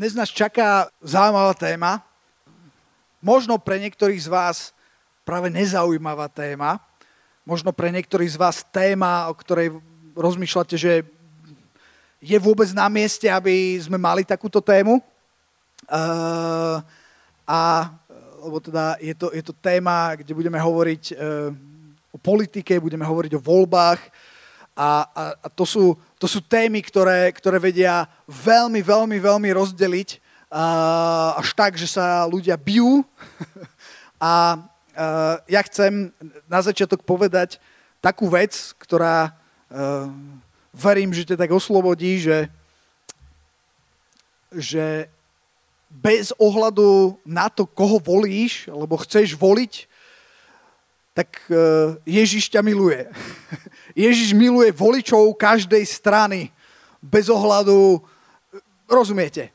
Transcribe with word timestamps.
Dnes 0.00 0.16
nás 0.16 0.32
čaká 0.32 0.88
zaujímavá 1.04 1.52
téma. 1.52 2.00
Možno 3.20 3.60
pre 3.60 3.76
niektorých 3.76 4.24
z 4.24 4.32
vás 4.32 4.72
práve 5.28 5.52
nezaujímavá 5.52 6.24
téma. 6.32 6.80
Možno 7.44 7.68
pre 7.68 7.92
niektorých 7.92 8.32
z 8.32 8.40
vás 8.40 8.64
téma, 8.72 9.28
o 9.28 9.36
ktorej 9.36 9.76
rozmýšľate, 10.16 10.76
že 10.80 11.04
je 12.16 12.38
vôbec 12.40 12.72
na 12.72 12.88
mieste, 12.88 13.28
aby 13.28 13.76
sme 13.76 14.00
mali 14.00 14.24
takúto 14.24 14.64
tému. 14.64 15.04
Uh, 15.84 16.80
a 17.44 17.92
lebo 18.40 18.56
teda 18.56 18.96
je 19.04 19.12
to, 19.12 19.28
je 19.36 19.44
to 19.44 19.52
téma, 19.52 20.16
kde 20.16 20.32
budeme 20.32 20.56
hovoriť 20.56 21.12
uh, 21.12 21.52
o 22.08 22.16
politike, 22.16 22.80
budeme 22.80 23.04
hovoriť 23.04 23.36
o 23.36 23.44
voľbách 23.44 24.00
a, 24.72 25.04
a, 25.12 25.22
a 25.44 25.48
to 25.52 25.68
sú 25.68 25.92
to 26.20 26.28
sú 26.28 26.44
témy, 26.44 26.84
ktoré, 26.84 27.32
ktoré 27.32 27.56
vedia 27.56 28.04
veľmi, 28.28 28.84
veľmi, 28.84 29.16
veľmi 29.16 29.48
rozdeliť 29.56 30.20
uh, 30.52 31.40
až 31.40 31.56
tak, 31.56 31.80
že 31.80 31.88
sa 31.88 32.28
ľudia 32.28 32.60
bijú. 32.60 33.00
a 34.20 34.60
uh, 34.60 35.34
ja 35.48 35.64
chcem 35.64 36.12
na 36.44 36.60
začiatok 36.60 37.08
povedať 37.08 37.56
takú 38.04 38.28
vec, 38.28 38.52
ktorá 38.76 39.32
uh, 39.32 40.12
verím, 40.76 41.16
že 41.16 41.24
ťa 41.24 41.40
tak 41.40 41.56
oslobodí, 41.56 42.20
že, 42.20 42.52
že 44.52 45.08
bez 45.88 46.36
ohľadu 46.36 47.16
na 47.24 47.48
to, 47.48 47.64
koho 47.64 47.96
volíš, 47.96 48.68
alebo 48.68 49.00
chceš 49.00 49.40
voliť, 49.40 49.88
tak 51.10 51.42
Ježiš 52.06 52.54
ťa 52.54 52.62
miluje. 52.62 53.02
Ježiš 53.94 54.32
miluje 54.32 54.72
voličov 54.72 55.36
každej 55.38 55.84
strany, 55.86 56.50
bez 57.00 57.32
ohľadu, 57.32 58.00
rozumiete. 58.90 59.48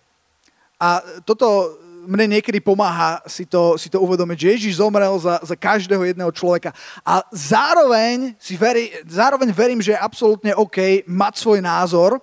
A 0.80 1.04
toto 1.24 1.78
mne 2.06 2.38
niekedy 2.38 2.62
pomáha 2.62 3.20
si 3.26 3.50
to, 3.50 3.76
si 3.82 3.90
to 3.90 3.98
uvedomiť, 3.98 4.38
že 4.38 4.52
Ježiš 4.56 4.74
zomrel 4.78 5.18
za, 5.18 5.42
za 5.42 5.56
každého 5.58 6.06
jedného 6.06 6.30
človeka. 6.30 6.70
A 7.02 7.26
zároveň, 7.34 8.38
si 8.38 8.54
veri, 8.56 8.94
zároveň 9.10 9.50
verím, 9.50 9.82
že 9.82 9.98
je 9.98 10.00
absolútne 10.00 10.54
OK 10.54 11.04
mať 11.10 11.34
svoj 11.42 11.60
názor. 11.66 12.22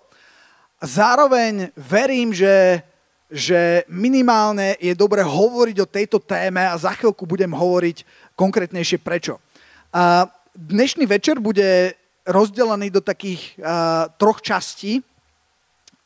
Zároveň 0.78 1.74
verím, 1.74 2.30
že, 2.30 2.82
že 3.30 3.82
minimálne 3.90 4.78
je 4.78 4.94
dobre 4.94 5.22
hovoriť 5.22 5.76
o 5.82 5.90
tejto 5.90 6.18
téme 6.22 6.62
a 6.62 6.78
za 6.78 6.94
chvíľku 6.94 7.26
budem 7.26 7.50
hovoriť 7.50 8.06
konkrétnejšie 8.38 8.98
prečo. 9.02 9.42
A 9.90 10.26
dnešný 10.54 11.04
večer 11.06 11.42
bude 11.42 11.94
rozdelený 12.26 12.90
do 12.90 13.02
takých 13.02 13.58
uh, 13.58 14.06
troch 14.14 14.38
častí, 14.38 15.02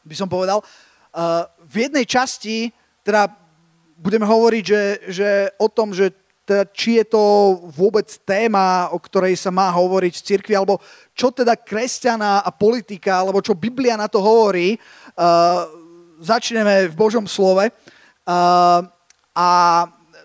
by 0.06 0.14
som 0.16 0.28
povedal. 0.30 0.64
Uh, 1.12 1.44
v 1.68 1.88
jednej 1.88 2.06
časti 2.08 2.72
teda 3.04 3.28
budeme 3.96 4.28
hovoriť, 4.28 4.64
že, 4.64 4.82
že 5.08 5.28
o 5.56 5.68
tom, 5.68 5.92
že 5.92 6.12
teda, 6.46 6.62
či 6.70 7.02
je 7.02 7.10
to 7.10 7.22
vôbec 7.74 8.06
téma, 8.22 8.86
o 8.94 9.02
ktorej 9.02 9.34
sa 9.34 9.50
má 9.50 9.66
hovoriť 9.74 10.12
v 10.14 10.26
cirkvi, 10.30 10.54
alebo 10.54 10.78
čo 11.10 11.34
teda 11.34 11.58
kresťana 11.58 12.46
a 12.46 12.50
politika, 12.54 13.18
alebo 13.18 13.42
čo 13.42 13.58
Biblia 13.58 13.98
na 13.98 14.06
to 14.06 14.22
hovorí. 14.22 14.78
Uh, 15.18 15.66
začneme 16.22 16.86
v 16.86 16.94
Božom 16.94 17.26
slove. 17.26 17.66
Uh, 17.66 18.86
a 19.34 19.48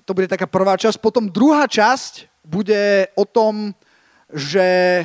to 0.06 0.14
bude 0.14 0.30
taká 0.30 0.46
prvá 0.46 0.78
časť. 0.78 1.02
Potom 1.02 1.26
druhá 1.26 1.66
časť 1.66 2.30
bude 2.46 3.10
o 3.18 3.26
tom, 3.26 3.74
že 4.32 5.04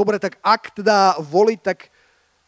dobre, 0.00 0.16
tak 0.16 0.40
ak 0.40 0.80
teda 0.80 1.20
voliť, 1.20 1.60
tak 1.60 1.92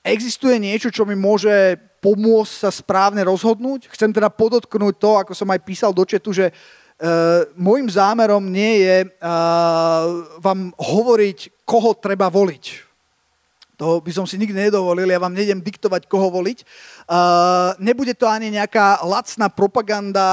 existuje 0.03 0.59
niečo, 0.59 0.91
čo 0.91 1.05
mi 1.05 1.15
môže 1.15 1.79
pomôcť 2.03 2.55
sa 2.67 2.71
správne 2.75 3.23
rozhodnúť. 3.23 3.87
Chcem 3.95 4.11
teda 4.11 4.27
podotknúť 4.27 4.95
to, 4.99 5.11
ako 5.23 5.33
som 5.39 5.47
aj 5.55 5.63
písal 5.63 5.95
do 5.95 6.03
četu, 6.03 6.35
že 6.35 6.51
uh, 6.51 7.47
môjim 7.55 7.87
zámerom 7.87 8.43
nie 8.43 8.83
je 8.83 8.97
uh, 9.07 10.05
vám 10.43 10.75
hovoriť, 10.75 11.63
koho 11.63 11.95
treba 11.95 12.27
voliť. 12.27 12.91
To 13.79 13.99
by 14.03 14.13
som 14.15 14.27
si 14.27 14.39
nikdy 14.39 14.71
nedovolil, 14.71 15.11
ja 15.11 15.19
vám 15.23 15.35
nejdem 15.35 15.63
diktovať, 15.63 16.11
koho 16.11 16.31
voliť. 16.31 16.59
Uh, 17.07 17.75
nebude 17.79 18.15
to 18.19 18.27
ani 18.27 18.51
nejaká 18.51 19.03
lacná 19.07 19.47
propaganda 19.47 20.27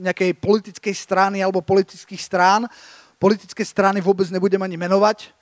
nejakej 0.00 0.36
politickej 0.40 0.94
strany 0.96 1.44
alebo 1.44 1.64
politických 1.64 2.20
strán. 2.20 2.64
Politické 3.20 3.64
strany 3.64 4.00
vôbec 4.00 4.28
nebudem 4.32 4.60
ani 4.60 4.76
menovať 4.80 5.32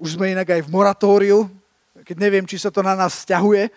už 0.00 0.16
sme 0.16 0.32
inak 0.32 0.48
aj 0.48 0.64
v 0.64 0.72
moratóriu, 0.72 1.38
keď 2.08 2.16
neviem, 2.16 2.48
či 2.48 2.56
sa 2.56 2.72
to 2.72 2.80
na 2.80 2.96
nás 2.96 3.20
vzťahuje, 3.20 3.68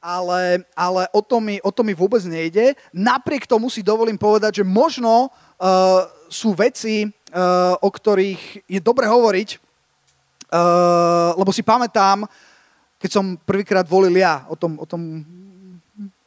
ale, 0.00 0.64
ale 0.72 1.02
o, 1.12 1.20
to 1.20 1.36
mi, 1.36 1.60
o 1.60 1.68
to 1.68 1.84
mi 1.84 1.92
vôbec 1.92 2.24
nejde. 2.24 2.72
Napriek 2.96 3.44
tomu 3.44 3.68
si 3.68 3.84
dovolím 3.84 4.16
povedať, 4.16 4.62
že 4.62 4.64
možno 4.64 5.28
uh, 5.28 6.08
sú 6.32 6.56
veci, 6.56 7.04
uh, 7.04 7.76
o 7.76 7.88
ktorých 7.92 8.64
je 8.64 8.80
dobre 8.80 9.04
hovoriť, 9.04 9.48
uh, 9.60 11.36
lebo 11.36 11.52
si 11.52 11.60
pamätám, 11.60 12.24
keď 12.96 13.10
som 13.12 13.36
prvýkrát 13.36 13.84
volil 13.84 14.16
ja, 14.16 14.48
o 14.48 14.56
tom, 14.56 14.80
o 14.80 14.86
tom, 14.88 15.20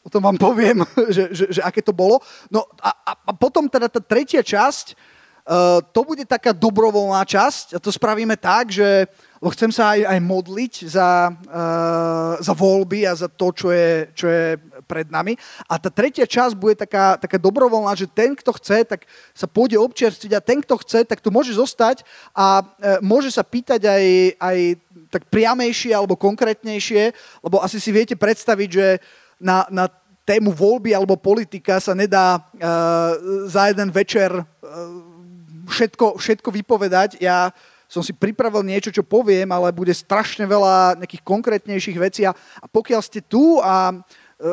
o 0.06 0.10
tom 0.14 0.22
vám 0.22 0.38
poviem, 0.38 0.86
že, 1.16 1.34
že, 1.34 1.46
že 1.58 1.62
aké 1.66 1.82
to 1.82 1.96
bolo. 1.96 2.22
No 2.54 2.70
a, 2.86 3.18
a 3.26 3.32
potom 3.34 3.66
teda 3.66 3.90
tá 3.90 3.98
tretia 3.98 4.46
časť, 4.46 4.94
uh, 4.94 5.82
to 5.90 6.06
bude 6.06 6.28
taká 6.30 6.54
dobrovoľná 6.54 7.26
časť 7.26 7.74
a 7.74 7.82
to 7.82 7.90
spravíme 7.90 8.38
tak, 8.38 8.70
že 8.70 9.10
lebo 9.40 9.56
chcem 9.56 9.72
sa 9.72 9.96
aj, 9.96 10.04
aj 10.04 10.20
modliť 10.20 10.74
za, 10.84 11.32
uh, 11.32 12.36
za 12.44 12.54
voľby 12.54 13.08
a 13.08 13.16
za 13.16 13.32
to, 13.32 13.56
čo 13.56 13.72
je, 13.72 14.12
čo 14.12 14.28
je 14.28 14.60
pred 14.84 15.08
nami. 15.08 15.40
A 15.72 15.80
tá 15.80 15.88
tretia 15.88 16.28
časť 16.28 16.60
bude 16.60 16.76
taká, 16.76 17.16
taká 17.16 17.40
dobrovoľná, 17.40 17.96
že 17.96 18.12
ten, 18.12 18.36
kto 18.36 18.52
chce, 18.60 18.84
tak 18.84 19.08
sa 19.32 19.48
pôjde 19.48 19.80
občerstviť 19.80 20.32
a 20.36 20.44
ten, 20.44 20.60
kto 20.60 20.76
chce, 20.84 21.08
tak 21.08 21.24
tu 21.24 21.32
môže 21.32 21.56
zostať 21.56 22.04
a 22.36 22.62
uh, 22.62 23.00
môže 23.00 23.32
sa 23.32 23.48
pýtať 23.48 23.88
aj, 23.88 24.06
aj 24.36 24.58
tak 25.08 25.24
priamejšie 25.32 25.96
alebo 25.96 26.20
konkrétnejšie, 26.20 27.16
lebo 27.42 27.64
asi 27.64 27.80
si 27.80 27.96
viete 27.96 28.20
predstaviť, 28.20 28.70
že 28.70 28.88
na, 29.40 29.64
na 29.72 29.88
tému 30.28 30.54
voľby 30.54 30.94
alebo 30.94 31.18
politika 31.18 31.80
sa 31.80 31.96
nedá 31.96 32.38
uh, 32.38 33.16
za 33.48 33.72
jeden 33.72 33.90
večer 33.90 34.30
uh, 34.36 34.46
všetko, 35.70 36.20
všetko 36.20 36.50
vypovedať. 36.52 37.24
Ja 37.24 37.56
som 37.90 38.06
si 38.06 38.14
pripravil 38.14 38.62
niečo, 38.62 38.94
čo 38.94 39.02
poviem, 39.02 39.50
ale 39.50 39.74
bude 39.74 39.90
strašne 39.98 40.46
veľa 40.46 41.02
nejakých 41.02 41.26
konkrétnejších 41.26 41.98
vecí 41.98 42.22
a, 42.22 42.38
a 42.38 42.66
pokiaľ 42.70 43.02
ste 43.02 43.26
tu 43.26 43.58
a 43.66 43.90
e, 43.90 43.96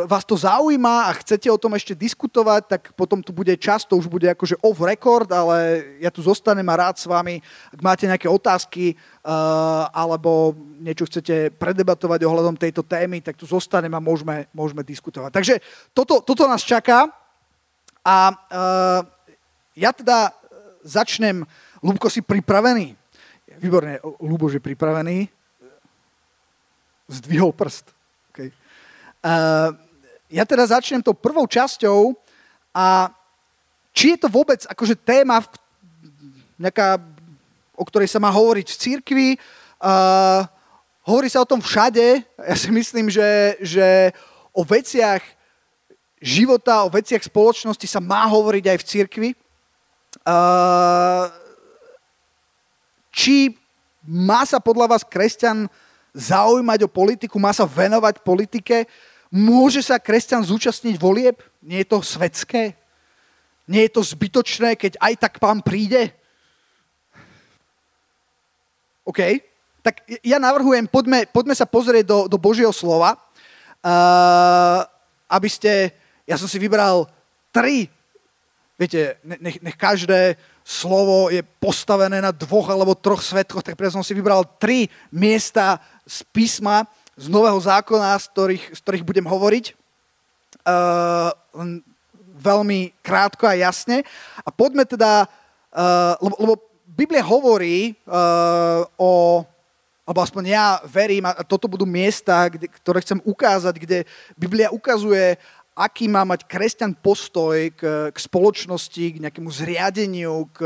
vás 0.09 0.25
to 0.25 0.41
zaujíma 0.41 1.13
a 1.13 1.17
chcete 1.21 1.53
o 1.53 1.61
tom 1.61 1.77
ešte 1.77 1.93
diskutovať, 1.93 2.63
tak 2.65 2.83
potom 2.97 3.21
tu 3.21 3.37
bude 3.37 3.53
čas, 3.61 3.85
to 3.85 4.01
už 4.01 4.09
bude 4.09 4.25
akože 4.25 4.57
off 4.65 4.81
record, 4.81 5.29
ale 5.37 5.85
ja 6.01 6.09
tu 6.09 6.25
zostanem 6.25 6.65
a 6.65 6.81
rád 6.81 6.97
s 6.97 7.05
vami. 7.05 7.45
Ak 7.77 7.81
máte 7.85 8.09
nejaké 8.09 8.25
otázky 8.25 8.97
uh, 8.97 9.85
alebo 9.93 10.57
niečo 10.81 11.05
chcete 11.05 11.53
predebatovať 11.61 12.25
ohľadom 12.25 12.57
tejto 12.57 12.89
témy, 12.89 13.21
tak 13.21 13.37
tu 13.37 13.45
zostanem 13.45 13.93
a 13.93 14.01
môžeme, 14.01 14.49
môžeme 14.57 14.81
diskutovať. 14.81 15.29
Takže 15.29 15.55
toto, 15.93 16.25
toto 16.25 16.49
nás 16.49 16.65
čaká 16.65 17.13
a 18.01 18.33
uh, 18.33 19.05
ja 19.77 19.93
teda 19.93 20.33
začnem. 20.81 21.45
Lúbko, 21.85 22.09
si 22.09 22.25
pripravený? 22.25 22.97
Výborne, 23.56 24.00
Luboš 24.21 24.61
je 24.61 24.62
pripravený. 24.62 25.28
Zdvihol 27.09 27.53
prst. 27.56 27.89
Okay. 28.33 28.53
Uh, 29.25 29.72
ja 30.28 30.44
teda 30.44 30.67
začnem 30.67 31.00
tou 31.00 31.15
prvou 31.15 31.47
časťou 31.47 32.12
a 32.75 33.09
či 33.97 34.12
je 34.12 34.19
to 34.21 34.28
vôbec 34.28 34.61
akože 34.69 34.99
téma, 35.00 35.41
nejaká, 36.61 37.00
o 37.72 37.84
ktorej 37.87 38.12
sa 38.12 38.21
má 38.21 38.28
hovoriť 38.28 38.66
v 38.69 38.81
církvi, 38.81 39.28
uh, 39.81 40.45
hovorí 41.06 41.33
sa 41.33 41.41
o 41.41 41.49
tom 41.49 41.65
všade. 41.65 42.27
Ja 42.37 42.56
si 42.59 42.69
myslím, 42.69 43.09
že, 43.09 43.56
že 43.62 44.12
o 44.53 44.66
veciach 44.66 45.25
života, 46.21 46.84
o 46.84 46.93
veciach 46.93 47.25
spoločnosti 47.25 47.86
sa 47.89 48.03
má 48.03 48.28
hovoriť 48.28 48.65
aj 48.69 48.78
v 48.83 48.89
církvi. 48.89 49.31
Uh, 50.27 51.46
či 53.16 53.57
má 54.04 54.45
sa 54.45 54.60
podľa 54.60 54.92
vás 54.92 55.03
kresťan 55.03 55.72
zaujímať 56.13 56.84
o 56.84 56.92
politiku, 56.92 57.41
má 57.41 57.57
sa 57.57 57.65
venovať 57.65 58.21
politike, 58.21 58.84
môže 59.33 59.80
sa 59.80 59.97
kresťan 59.97 60.45
zúčastniť 60.45 61.01
volieb? 61.01 61.41
Nie 61.65 61.80
je 61.83 61.97
to 61.97 62.04
svetské? 62.04 62.77
Nie 63.65 63.89
je 63.89 63.97
to 63.97 64.03
zbytočné, 64.04 64.77
keď 64.77 65.01
aj 65.01 65.15
tak 65.16 65.34
pán 65.41 65.65
príde? 65.65 66.13
OK, 69.03 69.41
tak 69.80 70.03
ja 70.21 70.36
navrhujem, 70.36 70.86
poďme, 70.86 71.24
poďme 71.30 71.54
sa 71.57 71.66
pozrieť 71.66 72.04
do, 72.04 72.19
do 72.27 72.39
Božieho 72.39 72.74
slova, 72.74 73.15
uh, 73.15 74.83
aby 75.30 75.48
ste, 75.51 75.95
ja 76.27 76.34
som 76.34 76.51
si 76.51 76.59
vybral 76.59 77.07
tri, 77.54 77.86
viete, 78.74 79.19
nech, 79.22 79.62
nech 79.62 79.78
každé 79.78 80.34
slovo 80.66 81.30
je 81.30 81.47
postavené 81.63 82.18
na 82.18 82.34
dvoch 82.34 82.66
alebo 82.66 82.98
troch 82.98 83.22
svetkoch, 83.22 83.63
tak 83.63 83.78
preto 83.78 83.95
som 83.95 84.03
si 84.03 84.18
vybral 84.18 84.42
tri 84.59 84.91
miesta 85.15 85.78
z 86.03 86.27
písma, 86.34 86.83
z 87.15 87.30
Nového 87.30 87.57
zákona, 87.63 88.18
z 88.18 88.27
ktorých, 88.34 88.65
z 88.74 88.80
ktorých 88.83 89.07
budem 89.07 89.27
hovoriť. 89.30 89.86
uh, 90.66 91.30
veľmi 92.36 92.92
krátko 93.01 93.48
a 93.48 93.57
jasne. 93.57 94.03
A 94.45 94.48
poďme 94.53 94.84
teda, 94.84 95.24
uh, 95.24 96.15
lebo, 96.21 96.36
lebo 96.42 96.54
Biblia 96.97 97.24
hovorí 97.24 97.92
uh, 98.09 98.84
o, 98.97 99.45
alebo 100.07 100.21
aspoň 100.22 100.45
ja 100.48 100.66
verím, 100.86 101.27
a 101.27 101.42
toto 101.45 101.69
budú 101.69 101.84
miesta, 101.84 102.47
kde, 102.48 102.71
ktoré 102.71 103.03
chcem 103.03 103.21
ukázať, 103.21 103.74
kde 103.77 103.98
Biblia 104.39 104.72
ukazuje, 104.72 105.36
aký 105.77 106.09
má 106.09 106.25
mať 106.25 106.49
kresťan 106.49 106.97
postoj 106.97 107.69
k, 107.77 108.09
k 108.09 108.17
spoločnosti, 108.17 109.05
k 109.13 109.21
nejakému 109.21 109.53
zriadeniu, 109.53 110.49
k, 110.57 110.61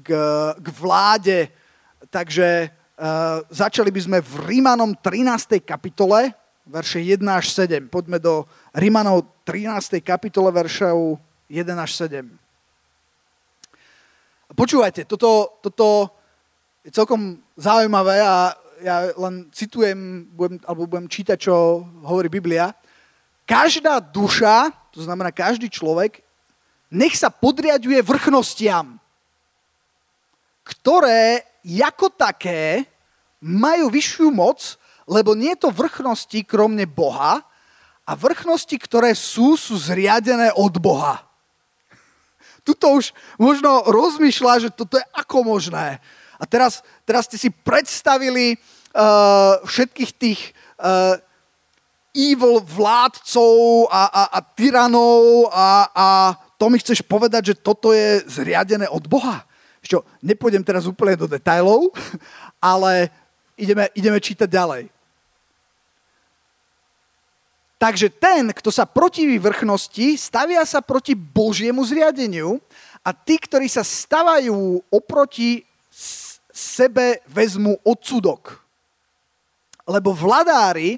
k, 0.00 0.08
k 0.56 0.66
vláde. 0.72 1.52
Takže 2.08 2.72
uh, 2.72 3.44
začali 3.52 3.92
by 3.92 4.00
sme 4.00 4.18
v 4.24 4.34
Rímanom 4.48 4.96
13. 4.96 5.60
kapitole, 5.60 6.32
verše 6.64 7.04
1 7.04 7.20
až 7.28 7.52
7. 7.52 7.92
Poďme 7.92 8.16
do 8.16 8.48
Rímanov 8.72 9.28
13. 9.44 10.00
kapitole 10.00 10.48
veršov 10.48 11.20
1 11.52 11.62
až 11.76 11.90
7. 12.08 12.24
Počúvajte, 14.56 15.04
toto, 15.04 15.60
toto 15.60 16.08
je 16.80 16.90
celkom 16.94 17.36
zaujímavé 17.60 18.24
a 18.24 18.56
ja 18.80 19.10
len 19.16 19.48
citujem, 19.52 20.28
budem, 20.32 20.60
alebo 20.64 20.88
budem 20.88 21.08
čítať, 21.08 21.36
čo 21.36 21.84
hovorí 22.04 22.32
Biblia. 22.32 22.72
Každá 23.46 24.02
duša, 24.02 24.74
to 24.90 25.06
znamená 25.06 25.30
každý 25.30 25.70
človek, 25.70 26.18
nech 26.90 27.14
sa 27.14 27.30
podriaduje 27.30 28.02
vrchnostiam, 28.02 28.98
ktoré 30.66 31.46
ako 31.62 32.10
také 32.10 32.86
majú 33.38 33.90
vyššiu 33.90 34.34
moc, 34.34 34.78
lebo 35.06 35.38
nie 35.38 35.54
je 35.54 35.66
to 35.66 35.70
vrchnosti 35.70 36.42
kromne 36.42 36.82
Boha 36.86 37.42
a 38.02 38.12
vrchnosti, 38.14 38.74
ktoré 38.74 39.14
sú, 39.14 39.54
sú 39.54 39.78
zriadené 39.78 40.50
od 40.58 40.74
Boha. 40.82 41.22
Tuto 42.66 42.98
už 42.98 43.14
možno 43.38 43.86
rozmýšľa, 43.86 44.66
že 44.66 44.70
toto 44.74 44.98
je 44.98 45.06
ako 45.14 45.46
možné. 45.46 46.02
A 46.38 46.44
teraz, 46.44 46.82
teraz 47.06 47.30
ste 47.30 47.38
si 47.38 47.50
predstavili 47.50 48.58
uh, 48.58 49.62
všetkých 49.62 50.10
tých 50.18 50.40
uh, 50.78 51.18
evil 52.16 52.64
vládcov 52.64 53.86
a, 53.92 54.02
a, 54.08 54.22
a 54.32 54.38
tyranov 54.56 55.52
a, 55.52 55.68
a 55.92 56.08
to 56.56 56.72
mi 56.72 56.80
chceš 56.80 57.04
povedať, 57.04 57.52
že 57.52 57.60
toto 57.60 57.92
je 57.92 58.24
zriadené 58.24 58.88
od 58.88 59.04
Boha. 59.04 59.44
Čo, 59.84 60.02
nepôjdem 60.24 60.64
teraz 60.64 60.88
úplne 60.88 61.14
do 61.14 61.28
detajlov, 61.28 61.92
ale 62.72 63.12
ideme, 63.54 63.92
ideme 63.92 64.18
čítať 64.18 64.48
ďalej. 64.48 64.84
Takže 67.76 68.08
ten, 68.08 68.56
kto 68.56 68.72
sa 68.72 68.88
protiví 68.88 69.36
vrchnosti, 69.36 70.16
stavia 70.16 70.64
sa 70.64 70.80
proti 70.80 71.12
Božiemu 71.12 71.84
zriadeniu 71.84 72.56
a 73.04 73.12
tí, 73.12 73.36
ktorí 73.36 73.68
sa 73.68 73.84
stavajú 73.84 74.80
oproti 74.88 75.60
sebe, 76.56 77.20
vezmu 77.28 77.76
odsudok. 77.84 78.64
Lebo 79.84 80.16
vladári 80.16 80.96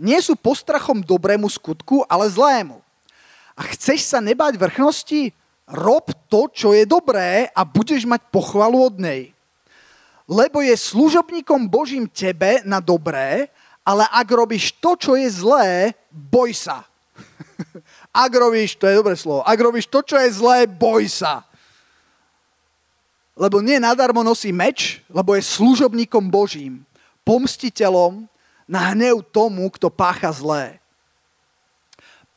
nie 0.00 0.16
sú 0.24 0.32
postrachom 0.32 1.04
dobrému 1.04 1.44
skutku, 1.52 2.08
ale 2.08 2.32
zlému. 2.32 2.80
A 3.52 3.68
chceš 3.76 4.08
sa 4.08 4.24
nebať 4.24 4.56
vrchnosti? 4.56 5.36
Rob 5.68 6.08
to, 6.32 6.48
čo 6.48 6.72
je 6.72 6.88
dobré 6.88 7.52
a 7.52 7.60
budeš 7.62 8.08
mať 8.08 8.24
pochvalu 8.32 8.88
od 8.88 8.96
nej. 8.96 9.36
Lebo 10.24 10.64
je 10.64 10.72
služobníkom 10.72 11.68
Božím 11.68 12.08
tebe 12.08 12.64
na 12.64 12.80
dobré 12.80 13.52
ale 13.90 14.04
ak 14.06 14.28
robíš 14.30 14.76
to, 14.76 14.94
čo 14.94 15.16
je 15.16 15.26
zlé, 15.26 15.96
boj 16.12 16.52
sa. 16.52 16.84
ak 18.24 18.30
robíš, 18.30 18.76
to 18.76 18.86
je 18.86 18.94
dobré 18.94 19.18
slovo, 19.18 19.42
ak 19.42 19.58
robíš 19.58 19.90
to, 19.90 20.04
čo 20.04 20.14
je 20.14 20.30
zlé, 20.30 20.70
boj 20.70 21.10
sa. 21.10 21.42
Lebo 23.34 23.64
nie 23.64 23.80
nadarmo 23.80 24.20
nosí 24.20 24.52
meč, 24.52 25.00
lebo 25.08 25.32
je 25.32 25.42
služobníkom 25.42 26.28
Božím, 26.28 26.84
pomstiteľom 27.24 28.28
na 28.70 28.94
hnev 28.94 29.26
tomu, 29.34 29.66
kto 29.74 29.90
pácha 29.90 30.30
zlé. 30.30 30.78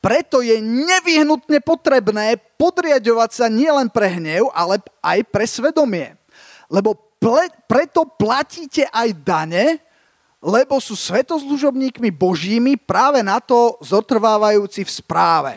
Preto 0.01 0.41
je 0.41 0.57
nevyhnutne 0.59 1.61
potrebné 1.61 2.41
podriadovať 2.57 3.29
sa 3.31 3.47
nielen 3.47 3.87
pre 3.87 4.17
hnev, 4.17 4.49
ale 4.51 4.81
aj 4.99 5.19
pre 5.29 5.45
svedomie. 5.45 6.17
Lebo 6.67 6.97
ple, 7.21 7.47
preto 7.69 8.03
platíte 8.03 8.89
aj 8.89 9.09
dane, 9.21 9.79
lebo 10.43 10.81
sú 10.81 10.97
svetozlužobníkmi 10.97 12.11
božími 12.11 12.75
práve 12.75 13.23
na 13.23 13.39
to 13.39 13.79
zotrvávajúci 13.79 14.83
v 14.83 14.91
správe. 14.91 15.53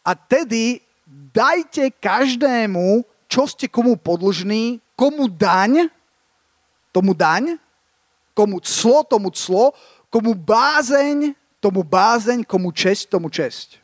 A 0.00 0.16
tedy 0.16 0.80
dajte 1.34 1.92
každému, 2.00 3.04
čo 3.28 3.44
ste 3.44 3.68
komu 3.68 4.00
podlžní, 4.00 4.80
komu 4.96 5.28
daň, 5.28 5.92
tomu 6.88 7.12
daň, 7.12 7.60
komu 8.32 8.60
clo, 8.60 9.04
tomu 9.04 9.30
clo, 9.30 9.76
komu 10.12 10.34
bázeň, 10.34 11.36
tomu 11.60 11.84
bázeň, 11.84 12.44
komu 12.44 12.72
česť, 12.72 13.12
tomu 13.12 13.28
česť. 13.28 13.80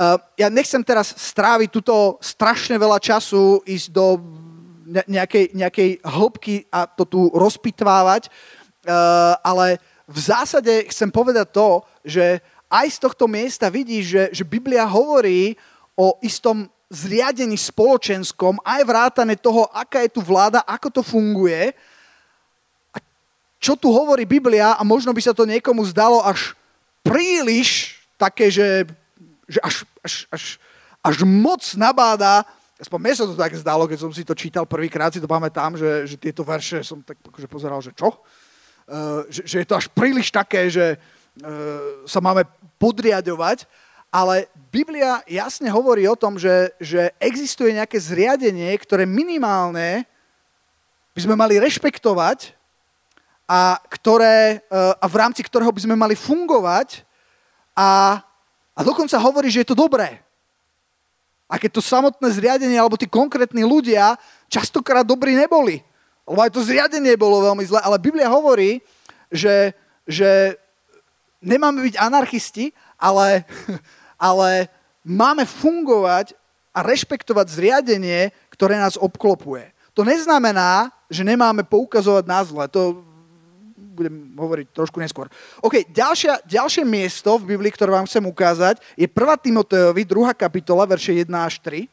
Uh, 0.00 0.16
ja 0.40 0.48
nechcem 0.48 0.80
teraz 0.80 1.12
stráviť 1.12 1.68
túto 1.68 2.16
strašne 2.24 2.80
veľa 2.80 2.96
času, 2.96 3.60
ísť 3.68 3.88
do 3.92 4.16
nejakej, 4.90 5.52
nejakej 5.52 5.90
hĺbky 6.00 6.64
a 6.72 6.88
to 6.88 7.04
tu 7.04 7.20
rozpitvávať, 7.36 8.32
Eh, 8.80 9.34
ale 9.44 9.76
v 10.08 10.18
zásade 10.18 10.88
chcem 10.88 11.12
povedať 11.12 11.52
to, 11.52 11.84
že 12.00 12.40
aj 12.72 12.86
z 12.88 12.98
tohto 12.98 13.28
miesta 13.28 13.68
vidíš, 13.68 14.04
že, 14.08 14.24
že 14.40 14.44
Biblia 14.48 14.88
hovorí 14.88 15.52
o 15.92 16.16
istom 16.24 16.64
zriadení 16.88 17.60
spoločenskom, 17.60 18.56
aj 18.64 18.82
vrátane 18.88 19.36
toho, 19.36 19.68
aká 19.68 20.00
je 20.00 20.16
tu 20.16 20.24
vláda, 20.24 20.64
ako 20.64 20.88
to 20.88 21.02
funguje. 21.04 21.76
Čo 23.60 23.76
tu 23.76 23.92
hovorí 23.92 24.24
Biblia, 24.24 24.72
a 24.72 24.82
možno 24.82 25.12
by 25.12 25.20
sa 25.20 25.36
to 25.36 25.44
niekomu 25.44 25.84
zdalo 25.84 26.24
až 26.24 26.56
príliš 27.04 28.00
také, 28.16 28.48
že, 28.48 28.88
že 29.44 29.60
až, 29.60 29.84
až, 30.00 30.14
až, 30.32 30.42
až 31.04 31.16
moc 31.28 31.60
nabáda, 31.76 32.48
aspoň 32.80 32.98
mne 32.98 33.14
sa 33.20 33.28
to 33.28 33.36
tak 33.36 33.52
zdalo, 33.60 33.84
keď 33.84 33.98
som 34.00 34.12
si 34.16 34.24
to 34.24 34.32
čítal 34.32 34.64
prvýkrát, 34.64 35.12
si 35.12 35.20
to 35.20 35.28
pamätám, 35.28 35.76
že, 35.76 36.08
že 36.08 36.16
tieto 36.16 36.40
verše 36.40 36.80
som 36.80 37.04
tak 37.04 37.20
akože 37.20 37.48
pozeral, 37.52 37.84
že 37.84 37.92
čo? 37.92 38.16
Eh, 38.90 39.22
že, 39.28 39.42
že 39.44 39.56
je 39.62 39.66
to 39.68 39.76
až 39.76 39.86
príliš 39.92 40.32
také, 40.32 40.72
že 40.72 40.96
eh, 40.96 41.00
sa 42.08 42.18
máme 42.24 42.48
podriadovať, 42.80 43.68
ale 44.10 44.50
Biblia 44.72 45.22
jasne 45.30 45.70
hovorí 45.70 46.08
o 46.08 46.18
tom, 46.18 46.34
že, 46.34 46.74
že 46.82 47.14
existuje 47.22 47.76
nejaké 47.76 48.00
zriadenie, 48.00 48.72
ktoré 48.82 49.06
minimálne 49.06 50.08
by 51.14 51.20
sme 51.22 51.38
mali 51.38 51.62
rešpektovať 51.62 52.59
a, 53.50 53.82
ktoré, 53.90 54.62
eh, 54.62 54.94
a 54.94 55.06
v 55.10 55.18
rámci 55.18 55.42
ktorého 55.42 55.74
by 55.74 55.82
sme 55.82 55.98
mali 55.98 56.14
fungovať 56.14 57.02
a, 57.74 58.22
a 58.78 58.80
dokonca 58.86 59.18
hovorí, 59.18 59.50
že 59.50 59.66
je 59.66 59.74
to 59.74 59.78
dobré. 59.78 60.22
A 61.50 61.58
keď 61.58 61.74
to 61.74 61.82
samotné 61.82 62.30
zriadenie 62.30 62.78
alebo 62.78 62.94
tí 62.94 63.10
konkrétni 63.10 63.66
ľudia 63.66 64.14
častokrát 64.46 65.02
dobrí 65.02 65.34
neboli. 65.34 65.82
Lebo 66.22 66.46
aj 66.46 66.54
to 66.54 66.62
zriadenie 66.62 67.18
bolo 67.18 67.42
veľmi 67.42 67.66
zlé, 67.66 67.82
ale 67.82 67.98
Biblia 67.98 68.30
hovorí, 68.30 68.78
že, 69.34 69.74
že 70.06 70.54
nemáme 71.42 71.82
byť 71.90 71.98
anarchisti, 71.98 72.70
ale, 72.94 73.42
ale 74.30 74.70
máme 75.02 75.42
fungovať 75.42 76.38
a 76.70 76.86
rešpektovať 76.86 77.50
zriadenie, 77.50 78.30
ktoré 78.54 78.78
nás 78.78 78.94
obklopuje. 78.94 79.74
To 79.98 80.06
neznamená, 80.06 80.94
že 81.10 81.26
nemáme 81.26 81.66
poukazovať 81.66 82.24
na 82.30 82.40
zle. 82.46 82.70
To 82.70 83.09
budem 84.00 84.16
hovoriť 84.32 84.66
trošku 84.72 84.96
neskôr. 84.96 85.28
OK, 85.60 85.92
ďalšia, 85.92 86.40
ďalšie 86.48 86.88
miesto 86.88 87.36
v 87.36 87.52
Biblii, 87.52 87.68
ktoré 87.76 87.92
vám 87.92 88.08
chcem 88.08 88.24
ukázať, 88.24 88.80
je 88.96 89.04
1. 89.04 89.12
Timotejovi, 89.44 90.02
2. 90.08 90.32
kapitola, 90.32 90.88
verše 90.88 91.12
1 91.12 91.28
až 91.36 91.60
3. 91.60 91.84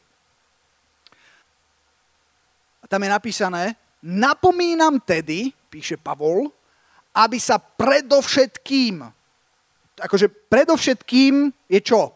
A 2.80 2.84
tam 2.88 3.04
je 3.04 3.10
napísané, 3.12 3.76
Napomínam 4.02 5.02
tedy, 5.02 5.50
píše 5.66 5.98
Pavol, 5.98 6.54
aby 7.10 7.42
sa 7.42 7.58
predovšetkým, 7.58 9.02
akože 9.98 10.30
predovšetkým 10.46 11.50
je 11.66 11.80
čo? 11.82 12.14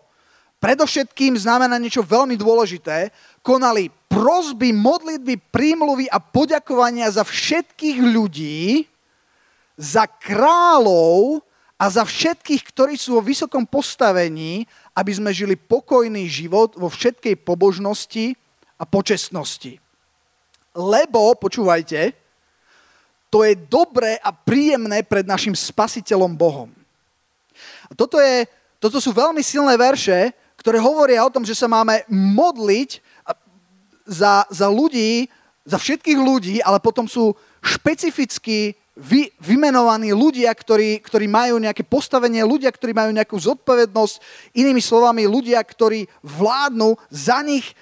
Predovšetkým 0.63 1.35
znamená 1.35 1.75
niečo 1.83 2.07
veľmi 2.07 2.39
dôležité, 2.39 3.11
konali 3.43 3.91
prozby, 4.07 4.71
modlitby, 4.71 5.43
prímluvy 5.51 6.07
a 6.07 6.23
poďakovania 6.23 7.11
za 7.11 7.27
všetkých 7.27 7.99
ľudí, 7.99 8.87
za 9.77 10.05
kráľov 10.07 11.43
a 11.79 11.85
za 11.91 12.07
všetkých, 12.07 12.63
ktorí 12.71 12.95
sú 12.95 13.19
vo 13.19 13.23
vysokom 13.25 13.67
postavení, 13.67 14.69
aby 14.95 15.13
sme 15.13 15.35
žili 15.35 15.59
pokojný 15.59 16.29
život 16.31 16.79
vo 16.79 16.87
všetkej 16.87 17.43
pobožnosti 17.43 18.39
a 18.79 18.85
počestnosti. 18.87 19.81
Lebo, 20.73 21.35
počúvajte, 21.37 22.15
to 23.33 23.43
je 23.43 23.57
dobré 23.57 24.21
a 24.21 24.31
príjemné 24.31 25.03
pred 25.03 25.25
našim 25.25 25.57
spasiteľom 25.57 26.37
Bohom. 26.37 26.69
A 27.89 27.93
toto 27.97 28.21
je 28.21 28.45
toto 28.83 28.99
sú 28.99 29.15
veľmi 29.15 29.47
silné 29.47 29.79
verše, 29.79 30.35
ktoré 30.59 30.83
hovoria 30.83 31.23
o 31.23 31.31
tom, 31.31 31.47
že 31.47 31.55
sa 31.55 31.71
máme 31.71 32.03
modliť 32.11 32.99
za, 34.03 34.43
za 34.51 34.67
ľudí, 34.67 35.31
za 35.63 35.79
všetkých 35.79 36.19
ľudí, 36.19 36.59
ale 36.59 36.83
potom 36.83 37.07
sú 37.07 37.31
špecificky 37.63 38.75
vy, 38.93 39.33
vymenovaní 39.41 40.13
ľudia, 40.13 40.53
ktorí, 40.53 41.01
ktorí 41.01 41.25
majú 41.25 41.57
nejaké 41.57 41.81
postavenie, 41.81 42.45
ľudia, 42.45 42.69
ktorí 42.69 42.93
majú 42.93 43.11
nejakú 43.13 43.37
zodpovednosť, 43.41 44.15
inými 44.53 44.85
slovami 44.85 45.25
ľudia, 45.25 45.65
ktorí 45.65 46.05
vládnu, 46.21 47.01
za 47.09 47.41
nich 47.41 47.73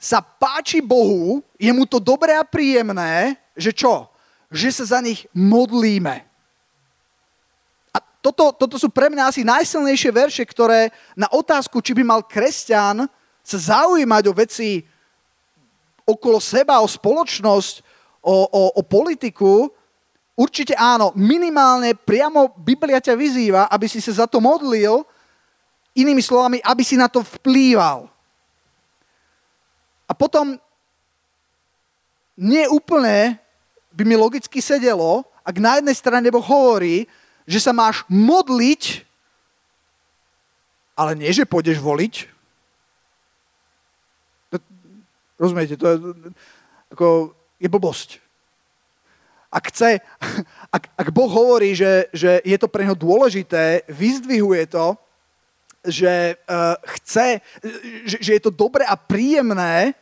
sa 0.00 0.24
páči 0.24 0.80
Bohu, 0.80 1.44
je 1.60 1.68
mu 1.74 1.84
to 1.84 2.00
dobré 2.00 2.32
a 2.38 2.46
príjemné, 2.46 3.36
že 3.58 3.74
čo? 3.74 4.08
Že 4.48 4.68
sa 4.72 4.84
za 4.96 5.00
nich 5.04 5.28
modlíme. 5.36 6.24
A 7.92 7.98
toto, 8.24 8.54
toto 8.54 8.80
sú 8.80 8.88
pre 8.88 9.12
mňa 9.12 9.28
asi 9.28 9.42
najsilnejšie 9.44 10.10
verše, 10.14 10.44
ktoré 10.48 10.94
na 11.12 11.28
otázku, 11.28 11.84
či 11.84 11.92
by 11.92 12.02
mal 12.06 12.20
kresťan 12.24 13.04
sa 13.44 13.58
zaujímať 13.84 14.24
o 14.30 14.36
veci 14.36 14.80
okolo 16.08 16.40
seba, 16.40 16.80
o 16.80 16.88
spoločnosť, 16.88 17.74
o, 18.24 18.36
o, 18.48 18.62
o 18.80 18.82
politiku, 18.86 19.68
určite 20.38 20.78
áno. 20.78 21.10
Minimálne 21.18 21.98
priamo 21.98 22.54
Biblia 22.54 23.02
ťa 23.02 23.18
vyzýva, 23.18 23.66
aby 23.66 23.90
si 23.90 23.98
sa 23.98 24.24
za 24.24 24.26
to 24.30 24.38
modlil, 24.38 25.02
inými 25.98 26.22
slovami, 26.22 26.62
aby 26.62 26.82
si 26.86 26.94
na 26.94 27.10
to 27.10 27.26
vplýval. 27.26 28.06
A 30.06 30.12
potom 30.14 30.54
neúplne 32.38 33.34
by 33.90 34.02
mi 34.06 34.14
logicky 34.14 34.62
sedelo, 34.62 35.26
ak 35.42 35.58
na 35.58 35.82
jednej 35.82 35.96
strane 35.98 36.30
Boh 36.30 36.44
hovorí, 36.44 37.10
že 37.42 37.58
sa 37.58 37.74
máš 37.74 38.06
modliť, 38.06 39.02
ale 40.94 41.18
nie, 41.18 41.30
že 41.34 41.48
pôjdeš 41.48 41.82
voliť. 41.82 42.14
Rozumiete, 45.38 45.78
to 45.78 45.86
je, 45.86 45.96
ako, 46.94 47.34
je 47.58 47.68
blbosť. 47.70 48.27
Ak, 49.48 49.72
chce, 49.72 50.00
ak, 50.76 50.84
ak 50.92 51.08
Boh 51.12 51.28
hovorí, 51.28 51.72
že, 51.72 52.12
že 52.12 52.44
je 52.44 52.56
to 52.60 52.68
pre 52.68 52.84
neho 52.84 52.96
dôležité, 52.96 53.88
vyzdvihuje 53.88 54.68
to, 54.68 54.96
že 55.88 56.36
uh, 56.36 56.76
chce, 56.98 57.40
že, 58.04 58.16
že 58.20 58.30
je 58.36 58.42
to 58.42 58.52
dobré 58.52 58.84
a 58.84 58.98
príjemné, 58.98 59.94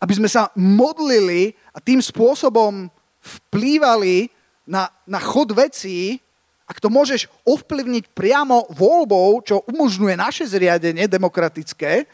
aby 0.00 0.12
sme 0.16 0.28
sa 0.28 0.52
modlili 0.56 1.56
a 1.72 1.80
tým 1.80 2.00
spôsobom 2.00 2.88
vplývali 3.20 4.30
na, 4.68 4.88
na 5.04 5.18
chod 5.18 5.52
vecí, 5.52 6.20
ak 6.66 6.82
to 6.82 6.90
môžeš 6.90 7.30
ovplyvniť 7.46 8.10
priamo 8.10 8.66
voľbou, 8.74 9.38
čo 9.46 9.62
umožňuje 9.70 10.14
naše 10.18 10.44
zriadenie 10.50 11.06
demokratické, 11.06 12.06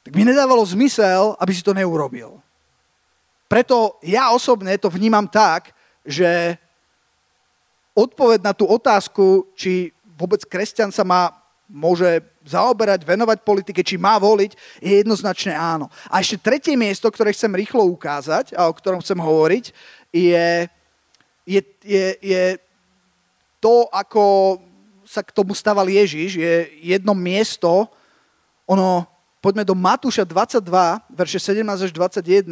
tak 0.00 0.12
mi 0.16 0.24
nedávalo 0.24 0.64
zmysel, 0.64 1.36
aby 1.36 1.52
si 1.52 1.60
to 1.60 1.76
neurobil. 1.76 2.40
Preto 3.48 3.96
ja 4.04 4.30
osobne 4.36 4.76
to 4.76 4.92
vnímam 4.92 5.24
tak, 5.24 5.72
že 6.04 6.60
odpoveď 7.96 8.44
na 8.44 8.52
tú 8.52 8.68
otázku, 8.68 9.48
či 9.56 9.90
vôbec 10.14 10.44
kresťan 10.44 10.92
sa 10.92 11.02
má 11.02 11.32
môže 11.68 12.24
zaoberať, 12.48 13.04
venovať 13.04 13.44
politike, 13.44 13.84
či 13.84 14.00
má 14.00 14.16
voliť, 14.16 14.56
je 14.80 15.04
jednoznačne 15.04 15.52
áno. 15.52 15.92
A 16.08 16.24
ešte 16.24 16.40
tretie 16.40 16.76
miesto, 16.80 17.08
ktoré 17.12 17.36
chcem 17.36 17.52
rýchlo 17.52 17.84
ukázať 17.84 18.56
a 18.56 18.68
o 18.68 18.72
ktorom 18.72 19.04
chcem 19.04 19.20
hovoriť, 19.20 19.64
je, 20.08 20.48
je, 21.44 21.60
je, 21.84 22.06
je 22.24 22.44
to, 23.60 23.84
ako 23.92 24.56
sa 25.04 25.20
k 25.20 25.32
tomu 25.32 25.52
stával 25.52 25.88
Ježiš. 25.88 26.40
Je 26.40 26.54
jedno 26.80 27.12
miesto, 27.12 27.88
ono, 28.64 29.04
poďme 29.44 29.68
do 29.68 29.76
Matúša 29.76 30.24
22, 30.24 30.64
verše 31.12 31.38
17 31.40 31.64
až 31.84 31.92
21, 31.92 32.48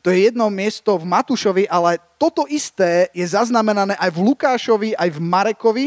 to 0.00 0.08
je 0.10 0.32
jedno 0.32 0.48
miesto 0.48 0.96
v 0.96 1.04
Matúšovi, 1.04 1.68
ale 1.68 2.00
toto 2.16 2.48
isté 2.48 3.12
je 3.12 3.24
zaznamenané 3.24 3.96
aj 4.00 4.10
v 4.16 4.22
Lukášovi, 4.32 4.90
aj 4.96 5.08
v 5.12 5.20
Marekovi, 5.20 5.86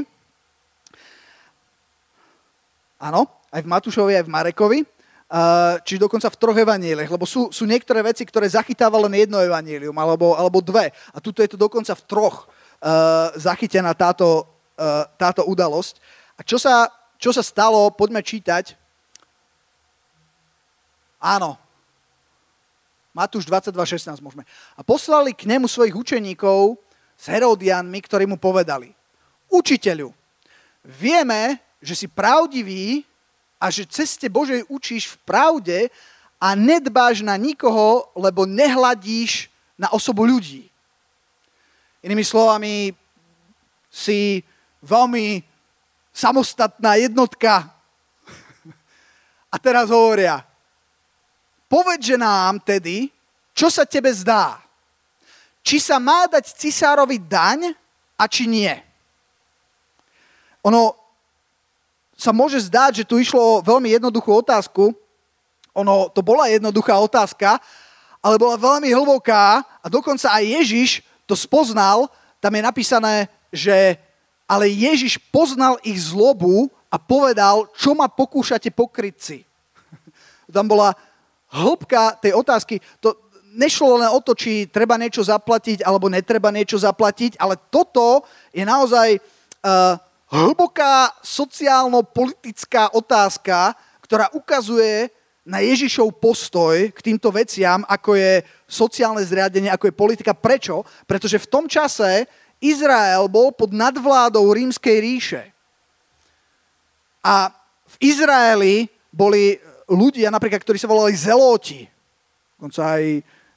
Áno, 3.03 3.27
aj 3.51 3.67
v 3.67 3.67
Matúšovi, 3.67 4.15
aj 4.15 4.23
v 4.23 4.31
Marekovi, 4.31 4.79
čiže 5.83 6.07
dokonca 6.07 6.31
v 6.31 6.39
troch 6.39 6.55
evaníliach, 6.55 7.11
lebo 7.11 7.27
sú, 7.27 7.51
sú 7.51 7.67
niektoré 7.67 7.99
veci, 7.99 8.23
ktoré 8.23 8.47
zachytáva 8.47 8.95
len 9.03 9.27
jedno 9.27 9.43
evanílium, 9.43 9.91
alebo, 9.99 10.39
alebo 10.39 10.63
dve. 10.63 10.95
A 11.11 11.19
tuto 11.19 11.43
je 11.43 11.51
to 11.51 11.59
dokonca 11.59 11.91
v 11.99 12.05
troch 12.07 12.47
uh, 12.47 13.27
zachytená 13.35 13.91
táto, 13.91 14.47
uh, 14.79 15.03
táto 15.19 15.43
udalosť. 15.43 15.99
A 16.39 16.47
čo 16.47 16.55
sa, 16.55 16.87
čo 17.19 17.35
sa 17.35 17.43
stalo, 17.43 17.91
poďme 17.91 18.23
čítať. 18.23 18.79
Áno, 21.19 21.59
Matúš 23.13 23.45
22.16 23.45 24.25
môžeme. 24.25 24.43
A 24.73 24.81
poslali 24.81 25.37
k 25.37 25.45
nemu 25.45 25.69
svojich 25.69 25.93
učeníkov 25.93 26.81
s 27.13 27.29
Herodianmi, 27.29 28.01
ktorí 28.01 28.25
mu 28.25 28.41
povedali, 28.41 28.89
učiteľu, 29.53 30.09
vieme, 30.81 31.61
že 31.77 31.93
si 31.93 32.07
pravdivý 32.09 33.05
a 33.61 33.69
že 33.69 33.85
ceste 33.85 34.27
Božej 34.27 34.65
učíš 34.65 35.13
v 35.13 35.17
pravde 35.23 35.79
a 36.41 36.57
nedbáš 36.57 37.21
na 37.21 37.37
nikoho, 37.37 38.09
lebo 38.17 38.49
nehladíš 38.49 39.47
na 39.77 39.93
osobu 39.93 40.25
ľudí. 40.25 40.67
Inými 42.03 42.25
slovami, 42.25 42.91
si 43.93 44.41
veľmi 44.81 45.45
samostatná 46.09 46.97
jednotka. 46.97 47.69
A 49.53 49.55
teraz 49.61 49.93
hovoria, 49.93 50.41
povedže 51.73 52.21
nám 52.21 52.61
tedy, 52.61 53.09
čo 53.57 53.73
sa 53.73 53.81
tebe 53.81 54.13
zdá. 54.13 54.61
Či 55.65 55.81
sa 55.81 55.97
má 55.97 56.29
dať 56.29 56.53
cisárovi 56.53 57.17
daň 57.17 57.73
a 58.13 58.29
či 58.29 58.45
nie. 58.45 58.69
Ono, 60.61 60.93
sa 62.13 62.29
môže 62.29 62.61
zdať, 62.61 63.01
že 63.01 63.07
tu 63.09 63.17
išlo 63.17 63.41
o 63.41 63.63
veľmi 63.65 63.89
jednoduchú 63.97 64.45
otázku. 64.45 64.93
Ono, 65.73 66.13
to 66.13 66.21
bola 66.21 66.45
jednoduchá 66.45 66.93
otázka, 66.93 67.57
ale 68.21 68.37
bola 68.37 68.53
veľmi 68.53 68.93
hlboká 68.93 69.65
a 69.81 69.85
dokonca 69.89 70.29
aj 70.29 70.45
Ježiš 70.45 71.01
to 71.25 71.33
spoznal. 71.33 72.05
Tam 72.37 72.53
je 72.53 72.61
napísané, 72.61 73.25
že 73.49 73.97
ale 74.45 74.69
Ježiš 74.69 75.17
poznal 75.33 75.81
ich 75.81 75.97
zlobu 75.97 76.69
a 76.93 77.01
povedal, 77.01 77.65
čo 77.73 77.97
ma 77.97 78.05
pokúšate 78.05 78.69
pokryť 78.69 79.15
si. 79.17 79.39
Tam 80.53 80.69
bola 80.69 80.93
hĺbka 81.53 82.17
tej 82.17 82.33
otázky. 82.33 82.81
To 82.99 83.13
nešlo 83.53 84.01
len 84.01 84.09
o 84.09 84.19
to, 84.19 84.33
či 84.33 84.65
treba 84.65 84.97
niečo 84.97 85.21
zaplatiť 85.21 85.85
alebo 85.85 86.09
netreba 86.09 86.49
niečo 86.49 86.81
zaplatiť, 86.81 87.37
ale 87.37 87.55
toto 87.69 88.25
je 88.49 88.65
naozaj 88.65 89.21
uh, 89.21 89.95
hlboká 90.33 91.13
sociálno-politická 91.21 92.97
otázka, 92.97 93.77
ktorá 94.01 94.33
ukazuje 94.33 95.13
na 95.45 95.61
Ježišov 95.61 96.17
postoj 96.17 96.89
k 96.89 96.99
týmto 97.03 97.29
veciam, 97.29 97.83
ako 97.85 98.15
je 98.15 98.41
sociálne 98.65 99.21
zriadenie, 99.21 99.69
ako 99.69 99.91
je 99.91 99.99
politika. 100.01 100.31
Prečo? 100.33 100.87
Pretože 101.05 101.37
v 101.37 101.51
tom 101.51 101.65
čase 101.69 102.25
Izrael 102.63 103.27
bol 103.27 103.51
pod 103.51 103.75
nadvládou 103.75 104.47
rímskej 104.55 104.97
ríše. 105.03 105.43
A 107.19 107.51
v 107.85 107.95
Izraeli 107.99 108.87
boli 109.11 109.59
ľudia, 109.93 110.33
napríklad, 110.33 110.61
ktorí 110.65 110.77
sa 110.81 110.89
volali 110.89 111.13
zelóti. 111.13 111.85
Dokonca 112.57 112.97
aj 112.99 113.03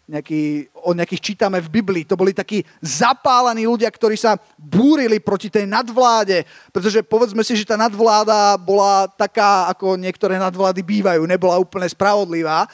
nejaký, 0.06 0.70
o 0.86 0.94
nejakých 0.94 1.22
čítame 1.32 1.58
v 1.58 1.82
Biblii. 1.82 2.06
To 2.06 2.14
boli 2.14 2.30
takí 2.30 2.62
zapálení 2.78 3.66
ľudia, 3.66 3.90
ktorí 3.90 4.14
sa 4.14 4.38
búrili 4.54 5.18
proti 5.18 5.50
tej 5.50 5.66
nadvláde, 5.66 6.46
pretože 6.70 7.02
povedzme 7.02 7.42
si, 7.42 7.58
že 7.58 7.66
tá 7.66 7.74
nadvláda 7.74 8.54
bola 8.54 9.10
taká, 9.10 9.66
ako 9.74 9.98
niektoré 9.98 10.38
nadvlády 10.38 10.80
bývajú, 10.86 11.26
nebola 11.26 11.58
úplne 11.58 11.90
spravodlivá. 11.90 12.70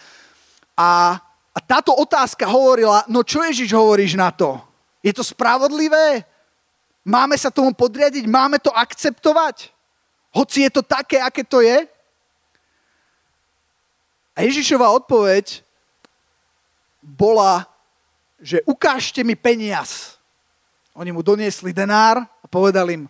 A, 0.77 1.17
a 1.57 1.59
táto 1.65 1.97
otázka 1.97 2.45
hovorila, 2.45 3.09
no 3.09 3.25
čo 3.25 3.41
Ježiš 3.41 3.73
hovoríš 3.73 4.13
na 4.13 4.29
to? 4.29 4.61
Je 5.01 5.11
to 5.11 5.25
spravodlivé? 5.25 6.29
Máme 7.03 7.35
sa 7.35 7.51
tomu 7.51 7.75
podriadiť? 7.75 8.29
Máme 8.29 8.63
to 8.63 8.71
akceptovať? 8.71 9.73
Hoci 10.33 10.69
je 10.69 10.71
to 10.71 10.85
také, 10.85 11.19
aké 11.19 11.43
to 11.43 11.65
je? 11.65 11.89
A 14.33 14.49
Ježišová 14.49 14.89
odpoveď 14.97 15.61
bola, 17.03 17.69
že 18.41 18.65
ukážte 18.65 19.21
mi 19.21 19.37
peniaz. 19.37 20.17
Oni 20.97 21.13
mu 21.13 21.21
doniesli 21.21 21.73
denár 21.73 22.21
a 22.21 22.47
povedali 22.49 23.01
im, 23.01 23.05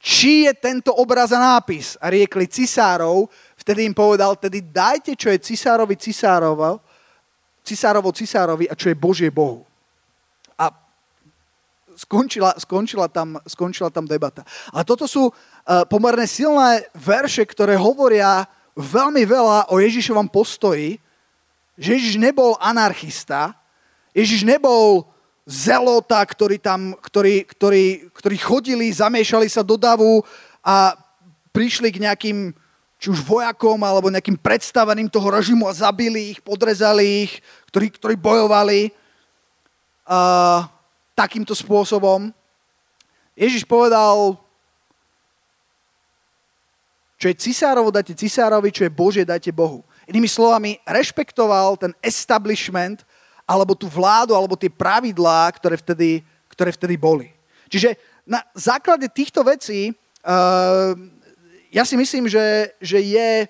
či 0.00 0.48
je 0.48 0.52
tento 0.56 0.96
obraz 0.96 1.28
a 1.32 1.40
nápis. 1.40 2.00
A 2.00 2.08
riekli 2.08 2.48
cisárov, 2.48 3.28
vtedy 3.60 3.84
im 3.84 3.92
povedal, 3.92 4.32
tedy 4.40 4.64
dajte, 4.64 5.12
čo 5.12 5.28
je 5.28 5.44
cisárovi 5.44 5.96
cisárovo, 6.00 6.80
cisárovo 7.60 8.08
cisárovi 8.08 8.64
a 8.64 8.74
čo 8.74 8.88
je 8.88 8.96
Božie 8.96 9.28
Bohu. 9.28 9.68
A 10.56 10.72
skončila, 12.00 12.56
skončila, 12.56 13.12
tam, 13.12 13.36
skončila 13.44 13.92
tam 13.92 14.08
debata. 14.08 14.40
A 14.72 14.80
toto 14.88 15.04
sú 15.04 15.28
uh, 15.28 15.34
pomerne 15.84 16.24
silné 16.24 16.88
verše, 16.96 17.44
ktoré 17.44 17.76
hovoria 17.76 18.48
veľmi 18.80 19.22
veľa 19.28 19.68
o 19.70 19.76
Ježišovom 19.78 20.26
postoji, 20.32 20.96
že 21.76 21.96
Ježiš 21.96 22.16
nebol 22.16 22.56
anarchista, 22.60 23.56
Ježiš 24.16 24.42
nebol 24.42 25.06
zelota, 25.46 26.20
ktorí 26.20 26.58
tam, 26.60 26.96
ktorí, 26.98 27.46
ktorí, 27.46 28.12
ktorí 28.12 28.36
chodili, 28.36 28.92
zamiešali 28.92 29.48
sa 29.48 29.64
do 29.64 29.78
davu 29.78 30.20
a 30.60 30.94
prišli 31.50 31.88
k 31.90 32.02
nejakým 32.02 32.38
či 33.00 33.08
už 33.08 33.24
vojakom 33.24 33.80
alebo 33.80 34.12
nejakým 34.12 34.36
predstaveným 34.36 35.08
toho 35.08 35.32
režimu 35.32 35.64
a 35.64 35.72
zabili 35.72 36.36
ich, 36.36 36.38
podrezali 36.44 37.24
ich, 37.24 37.40
ktorí, 37.72 37.96
ktorí 37.96 38.14
bojovali 38.20 38.92
uh, 40.04 40.68
takýmto 41.16 41.56
spôsobom. 41.56 42.28
Ježiš 43.32 43.64
povedal, 43.64 44.36
čo 47.20 47.28
je 47.28 47.36
cisárovo, 47.36 47.92
dajte 47.92 48.16
cisárovi, 48.16 48.72
čo 48.72 48.88
je 48.88 48.96
Božie, 48.96 49.28
dajte 49.28 49.52
Bohu. 49.52 49.84
Inými 50.08 50.24
slovami, 50.24 50.80
rešpektoval 50.88 51.76
ten 51.76 51.92
establishment, 52.00 53.04
alebo 53.44 53.76
tú 53.76 53.92
vládu, 53.92 54.32
alebo 54.32 54.56
tie 54.56 54.72
pravidlá, 54.72 55.52
ktoré 55.52 55.76
vtedy, 55.76 56.24
ktoré 56.48 56.72
vtedy 56.72 56.96
boli. 56.96 57.28
Čiže 57.68 58.00
na 58.24 58.40
základe 58.56 59.04
týchto 59.12 59.44
vecí 59.44 59.92
uh, 60.24 60.96
ja 61.68 61.84
si 61.84 61.94
myslím, 61.94 62.24
že, 62.24 62.72
že 62.80 62.98
je 62.98 63.46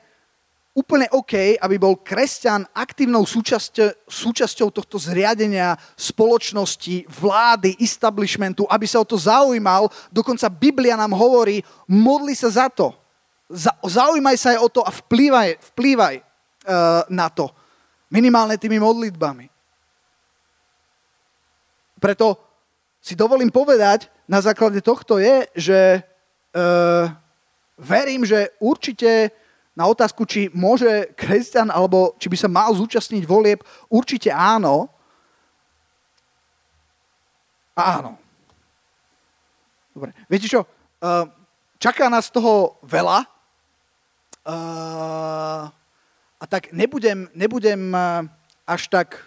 úplne 0.75 1.07
OK, 1.15 1.57
aby 1.57 1.77
bol 1.79 1.95
kresťan 1.95 2.67
aktívnou 2.75 3.23
súčasťou, 3.23 4.07
súčasťou 4.07 4.69
tohto 4.75 4.99
zriadenia 4.99 5.79
spoločnosti, 5.95 7.07
vlády, 7.07 7.79
establishmentu, 7.81 8.67
aby 8.67 8.87
sa 8.87 8.99
o 8.99 9.09
to 9.09 9.15
zaujímal. 9.15 9.89
Dokonca 10.11 10.51
Biblia 10.51 10.99
nám 10.99 11.15
hovorí, 11.15 11.63
modli 11.87 12.35
sa 12.35 12.51
za 12.51 12.67
to. 12.67 12.93
Za, 13.51 13.75
zaujímaj 13.83 14.39
sa 14.39 14.55
aj 14.55 14.59
o 14.63 14.69
to 14.71 14.81
a 14.87 14.95
vplývaj, 14.95 15.75
vplývaj 15.75 16.15
uh, 16.23 17.03
na 17.11 17.27
to. 17.27 17.51
Minimálne 18.15 18.55
tými 18.55 18.79
modlitbami. 18.79 19.51
Preto 21.99 22.39
si 23.03 23.19
dovolím 23.19 23.51
povedať, 23.51 24.07
na 24.31 24.39
základe 24.39 24.79
tohto 24.79 25.19
je, 25.19 25.51
že 25.59 25.81
uh, 26.55 27.11
verím, 27.75 28.23
že 28.23 28.55
určite 28.63 29.35
na 29.75 29.91
otázku, 29.91 30.23
či 30.29 30.47
môže 30.55 31.11
kresťan, 31.19 31.75
alebo 31.75 32.15
či 32.23 32.31
by 32.31 32.37
sa 32.39 32.47
mal 32.47 32.71
zúčastniť 32.71 33.27
volieb, 33.27 33.67
určite 33.91 34.31
áno. 34.31 34.87
Áno. 37.75 38.15
Dobre. 39.91 40.15
Viete 40.31 40.47
čo? 40.47 40.63
Uh, 41.03 41.27
čaká 41.83 42.07
nás 42.07 42.31
toho 42.31 42.79
veľa. 42.87 43.40
A 46.41 46.45
tak 46.49 46.73
nebudem, 46.73 47.29
nebudem 47.37 47.93
uh, 47.93 48.25
až 48.65 48.89
tak 48.89 49.21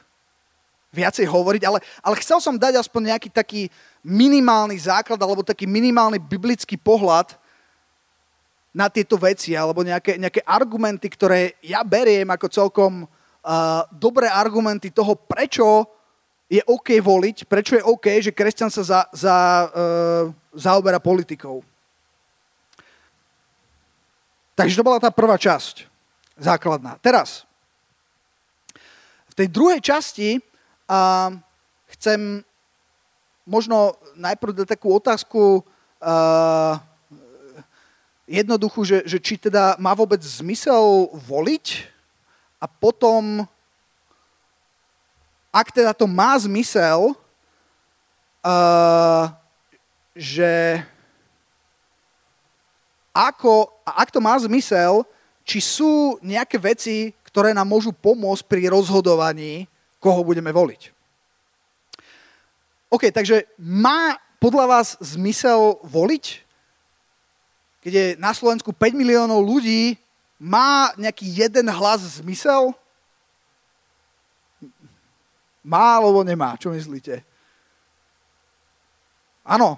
viacej 0.93 1.25
hovoriť, 1.25 1.61
ale, 1.65 1.81
ale 2.05 2.15
chcel 2.21 2.37
som 2.37 2.53
dať 2.53 2.77
aspoň 2.77 3.13
nejaký 3.13 3.29
taký 3.33 3.61
minimálny 4.05 4.77
základ 4.77 5.17
alebo 5.17 5.41
taký 5.41 5.65
minimálny 5.65 6.21
biblický 6.21 6.77
pohľad 6.77 7.33
na 8.73 8.89
tieto 8.89 9.17
veci 9.17 9.57
alebo 9.57 9.81
nejaké, 9.81 10.17
nejaké 10.21 10.41
argumenty, 10.45 11.09
ktoré 11.09 11.57
ja 11.65 11.81
beriem 11.81 12.29
ako 12.29 12.45
celkom 12.49 13.05
uh, 13.05 13.85
dobré 13.89 14.29
argumenty 14.29 14.93
toho, 14.93 15.17
prečo 15.17 15.85
je 16.49 16.61
OK 16.69 16.93
voliť, 17.01 17.49
prečo 17.49 17.73
je 17.73 17.85
OK, 17.85 18.21
že 18.21 18.29
kresťan 18.33 18.69
sa 18.69 18.81
za, 18.85 19.01
za, 19.09 19.37
uh, 19.73 20.25
zaoberá 20.53 21.01
politikou. 21.01 21.65
Takže 24.53 24.77
to 24.77 24.85
bola 24.85 25.01
tá 25.01 25.09
prvá 25.09 25.33
časť, 25.33 25.89
základná. 26.37 27.01
Teraz, 27.01 27.49
v 29.33 29.33
tej 29.33 29.47
druhej 29.49 29.81
časti 29.81 30.37
uh, 30.37 31.33
chcem 31.97 32.45
možno 33.49 33.97
najprv 34.13 34.61
dať 34.61 34.77
takú 34.77 34.93
otázku, 34.93 35.65
uh, 35.65 36.77
jednoduchú, 38.29 38.85
že, 38.85 39.01
že 39.09 39.17
či 39.17 39.41
teda 39.41 39.73
má 39.81 39.97
vôbec 39.97 40.21
zmysel 40.21 41.09
voliť 41.17 41.89
a 42.61 42.69
potom, 42.69 43.41
ak 45.49 45.67
teda 45.73 45.97
to 45.97 46.05
má 46.05 46.37
zmysel, 46.37 47.17
uh, 48.45 49.33
že 50.13 50.85
ako, 53.13 53.69
ak 53.85 54.09
to 54.09 54.19
má 54.19 54.33
zmysel, 54.41 55.05
či 55.45 55.61
sú 55.61 56.17
nejaké 56.19 56.57
veci, 56.57 57.13
ktoré 57.29 57.53
nám 57.53 57.69
môžu 57.69 57.93
pomôcť 57.93 58.43
pri 58.49 58.73
rozhodovaní, 58.73 59.69
koho 60.01 60.25
budeme 60.25 60.49
voliť. 60.49 60.89
OK, 62.89 63.09
takže 63.13 63.47
má 63.61 64.17
podľa 64.41 64.65
vás 64.67 64.87
zmysel 64.99 65.79
voliť? 65.85 66.43
keď 67.83 67.91
je 67.91 68.07
na 68.15 68.31
Slovensku 68.31 68.71
5 68.71 68.95
miliónov 68.95 69.43
ľudí, 69.43 69.99
má 70.39 70.95
nejaký 70.95 71.27
jeden 71.27 71.67
hlas 71.67 72.23
zmysel? 72.23 72.71
Má 75.59 75.99
alebo 75.99 76.23
nemá? 76.23 76.55
Čo 76.55 76.71
myslíte? 76.71 77.27
Áno, 79.43 79.75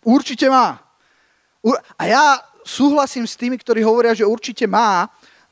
určite 0.00 0.48
má. 0.48 0.80
A 1.98 2.02
ja 2.06 2.24
súhlasím 2.66 3.26
s 3.26 3.38
tými, 3.38 3.58
ktorí 3.58 3.82
hovoria, 3.82 4.14
že 4.14 4.26
určite 4.26 4.66
má. 4.66 5.06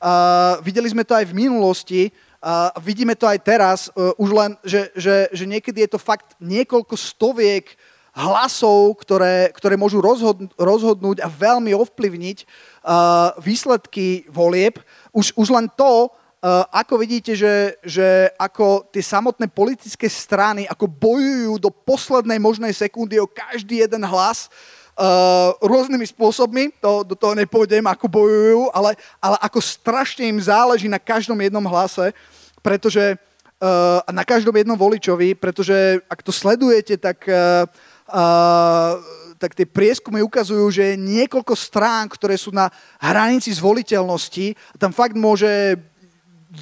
Uh, 0.05 0.61
videli 0.61 0.91
sme 0.91 1.07
to 1.07 1.17
aj 1.17 1.31
v 1.31 1.39
minulosti, 1.39 2.03
uh, 2.11 2.69
vidíme 2.83 3.17
to 3.17 3.25
aj 3.25 3.39
teraz, 3.41 3.89
uh, 3.95 4.13
už 4.21 4.31
len, 4.37 4.51
že, 4.61 4.93
že, 4.93 5.33
že 5.33 5.45
niekedy 5.49 5.87
je 5.87 5.97
to 5.97 6.03
fakt 6.03 6.37
niekoľko 6.43 6.93
stoviek 6.93 7.73
hlasov, 8.15 9.01
ktoré, 9.01 9.51
ktoré 9.57 9.75
môžu 9.81 9.99
rozhodnúť, 10.05 10.53
rozhodnúť 10.55 11.19
a 11.25 11.29
veľmi 11.31 11.73
ovplyvniť 11.73 12.39
uh, 12.45 13.35
výsledky 13.41 14.29
volieb. 14.29 14.79
Už, 15.11 15.33
už 15.35 15.49
len 15.51 15.67
to, 15.73 16.13
uh, 16.13 16.69
ako 16.69 17.01
vidíte, 17.01 17.33
že, 17.33 17.81
že 17.83 18.29
ako 18.37 18.93
tie 18.93 19.03
samotné 19.03 19.49
politické 19.51 20.07
strany 20.07 20.69
ako 20.69 20.85
bojujú 20.85 21.59
do 21.59 21.73
poslednej 21.73 22.39
možnej 22.39 22.77
sekundy 22.77 23.19
o 23.19 23.27
každý 23.27 23.83
jeden 23.83 24.05
hlas, 24.05 24.53
Uh, 24.95 25.51
rôznymi 25.59 26.07
spôsobmi, 26.07 26.71
to, 26.79 27.03
do 27.03 27.19
toho 27.19 27.35
nepôjdem, 27.35 27.83
ako 27.83 28.07
bojujú, 28.07 28.71
ale, 28.71 28.95
ale 29.19 29.35
ako 29.43 29.59
strašne 29.59 30.31
im 30.31 30.39
záleží 30.39 30.87
na 30.87 31.03
každom 31.03 31.35
jednom 31.43 31.67
hlase, 31.67 32.15
pretože 32.63 33.19
uh, 33.19 33.99
na 34.15 34.23
každom 34.23 34.55
jednom 34.55 34.79
voličovi, 34.79 35.35
pretože 35.35 35.99
ak 36.07 36.23
to 36.23 36.31
sledujete, 36.31 36.95
tak 36.95 37.27
uh, 37.27 37.67
uh, 38.07 39.03
tak 39.35 39.59
tie 39.59 39.67
prieskumy 39.67 40.23
ukazujú, 40.23 40.71
že 40.71 40.95
je 40.95 41.03
niekoľko 41.05 41.59
strán, 41.59 42.07
ktoré 42.07 42.39
sú 42.39 42.55
na 42.55 42.71
hranici 43.03 43.51
zvoliteľnosti. 43.51 44.55
Tam 44.79 44.95
fakt 44.95 45.19
môže 45.19 45.77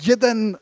jeden 0.02 0.56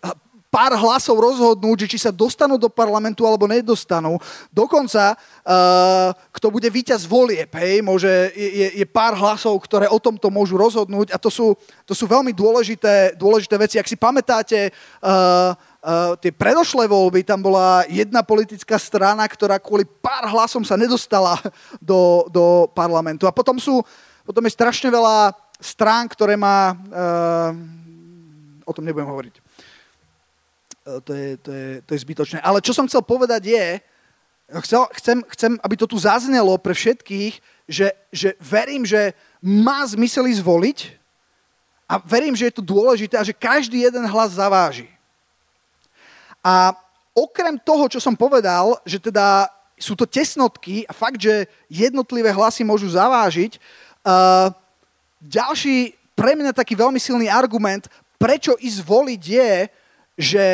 pár 0.50 0.74
hlasov 0.74 1.14
rozhodnúť, 1.22 1.86
že 1.86 1.90
či 1.96 1.98
sa 2.02 2.10
dostanú 2.10 2.58
do 2.58 2.66
parlamentu 2.66 3.22
alebo 3.22 3.46
nedostanú. 3.46 4.18
Dokonca, 4.50 5.14
uh, 5.14 6.10
kto 6.34 6.50
bude 6.50 6.66
víťaz 6.66 7.06
volieb, 7.06 7.54
hej, 7.54 7.78
môže, 7.86 8.10
je, 8.34 8.82
je 8.82 8.86
pár 8.90 9.14
hlasov, 9.14 9.54
ktoré 9.62 9.86
o 9.86 10.02
tomto 10.02 10.26
môžu 10.26 10.58
rozhodnúť 10.58 11.14
a 11.14 11.18
to 11.22 11.30
sú, 11.30 11.54
to 11.86 11.94
sú 11.94 12.10
veľmi 12.10 12.34
dôležité, 12.34 13.14
dôležité 13.14 13.54
veci. 13.56 13.78
Ak 13.78 13.88
si 13.88 13.96
pamätáte, 13.96 14.74
uh, 15.00 15.54
Uh, 15.80 16.12
tie 16.20 16.28
predošlé 16.28 16.84
voľby, 16.84 17.24
tam 17.24 17.40
bola 17.40 17.88
jedna 17.88 18.20
politická 18.20 18.76
strana, 18.76 19.24
ktorá 19.24 19.56
kvôli 19.56 19.88
pár 19.88 20.28
hlasom 20.28 20.60
sa 20.60 20.76
nedostala 20.76 21.40
do, 21.80 22.28
do 22.28 22.68
parlamentu. 22.76 23.24
A 23.24 23.32
potom, 23.32 23.56
sú, 23.56 23.80
potom 24.20 24.44
je 24.44 24.52
strašne 24.52 24.92
veľa 24.92 25.32
strán, 25.56 26.04
ktoré 26.04 26.36
má... 26.36 26.76
Uh, 26.84 27.56
o 28.68 28.76
tom 28.76 28.84
nebudem 28.84 29.08
hovoriť. 29.08 29.34
Uh, 30.90 30.98
to, 30.98 31.14
je, 31.14 31.37
to, 31.38 31.50
je, 31.55 31.68
to 31.87 31.90
je 31.94 32.03
zbytočné. 32.03 32.38
Ale 32.42 32.59
čo 32.59 32.74
som 32.74 32.90
chcel 32.90 33.07
povedať 33.07 33.55
je, 33.55 33.66
chcel, 34.66 34.83
chcem, 34.98 35.18
chcem, 35.31 35.53
aby 35.62 35.74
to 35.79 35.87
tu 35.87 35.94
zaznelo 36.03 36.59
pre 36.59 36.74
všetkých, 36.74 37.38
že, 37.70 37.94
že 38.11 38.35
verím, 38.42 38.83
že 38.83 39.14
má 39.38 39.87
zmysel 39.87 40.26
ísť 40.26 40.42
voliť 40.42 40.79
a 41.87 42.03
verím, 42.03 42.35
že 42.35 42.50
je 42.50 42.59
to 42.59 42.66
dôležité 42.66 43.14
a 43.14 43.26
že 43.26 43.31
každý 43.31 43.87
jeden 43.87 44.03
hlas 44.11 44.35
zaváži. 44.35 44.90
A 46.42 46.74
okrem 47.14 47.55
toho, 47.62 47.87
čo 47.87 48.03
som 48.03 48.18
povedal, 48.18 48.74
že 48.83 48.98
teda 48.98 49.46
sú 49.79 49.94
to 49.94 50.05
tesnotky 50.05 50.83
a 50.90 50.92
fakt, 50.92 51.22
že 51.22 51.46
jednotlivé 51.70 52.35
hlasy 52.35 52.66
môžu 52.66 52.90
zavážiť, 52.90 53.57
uh, 54.03 54.50
ďalší 55.22 55.94
pre 56.18 56.37
mňa 56.37 56.53
taký 56.53 56.76
veľmi 56.76 57.00
silný 57.00 57.31
argument, 57.31 57.88
prečo 58.20 58.59
ísť 58.61 58.81
voliť 58.85 59.22
je, 59.24 59.53
že 60.20 60.44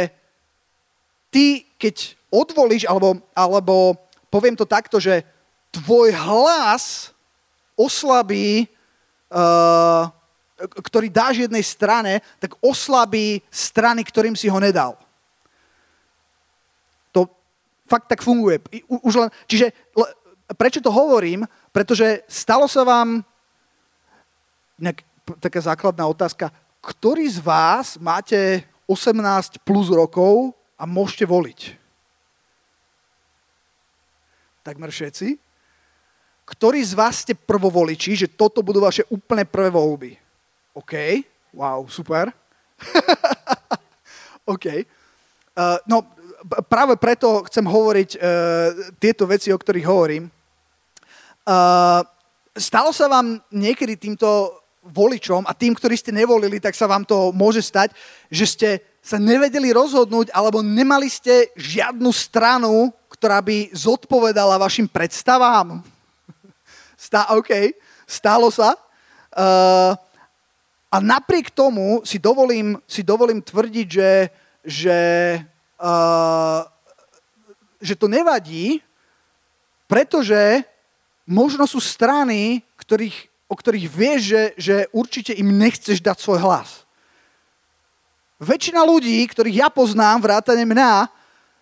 ty, 1.37 1.68
keď 1.77 2.16
odvolíš 2.33 2.88
alebo, 2.88 3.20
alebo 3.37 3.92
poviem 4.33 4.57
to 4.57 4.64
takto, 4.64 4.96
že 4.96 5.20
tvoj 5.68 6.16
hlas 6.16 7.12
oslabí, 7.77 8.64
uh, 9.29 10.09
ktorý 10.57 11.12
dáš 11.12 11.44
jednej 11.44 11.61
strane, 11.61 12.25
tak 12.40 12.57
oslabí 12.64 13.44
strany, 13.53 14.01
ktorým 14.01 14.33
si 14.33 14.49
ho 14.49 14.57
nedal. 14.57 14.96
To 17.12 17.29
fakt 17.85 18.09
tak 18.09 18.25
funguje. 18.25 18.57
Už 18.88 19.20
len, 19.20 19.29
čiže 19.44 19.77
prečo 20.57 20.81
to 20.81 20.88
hovorím? 20.88 21.44
Pretože 21.68 22.25
stalo 22.25 22.64
sa 22.64 22.81
vám 22.81 23.20
nejak, 24.81 25.05
taká 25.44 25.61
základná 25.61 26.09
otázka, 26.09 26.49
ktorý 26.81 27.29
z 27.29 27.44
vás 27.44 28.01
máte 28.01 28.64
18 28.88 29.61
plus 29.61 29.92
rokov 29.92 30.56
a 30.76 30.84
môžete 30.84 31.24
voliť? 31.24 31.60
Takmer 34.62 34.92
všetci. 34.92 35.38
Ktorí 36.46 36.78
z 36.84 36.94
vás 36.94 37.26
ste 37.26 37.34
prvovoliči, 37.34 38.14
že 38.14 38.30
toto 38.30 38.62
budú 38.62 38.78
vaše 38.78 39.02
úplne 39.10 39.42
prvé 39.42 39.72
voľby? 39.72 40.14
OK, 40.76 41.24
wow, 41.56 41.82
super. 41.90 42.30
OK. 44.54 44.66
Uh, 45.56 45.80
no, 45.88 46.06
práve 46.70 46.94
preto 47.00 47.42
chcem 47.50 47.66
hovoriť 47.66 48.10
uh, 48.14 48.20
tieto 49.00 49.26
veci, 49.26 49.50
o 49.50 49.58
ktorých 49.58 49.86
hovorím. 49.88 50.30
Uh, 51.46 52.04
stalo 52.54 52.94
sa 52.94 53.10
vám 53.10 53.42
niekedy 53.50 53.98
týmto 53.98 54.60
voličom 54.86 55.42
a 55.46 55.52
tým, 55.54 55.74
ktorí 55.74 55.98
ste 55.98 56.14
nevolili, 56.14 56.62
tak 56.62 56.78
sa 56.78 56.86
vám 56.86 57.02
to 57.02 57.34
môže 57.34 57.62
stať, 57.66 57.90
že 58.30 58.44
ste 58.46 58.68
sa 59.07 59.23
nevedeli 59.23 59.71
rozhodnúť 59.71 60.35
alebo 60.35 60.66
nemali 60.66 61.07
ste 61.07 61.55
žiadnu 61.55 62.11
stranu, 62.11 62.90
ktorá 63.07 63.38
by 63.38 63.71
zodpovedala 63.71 64.59
vašim 64.59 64.90
predstavám. 64.90 65.79
Stá, 66.99 67.31
OK, 67.38 67.71
stálo 68.03 68.51
sa. 68.51 68.75
Uh, 69.31 69.95
a 70.90 70.97
napriek 70.99 71.55
tomu 71.55 72.03
si 72.03 72.19
dovolím, 72.19 72.83
si 72.88 73.07
dovolím 73.07 73.38
tvrdiť, 73.38 73.87
že, 73.87 74.12
že, 74.64 74.99
uh, 75.77 76.64
že 77.79 77.95
to 77.95 78.09
nevadí, 78.09 78.81
pretože 79.87 80.64
možno 81.29 81.69
sú 81.69 81.79
strany, 81.79 82.64
ktorých, 82.81 83.29
o 83.47 83.55
ktorých 83.55 83.87
vieš, 83.87 84.21
že, 84.25 84.42
že 84.57 84.77
určite 84.90 85.37
im 85.37 85.53
nechceš 85.53 86.01
dať 86.01 86.16
svoj 86.16 86.40
hlas. 86.42 86.86
Väčšina 88.37 88.85
ľudí, 88.85 89.25
ktorých 89.33 89.64
ja 89.64 89.68
poznám, 89.72 90.20
vrátane 90.20 90.68
mňa, 90.68 91.09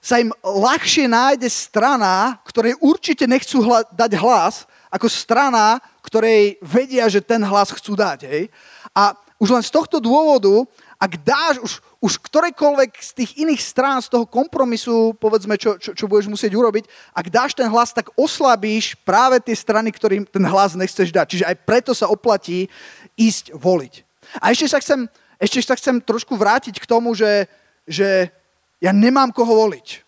sa 0.02 0.18
im 0.18 0.34
ľahšie 0.42 1.06
nájde 1.06 1.46
strana, 1.46 2.42
ktorej 2.44 2.74
určite 2.82 3.24
nechcú 3.30 3.62
hla- 3.62 3.86
dať 3.94 4.18
hlas, 4.18 4.66
ako 4.90 5.06
strana, 5.06 5.78
ktorej 6.02 6.58
vedia, 6.60 7.06
že 7.06 7.22
ten 7.22 7.40
hlas 7.46 7.70
chcú 7.70 7.94
dať. 7.94 8.26
Hej? 8.26 8.50
A 8.90 9.14
už 9.38 9.54
len 9.54 9.62
z 9.62 9.70
tohto 9.70 10.02
dôvodu, 10.02 10.66
ak 10.98 11.12
dáš 11.22 11.54
už, 11.62 11.72
už 12.02 12.12
ktorejkoľvek 12.26 12.90
z 13.00 13.10
tých 13.22 13.30
iných 13.38 13.62
strán, 13.62 14.02
z 14.02 14.10
toho 14.10 14.26
kompromisu, 14.26 15.14
povedzme, 15.16 15.54
čo, 15.54 15.78
čo, 15.78 15.94
čo 15.94 16.10
budeš 16.10 16.26
musieť 16.26 16.52
urobiť, 16.58 16.90
ak 17.14 17.26
dáš 17.30 17.54
ten 17.54 17.70
hlas, 17.70 17.94
tak 17.94 18.10
oslabíš 18.18 18.98
práve 19.06 19.38
tie 19.38 19.54
strany, 19.54 19.94
ktorým 19.94 20.26
ten 20.26 20.42
hlas 20.42 20.74
nechceš 20.74 21.14
dať. 21.14 21.26
Čiže 21.38 21.48
aj 21.48 21.56
preto 21.62 21.94
sa 21.94 22.10
oplatí 22.10 22.66
ísť 23.14 23.54
voliť. 23.54 23.94
A 24.42 24.50
ešte 24.50 24.66
sa 24.68 24.82
chcem 24.82 25.06
ešte 25.38 25.58
sa 25.64 25.74
chcem 25.78 25.98
trošku 25.98 26.38
vrátiť 26.38 26.78
k 26.78 26.88
tomu, 26.88 27.14
že, 27.14 27.50
že 27.84 28.30
ja 28.78 28.92
nemám 28.92 29.32
koho 29.32 29.66
voliť. 29.66 30.04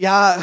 Ja, 0.00 0.40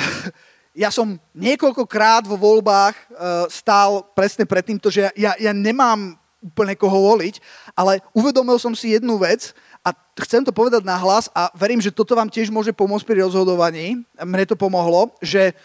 ja 0.77 0.89
som 0.93 1.17
niekoľkokrát 1.33 2.29
vo 2.29 2.37
voľbách 2.37 2.93
uh, 2.93 3.09
stál 3.49 4.05
presne 4.13 4.45
pred 4.45 4.61
týmto, 4.61 4.93
že 4.93 5.09
ja, 5.17 5.33
ja 5.41 5.51
nemám 5.55 6.13
úplne 6.37 6.77
koho 6.77 7.01
voliť, 7.15 7.41
ale 7.73 8.05
uvedomil 8.13 8.61
som 8.61 8.77
si 8.77 8.93
jednu 8.93 9.17
vec 9.17 9.57
a 9.81 9.89
chcem 10.21 10.45
to 10.45 10.53
povedať 10.53 10.85
na 10.85 10.93
hlas 11.01 11.33
a 11.33 11.49
verím, 11.57 11.81
že 11.81 11.89
toto 11.89 12.13
vám 12.13 12.29
tiež 12.29 12.53
môže 12.53 12.69
pomôcť 12.77 13.09
pri 13.09 13.25
rozhodovaní. 13.25 14.05
Mne 14.21 14.45
to 14.45 14.53
pomohlo, 14.53 15.09
že 15.17 15.57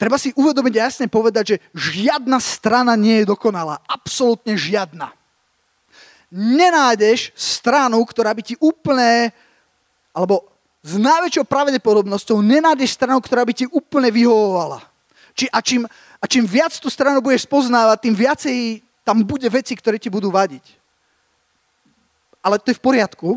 treba 0.00 0.16
si 0.16 0.32
uvedomiť 0.32 0.74
a 0.80 0.84
jasne 0.88 1.06
povedať, 1.12 1.44
že 1.44 1.56
žiadna 1.76 2.40
strana 2.40 2.96
nie 2.96 3.20
je 3.20 3.28
dokonalá. 3.28 3.84
Absolútne 3.84 4.56
žiadna 4.56 5.19
nenájdeš 6.30 7.34
stranu, 7.34 7.98
ktorá 8.06 8.30
by 8.30 8.42
ti 8.42 8.54
úplne, 8.62 9.34
alebo 10.14 10.46
s 10.80 10.96
najväčšou 10.96 11.44
pravdepodobnosťou 11.44 12.40
nenájdeš 12.40 12.96
stranu, 12.96 13.20
ktorá 13.20 13.44
by 13.44 13.52
ti 13.52 13.66
úplne 13.68 14.08
vyhovovala. 14.08 14.80
Či, 15.36 15.46
a, 15.52 15.58
čím, 15.60 15.84
a 16.16 16.24
čím 16.24 16.46
viac 16.48 16.72
tú 16.78 16.88
stranu 16.88 17.20
budeš 17.20 17.44
poznávať, 17.44 18.08
tým 18.08 18.16
viacej 18.16 18.56
tam 19.04 19.20
bude 19.26 19.46
veci, 19.50 19.76
ktoré 19.76 19.98
ti 19.98 20.08
budú 20.08 20.32
vadiť. 20.32 20.64
Ale 22.40 22.56
to 22.56 22.72
je 22.72 22.78
v 22.80 22.86
poriadku, 22.86 23.36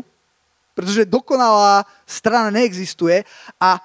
pretože 0.72 1.04
dokonalá 1.04 1.84
strana 2.08 2.48
neexistuje 2.48 3.22
a 3.60 3.78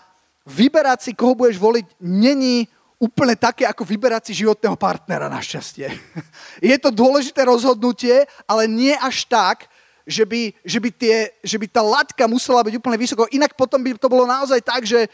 vyberať 0.47 0.99
si, 1.05 1.11
koho 1.13 1.35
budeš 1.35 1.59
voliť, 1.59 1.85
není 2.01 2.65
úplne 2.99 3.33
také, 3.39 3.63
ako 3.63 3.87
vyberať 3.87 4.29
si 4.29 4.43
životného 4.43 4.75
partnera, 4.75 5.31
našťastie. 5.31 5.87
Je 6.71 6.77
to 6.77 6.91
dôležité 6.91 7.47
rozhodnutie, 7.47 8.27
ale 8.43 8.67
nie 8.67 8.91
až 8.99 9.23
tak, 9.25 9.71
že 10.09 10.25
by, 10.25 10.51
že 10.65 10.79
by, 10.81 10.89
tie, 10.89 11.17
že 11.45 11.57
by 11.61 11.69
tá 11.69 11.85
latka 11.85 12.25
musela 12.25 12.65
byť 12.65 12.81
úplne 12.81 12.97
vysoko. 12.97 13.29
Inak 13.29 13.53
potom 13.53 13.77
by 13.77 13.93
to 13.93 14.09
bolo 14.09 14.25
naozaj 14.25 14.57
tak, 14.65 14.81
že 14.81 15.05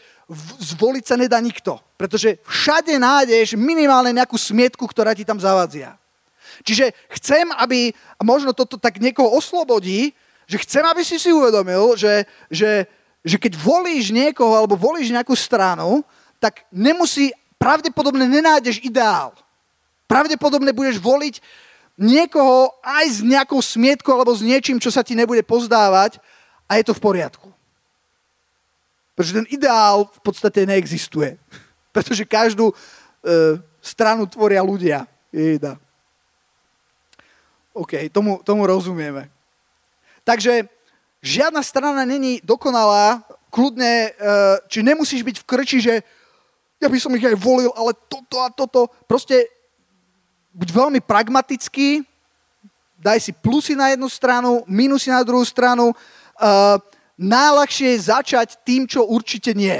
zvoliť 0.56 1.04
sa 1.04 1.20
nedá 1.20 1.36
nikto. 1.36 1.76
Pretože 2.00 2.40
všade 2.48 2.96
nájdeš 2.96 3.60
minimálne 3.60 4.16
nejakú 4.16 4.40
smietku, 4.40 4.88
ktorá 4.88 5.12
ti 5.12 5.28
tam 5.28 5.36
zavadzia. 5.36 6.00
Čiže 6.64 6.96
chcem, 7.20 7.44
aby, 7.60 7.92
a 8.16 8.22
možno 8.24 8.56
toto 8.56 8.80
tak 8.80 8.96
niekoho 8.96 9.28
oslobodí, 9.36 10.16
že 10.48 10.56
chcem, 10.64 10.80
aby 10.88 11.04
si 11.04 11.20
si 11.20 11.28
uvedomil, 11.28 11.92
že, 12.00 12.24
že, 12.48 12.88
že 13.20 13.36
keď 13.36 13.52
volíš 13.60 14.08
niekoho 14.14 14.56
alebo 14.56 14.80
volíš 14.80 15.12
nejakú 15.12 15.36
stranu, 15.36 16.00
tak 16.40 16.64
nemusí 16.72 17.36
pravdepodobne 17.56 18.28
nenájdeš 18.28 18.80
ideál. 18.84 19.34
Pravdepodobne 20.06 20.70
budeš 20.70 21.02
voliť 21.02 21.42
niekoho 21.96 22.70
aj 22.84 23.04
s 23.08 23.18
nejakou 23.24 23.58
smietkou 23.58 24.12
alebo 24.14 24.36
s 24.36 24.44
niečím, 24.44 24.76
čo 24.76 24.92
sa 24.92 25.00
ti 25.00 25.16
nebude 25.16 25.42
pozdávať 25.42 26.20
a 26.68 26.76
je 26.78 26.84
to 26.86 26.94
v 26.94 27.02
poriadku. 27.02 27.48
Pretože 29.16 29.42
ten 29.42 29.46
ideál 29.48 30.06
v 30.12 30.20
podstate 30.20 30.68
neexistuje. 30.68 31.40
Pretože 31.96 32.28
každú 32.28 32.70
e, 32.70 32.74
stranu 33.80 34.28
tvoria 34.28 34.60
ľudia. 34.60 35.08
Jejda. 35.32 35.80
OK, 37.72 38.08
tomu, 38.12 38.40
tomu 38.44 38.68
rozumieme. 38.68 39.28
Takže 40.24 40.68
žiadna 41.24 41.60
strana 41.64 42.04
není 42.04 42.40
dokonalá, 42.44 43.24
kľudne, 43.48 44.12
e, 44.12 44.30
či 44.68 44.84
nemusíš 44.84 45.24
byť 45.24 45.36
v 45.40 45.48
krči, 45.48 45.78
že 45.80 46.04
ja 46.76 46.88
by 46.92 46.98
som 47.00 47.14
ich 47.16 47.24
aj 47.24 47.36
volil, 47.40 47.72
ale 47.72 47.96
toto 48.08 48.36
a 48.44 48.52
toto. 48.52 48.92
Proste 49.08 49.48
buď 50.52 50.68
veľmi 50.72 51.00
pragmatický, 51.00 52.04
daj 53.00 53.20
si 53.20 53.32
plusy 53.32 53.76
na 53.76 53.92
jednu 53.92 54.08
stranu, 54.08 54.64
minusy 54.68 55.12
na 55.12 55.24
druhú 55.24 55.44
stranu. 55.44 55.92
Uh, 56.36 56.76
najľahšie 57.16 57.96
je 57.96 58.08
začať 58.12 58.48
tým, 58.64 58.84
čo 58.84 59.04
určite 59.08 59.56
nie. 59.56 59.76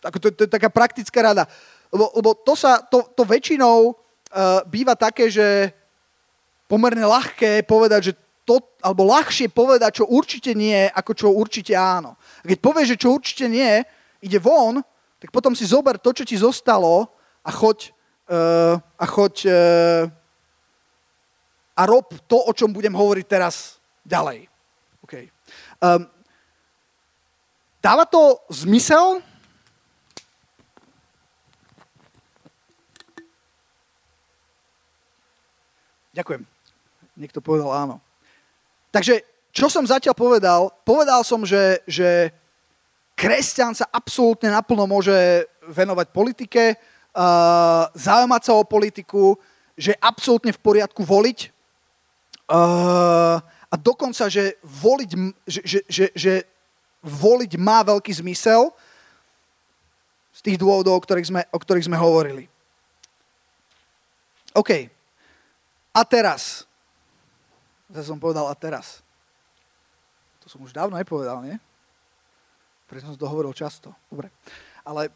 to, 0.00 0.28
to 0.32 0.42
je 0.44 0.50
taká 0.52 0.68
praktická 0.68 1.32
rada. 1.32 1.44
Lebo, 1.88 2.12
lebo 2.16 2.30
to, 2.36 2.52
sa, 2.52 2.84
to, 2.84 3.08
to 3.16 3.24
väčšinou 3.24 3.92
uh, 3.92 4.60
býva 4.68 4.92
také, 4.96 5.32
že 5.32 5.72
pomerne 6.68 7.06
ľahké 7.06 7.64
povedať, 7.64 8.00
že 8.10 8.12
to, 8.46 8.62
alebo 8.78 9.08
ľahšie 9.10 9.50
povedať, 9.50 10.02
čo 10.02 10.04
určite 10.06 10.54
nie, 10.54 10.86
ako 10.92 11.12
čo 11.14 11.28
určite 11.34 11.74
áno. 11.74 12.14
A 12.14 12.44
keď 12.46 12.58
povieš, 12.62 12.88
že 12.94 13.00
čo 13.02 13.08
určite 13.16 13.46
nie, 13.50 13.82
ide 14.22 14.38
von, 14.38 14.82
tak 15.16 15.32
potom 15.32 15.56
si 15.56 15.64
zober 15.64 15.96
to, 15.96 16.12
čo 16.12 16.24
ti 16.28 16.36
zostalo 16.36 17.08
a 17.40 17.50
choď, 17.50 17.92
uh, 18.28 18.76
a, 18.76 19.06
choď 19.08 19.34
uh, 19.48 20.02
a 21.76 21.82
rob 21.88 22.08
to, 22.28 22.36
o 22.36 22.52
čom 22.52 22.72
budem 22.72 22.92
hovoriť 22.92 23.26
teraz 23.28 23.80
ďalej. 24.04 24.48
Okay. 25.04 25.32
Um, 25.80 26.08
dáva 27.80 28.04
to 28.04 28.40
zmysel? 28.52 29.20
Ďakujem. 36.16 36.48
Niekto 37.16 37.44
povedal 37.44 37.72
áno. 37.72 38.00
Takže, 38.88 39.20
čo 39.52 39.68
som 39.68 39.84
zatiaľ 39.84 40.16
povedal? 40.16 40.72
Povedal 40.84 41.20
som, 41.24 41.44
že, 41.44 41.84
že 41.84 42.32
kresťan 43.16 43.72
sa 43.72 43.88
absolútne 43.88 44.52
naplno 44.52 44.84
môže 44.84 45.48
venovať 45.64 46.06
politike, 46.12 46.76
uh, 46.76 47.88
zaujímať 47.96 48.42
sa 48.44 48.52
o 48.54 48.68
politiku, 48.68 49.40
že 49.72 49.96
je 49.96 50.02
absolútne 50.04 50.52
v 50.52 50.60
poriadku 50.60 51.00
voliť 51.00 51.48
uh, 52.52 53.40
a 53.42 53.74
dokonca, 53.74 54.28
že 54.28 54.60
voliť, 54.62 55.10
že, 55.48 55.60
že, 55.64 55.80
že, 55.88 56.06
že 56.12 56.32
voliť 57.02 57.56
má 57.56 57.82
veľký 57.82 58.12
zmysel, 58.22 58.70
Z 60.36 60.44
tých 60.44 60.60
dôvodov, 60.60 61.00
o 61.00 61.04
ktorých 61.04 61.28
sme, 61.32 61.42
o 61.48 61.58
ktorých 61.58 61.88
sme 61.88 61.96
hovorili. 61.96 62.44
OK. 64.52 64.92
A 65.96 66.00
teraz. 66.04 66.68
Zase 67.88 68.12
som 68.12 68.20
povedal 68.20 68.44
a 68.44 68.52
teraz. 68.52 69.00
To 70.44 70.52
som 70.52 70.60
už 70.60 70.76
dávno 70.76 71.00
nepovedal, 71.00 71.40
nie? 71.40 71.56
Preto 72.86 73.10
som 73.10 73.18
to 73.18 73.26
hovoril 73.26 73.50
často. 73.50 73.90
Dobre. 74.06 74.30
Ale 74.86 75.10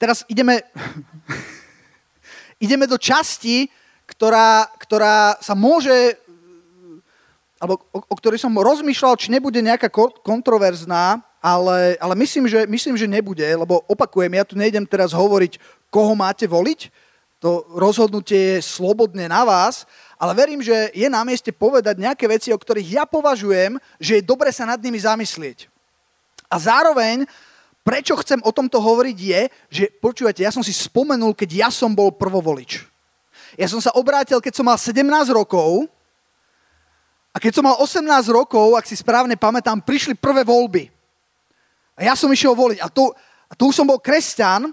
teraz 0.00 0.24
ideme, 0.24 0.64
ideme 2.64 2.88
do 2.88 2.96
časti, 2.96 3.68
ktorá, 4.08 4.72
ktorá 4.80 5.36
sa 5.44 5.52
môže, 5.52 6.16
alebo 7.60 7.84
o, 7.92 7.98
o 8.08 8.14
ktorej 8.16 8.40
som 8.40 8.56
rozmýšľal, 8.56 9.20
či 9.20 9.28
nebude 9.28 9.60
nejaká 9.60 9.92
kontroverzná, 10.24 11.20
ale, 11.44 12.00
ale 12.00 12.14
myslím, 12.24 12.48
že, 12.48 12.64
myslím, 12.64 12.96
že 12.96 13.06
nebude, 13.06 13.44
lebo 13.44 13.84
opakujem, 13.84 14.32
ja 14.32 14.48
tu 14.48 14.56
nejdem 14.56 14.88
teraz 14.88 15.12
hovoriť, 15.12 15.60
koho 15.92 16.16
máte 16.16 16.48
voliť, 16.48 16.88
to 17.36 17.68
rozhodnutie 17.76 18.56
je 18.56 18.64
slobodne 18.64 19.28
na 19.28 19.44
vás, 19.44 19.84
ale 20.16 20.32
verím, 20.32 20.64
že 20.64 20.88
je 20.96 21.08
na 21.12 21.20
mieste 21.20 21.52
povedať 21.52 22.00
nejaké 22.00 22.24
veci, 22.24 22.48
o 22.48 22.58
ktorých 22.58 23.02
ja 23.02 23.04
považujem, 23.04 23.76
že 24.00 24.20
je 24.20 24.24
dobre 24.24 24.48
sa 24.48 24.64
nad 24.64 24.80
nimi 24.80 24.96
zamyslieť. 24.96 25.68
A 26.48 26.56
zároveň, 26.56 27.28
prečo 27.84 28.16
chcem 28.24 28.40
o 28.40 28.54
tomto 28.54 28.80
hovoriť 28.80 29.18
je, 29.20 29.40
že 29.68 29.84
počúvate, 30.00 30.40
ja 30.40 30.54
som 30.54 30.64
si 30.64 30.72
spomenul, 30.72 31.36
keď 31.36 31.68
ja 31.68 31.68
som 31.68 31.92
bol 31.92 32.08
prvovolič. 32.08 32.88
Ja 33.60 33.68
som 33.68 33.80
sa 33.84 33.92
obrátil, 33.92 34.40
keď 34.40 34.52
som 34.56 34.64
mal 34.64 34.80
17 34.80 35.04
rokov 35.32 35.84
a 37.32 37.36
keď 37.36 37.60
som 37.60 37.64
mal 37.68 37.76
18 37.76 38.00
rokov, 38.32 38.80
ak 38.80 38.88
si 38.88 38.96
správne 38.96 39.36
pamätám, 39.36 39.84
prišli 39.84 40.16
prvé 40.16 40.40
voľby. 40.40 40.88
A 41.96 42.08
ja 42.08 42.14
som 42.16 42.32
išiel 42.32 42.56
voliť. 42.56 42.80
A 42.80 42.88
tu, 42.88 43.12
a 43.48 43.52
tu 43.52 43.68
už 43.68 43.76
som 43.76 43.88
bol 43.88 44.00
kresťan, 44.00 44.72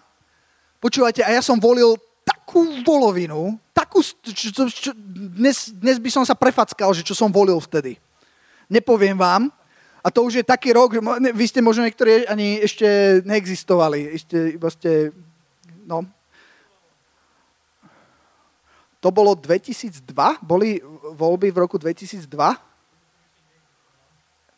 počúvate, 0.80 1.23
a 1.23 1.32
ja 1.32 1.43
som 1.43 1.60
volil 1.60 1.99
takú 2.24 2.84
volovinu, 2.84 3.60
takú, 3.76 4.00
čo, 4.02 4.50
čo, 4.52 4.64
čo, 4.68 4.92
dnes, 4.96 5.72
dnes 5.76 6.00
by 6.00 6.10
som 6.10 6.24
sa 6.24 6.34
prefackal, 6.34 6.96
že 6.96 7.04
čo 7.04 7.14
som 7.14 7.30
volil 7.30 7.60
vtedy. 7.60 8.00
Nepoviem 8.72 9.20
vám. 9.20 9.52
A 10.04 10.12
to 10.12 10.20
už 10.28 10.44
je 10.44 10.44
taký 10.44 10.76
rok, 10.76 10.92
že 10.92 11.02
vy 11.32 11.46
ste 11.48 11.64
možno 11.64 11.88
niektorí 11.88 12.28
ani 12.28 12.60
ešte 12.60 13.24
neexistovali. 13.24 14.20
Ešte 14.20 14.60
iba 14.60 14.68
ste, 14.68 15.16
no. 15.88 16.04
To 19.00 19.12
bolo 19.16 19.32
2002? 19.36 20.04
Boli 20.44 20.84
voľby 21.16 21.56
v 21.56 21.58
roku 21.64 21.80
2002? 21.80 22.28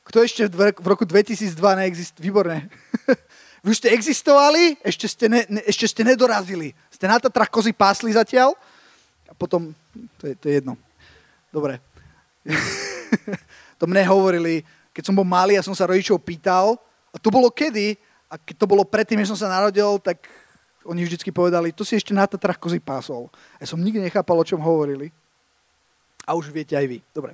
Kto 0.05 0.17
ešte 0.21 0.49
v 0.49 0.85
roku 0.85 1.05
2002 1.05 1.53
neexistuje? 1.81 2.25
Výborné. 2.25 2.69
Vy 3.65 3.73
už 3.73 3.81
ste 3.81 3.97
existovali, 3.97 4.77
ešte 4.85 5.09
ste, 5.09 5.25
ne, 5.25 5.41
ne, 5.49 5.61
ešte 5.65 5.89
ste 5.89 6.05
nedorazili. 6.05 6.77
Ste 6.93 7.09
na 7.09 7.17
Tatrach 7.17 7.49
kozy 7.49 7.73
pásli 7.73 8.13
zatiaľ 8.13 8.53
a 9.25 9.33
potom, 9.33 9.73
to 10.21 10.29
je, 10.29 10.37
to 10.37 10.45
je 10.45 10.61
jedno. 10.61 10.77
Dobre. 11.49 11.81
to 13.81 13.89
mne 13.89 14.05
hovorili, 14.05 14.61
keď 14.93 15.09
som 15.09 15.17
bol 15.17 15.25
malý 15.25 15.57
a 15.57 15.65
som 15.65 15.73
sa 15.73 15.89
rodičov 15.89 16.21
pýtal, 16.21 16.77
a 17.09 17.17
to 17.17 17.33
bolo 17.33 17.49
kedy, 17.49 17.97
a 18.29 18.37
keď 18.37 18.55
to 18.61 18.69
bolo 18.69 18.85
predtým, 18.85 19.17
než 19.17 19.33
som 19.33 19.39
sa 19.41 19.49
narodil, 19.49 19.97
tak 19.97 20.29
oni 20.85 21.01
vždycky 21.01 21.33
povedali, 21.33 21.73
to 21.73 21.81
si 21.81 21.97
ešte 21.97 22.13
na 22.13 22.29
Tatrach 22.29 22.61
kozy 22.61 22.77
pásol. 22.77 23.33
Ja 23.57 23.65
som 23.65 23.81
nikdy 23.81 23.97
nechápal, 23.97 24.37
o 24.37 24.45
čom 24.45 24.61
hovorili. 24.61 25.09
A 26.21 26.37
už 26.37 26.53
viete 26.53 26.77
aj 26.77 26.85
vy. 26.85 27.01
Dobre. 27.09 27.33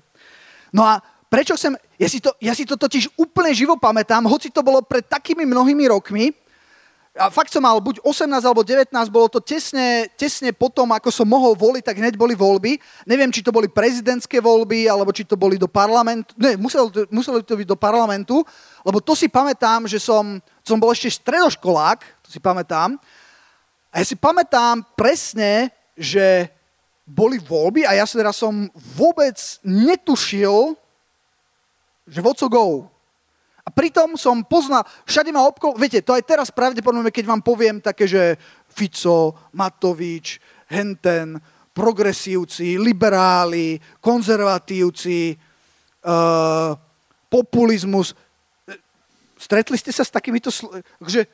No 0.72 0.88
a 0.88 1.04
Prečo 1.32 1.56
sem, 1.56 1.72
ja 1.96 2.12
si, 2.12 2.20
to, 2.20 2.36
ja 2.44 2.52
si 2.52 2.68
to 2.68 2.76
totiž 2.76 3.16
úplne 3.16 3.56
živo 3.56 3.80
pamätám, 3.80 4.28
hoci 4.28 4.52
to 4.52 4.60
bolo 4.60 4.84
pred 4.84 5.08
takými 5.08 5.48
mnohými 5.48 5.88
rokmi, 5.88 6.36
a 7.12 7.28
fakt 7.28 7.52
som 7.52 7.60
mal 7.60 7.76
buď 7.84 8.00
18 8.08 8.40
alebo 8.40 8.64
19, 8.64 8.88
bolo 9.12 9.28
to 9.28 9.44
tesne, 9.44 10.08
tesne 10.16 10.56
potom, 10.56 10.88
ako 10.96 11.12
som 11.12 11.28
mohol 11.28 11.60
voliť, 11.60 11.84
tak 11.84 12.00
hneď 12.00 12.16
boli 12.16 12.40
voľby. 12.40 12.80
Neviem, 13.04 13.28
či 13.36 13.44
to 13.44 13.52
boli 13.52 13.68
prezidentské 13.68 14.40
voľby, 14.40 14.88
alebo 14.88 15.12
či 15.12 15.28
to 15.28 15.36
boli 15.36 15.60
do 15.60 15.68
parlamentu. 15.68 16.32
Ne, 16.40 16.56
muselo 16.56 16.88
to, 16.88 17.04
muselo 17.12 17.44
to 17.44 17.60
byť 17.60 17.68
do 17.68 17.76
parlamentu, 17.76 18.40
lebo 18.88 19.04
to 19.04 19.12
si 19.12 19.28
pamätám, 19.28 19.92
že 19.92 20.00
som, 20.00 20.40
som 20.64 20.80
bol 20.80 20.96
ešte 20.96 21.12
stredoškolák, 21.20 22.00
to 22.24 22.32
si 22.32 22.40
pamätám. 22.40 22.96
A 23.92 24.00
ja 24.00 24.06
si 24.08 24.16
pamätám 24.16 24.80
presne, 24.96 25.68
že 26.00 26.48
boli 27.04 27.44
voľby 27.44 27.84
a 27.84 28.00
ja 28.00 28.08
teraz 28.08 28.40
som 28.40 28.72
vôbec 28.96 29.36
netušil, 29.68 30.80
že 32.12 32.20
voco 32.20 32.46
go. 32.52 32.66
A 33.64 33.70
pritom 33.72 34.20
som 34.20 34.44
poznal, 34.44 34.84
všade 35.08 35.32
ma 35.32 35.48
obkol, 35.48 35.80
viete, 35.80 36.04
to 36.04 36.12
aj 36.12 36.28
teraz 36.28 36.52
pravdepodobne, 36.52 37.08
keď 37.14 37.26
vám 37.32 37.42
poviem 37.46 37.80
také, 37.80 38.04
že 38.10 38.36
Fico, 38.68 39.38
Matovič, 39.56 40.44
Henten, 40.68 41.40
progresívci, 41.72 42.76
liberáli, 42.76 43.80
konzervatívci, 44.04 45.40
uh, 46.04 46.76
populizmus. 47.32 48.12
Stretli 49.40 49.80
ste 49.80 49.96
sa 49.96 50.04
s 50.04 50.12
takýmito, 50.12 50.52
sl- 50.52 50.84
že 51.08 51.26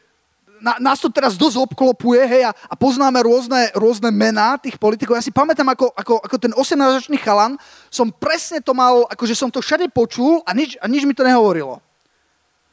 na, 0.62 0.78
nás 0.82 0.98
to 1.02 1.10
teraz 1.10 1.38
dosť 1.38 1.70
obklopuje, 1.70 2.22
hej, 2.26 2.43
a, 2.48 2.52
a 2.52 2.74
poznáme 2.78 3.22
rôzne, 3.22 3.70
rôzne 3.78 4.10
mená 4.10 4.58
tých 4.58 4.78
politikov. 4.78 5.17
Ja 5.17 5.26
si 5.26 5.34
pamätám, 5.34 5.67
ako, 5.74 5.93
ako, 5.93 6.13
ako 6.24 6.36
ten 6.38 6.54
18-ročný 6.54 7.17
chalan, 7.22 7.58
som 7.89 8.10
presne 8.10 8.62
to 8.62 8.74
mal, 8.74 9.06
akože 9.10 9.34
som 9.38 9.50
to 9.50 9.62
všade 9.62 9.89
počul 9.93 10.41
a 10.46 10.54
nič, 10.54 10.78
a 10.82 10.86
nič 10.89 11.06
mi 11.06 11.13
to 11.13 11.26
nehovorilo. 11.26 11.82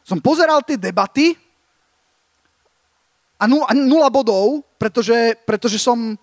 Som 0.05 0.21
pozeral 0.21 0.61
tie 0.61 0.77
debaty 0.77 1.37
a, 3.41 3.45
nul, 3.49 3.65
a 3.65 3.73
nula 3.73 4.13
bodov, 4.13 4.65
pretože, 4.77 5.37
pretože 5.49 5.81
som, 5.81 6.17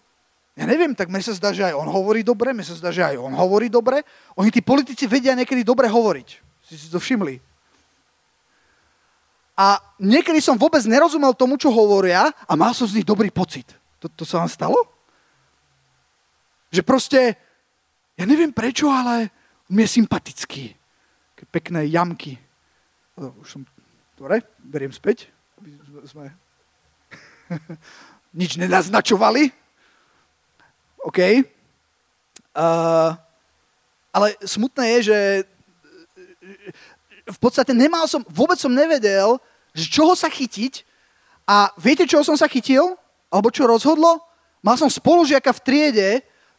ja 0.54 0.66
neviem, 0.66 0.94
tak 0.94 1.10
mne 1.10 1.22
sa 1.22 1.34
zdá, 1.34 1.50
že 1.52 1.66
aj 1.66 1.74
on 1.78 1.90
hovorí 1.90 2.22
dobre, 2.22 2.54
mne 2.54 2.66
sa 2.66 2.78
zdá, 2.78 2.94
že 2.94 3.02
aj 3.06 3.18
on 3.18 3.34
hovorí 3.34 3.70
dobre. 3.70 4.06
Oni, 4.38 4.54
tí 4.54 4.62
politici, 4.62 5.10
vedia 5.10 5.34
niekedy 5.34 5.66
dobre 5.66 5.90
hovoriť. 5.90 6.28
Si 6.66 6.78
si 6.78 6.88
to 6.88 7.02
všimli. 7.02 7.51
A 9.62 9.78
niekedy 10.02 10.42
som 10.42 10.58
vôbec 10.58 10.82
nerozumel 10.90 11.38
tomu, 11.38 11.54
čo 11.54 11.70
hovoria 11.70 12.34
a 12.50 12.54
mal 12.58 12.74
som 12.74 12.90
z 12.90 12.98
nich 12.98 13.06
dobrý 13.06 13.30
pocit. 13.30 13.70
To, 14.02 14.10
to 14.10 14.26
sa 14.26 14.42
vám 14.42 14.50
stalo? 14.50 14.80
Že 16.74 16.82
proste, 16.82 17.38
ja 18.18 18.26
neviem 18.26 18.50
prečo, 18.50 18.90
ale 18.90 19.30
mi 19.70 19.86
je 19.86 20.02
sympatický. 20.02 20.74
Ke 21.38 21.46
pekné 21.46 21.86
jamky. 21.94 22.42
Už 23.22 23.46
som, 23.46 23.62
dobre, 24.18 24.42
beriem 24.58 24.90
späť. 24.90 25.30
Sme 26.10 26.34
nič 28.42 28.58
nenaznačovali. 28.58 29.54
OK. 31.06 31.20
Uh, 32.58 33.14
ale 34.10 34.28
smutné 34.42 34.98
je, 34.98 35.14
že 35.14 35.20
v 37.30 37.38
podstate 37.38 37.78
nemal 37.78 38.10
som, 38.10 38.26
vôbec 38.26 38.58
som 38.58 38.74
nevedel, 38.74 39.38
že 39.72 39.88
čoho 39.88 40.14
sa 40.16 40.28
chytiť 40.28 40.84
a 41.48 41.72
viete, 41.80 42.08
čoho 42.08 42.24
som 42.24 42.36
sa 42.36 42.48
chytil? 42.48 42.96
Alebo 43.32 43.52
čo 43.52 43.64
rozhodlo? 43.68 44.20
Mal 44.62 44.76
som 44.76 44.92
spolužiaka 44.92 45.56
v 45.56 45.64
triede, 45.64 46.10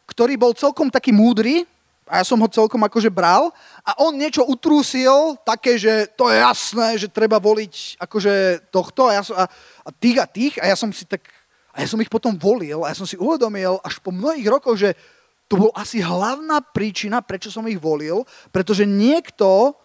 ktorý 0.09 0.35
bol 0.35 0.51
celkom 0.57 0.89
taký 0.91 1.13
múdry, 1.15 1.63
a 2.07 2.19
ja 2.19 2.25
som 2.27 2.39
ho 2.39 2.49
celkom 2.51 2.83
akože 2.83 3.07
bral 3.07 3.51
a 3.79 3.91
on 4.03 4.15
niečo 4.15 4.43
utrúsil 4.43 5.39
také, 5.47 5.79
že 5.79 6.11
to 6.19 6.27
je 6.27 6.37
jasné, 6.39 6.87
že 6.99 7.07
treba 7.07 7.39
voliť 7.39 7.95
akože 7.99 8.67
tohto 8.69 9.07
a, 9.07 9.15
ja 9.15 9.23
som, 9.23 9.35
a, 9.39 9.47
a 9.87 9.89
tých 9.95 10.17
a 10.19 10.25
tých 10.27 10.53
a 10.59 10.67
ja 10.67 10.75
som 10.75 10.91
si 10.91 11.07
tak, 11.07 11.23
a 11.71 11.79
ja 11.79 11.87
som 11.87 11.99
ich 12.03 12.11
potom 12.11 12.35
volil 12.35 12.83
a 12.83 12.91
ja 12.91 12.95
som 12.97 13.07
si 13.07 13.15
uvedomil 13.15 13.79
až 13.81 14.03
po 14.03 14.11
mnohých 14.11 14.47
rokoch, 14.51 14.75
že 14.75 14.99
to 15.47 15.59
bol 15.59 15.71
asi 15.75 16.03
hlavná 16.03 16.59
príčina, 16.59 17.23
prečo 17.23 17.47
som 17.47 17.63
ich 17.71 17.79
volil, 17.79 18.27
pretože 18.51 18.83
niekto 18.83 19.75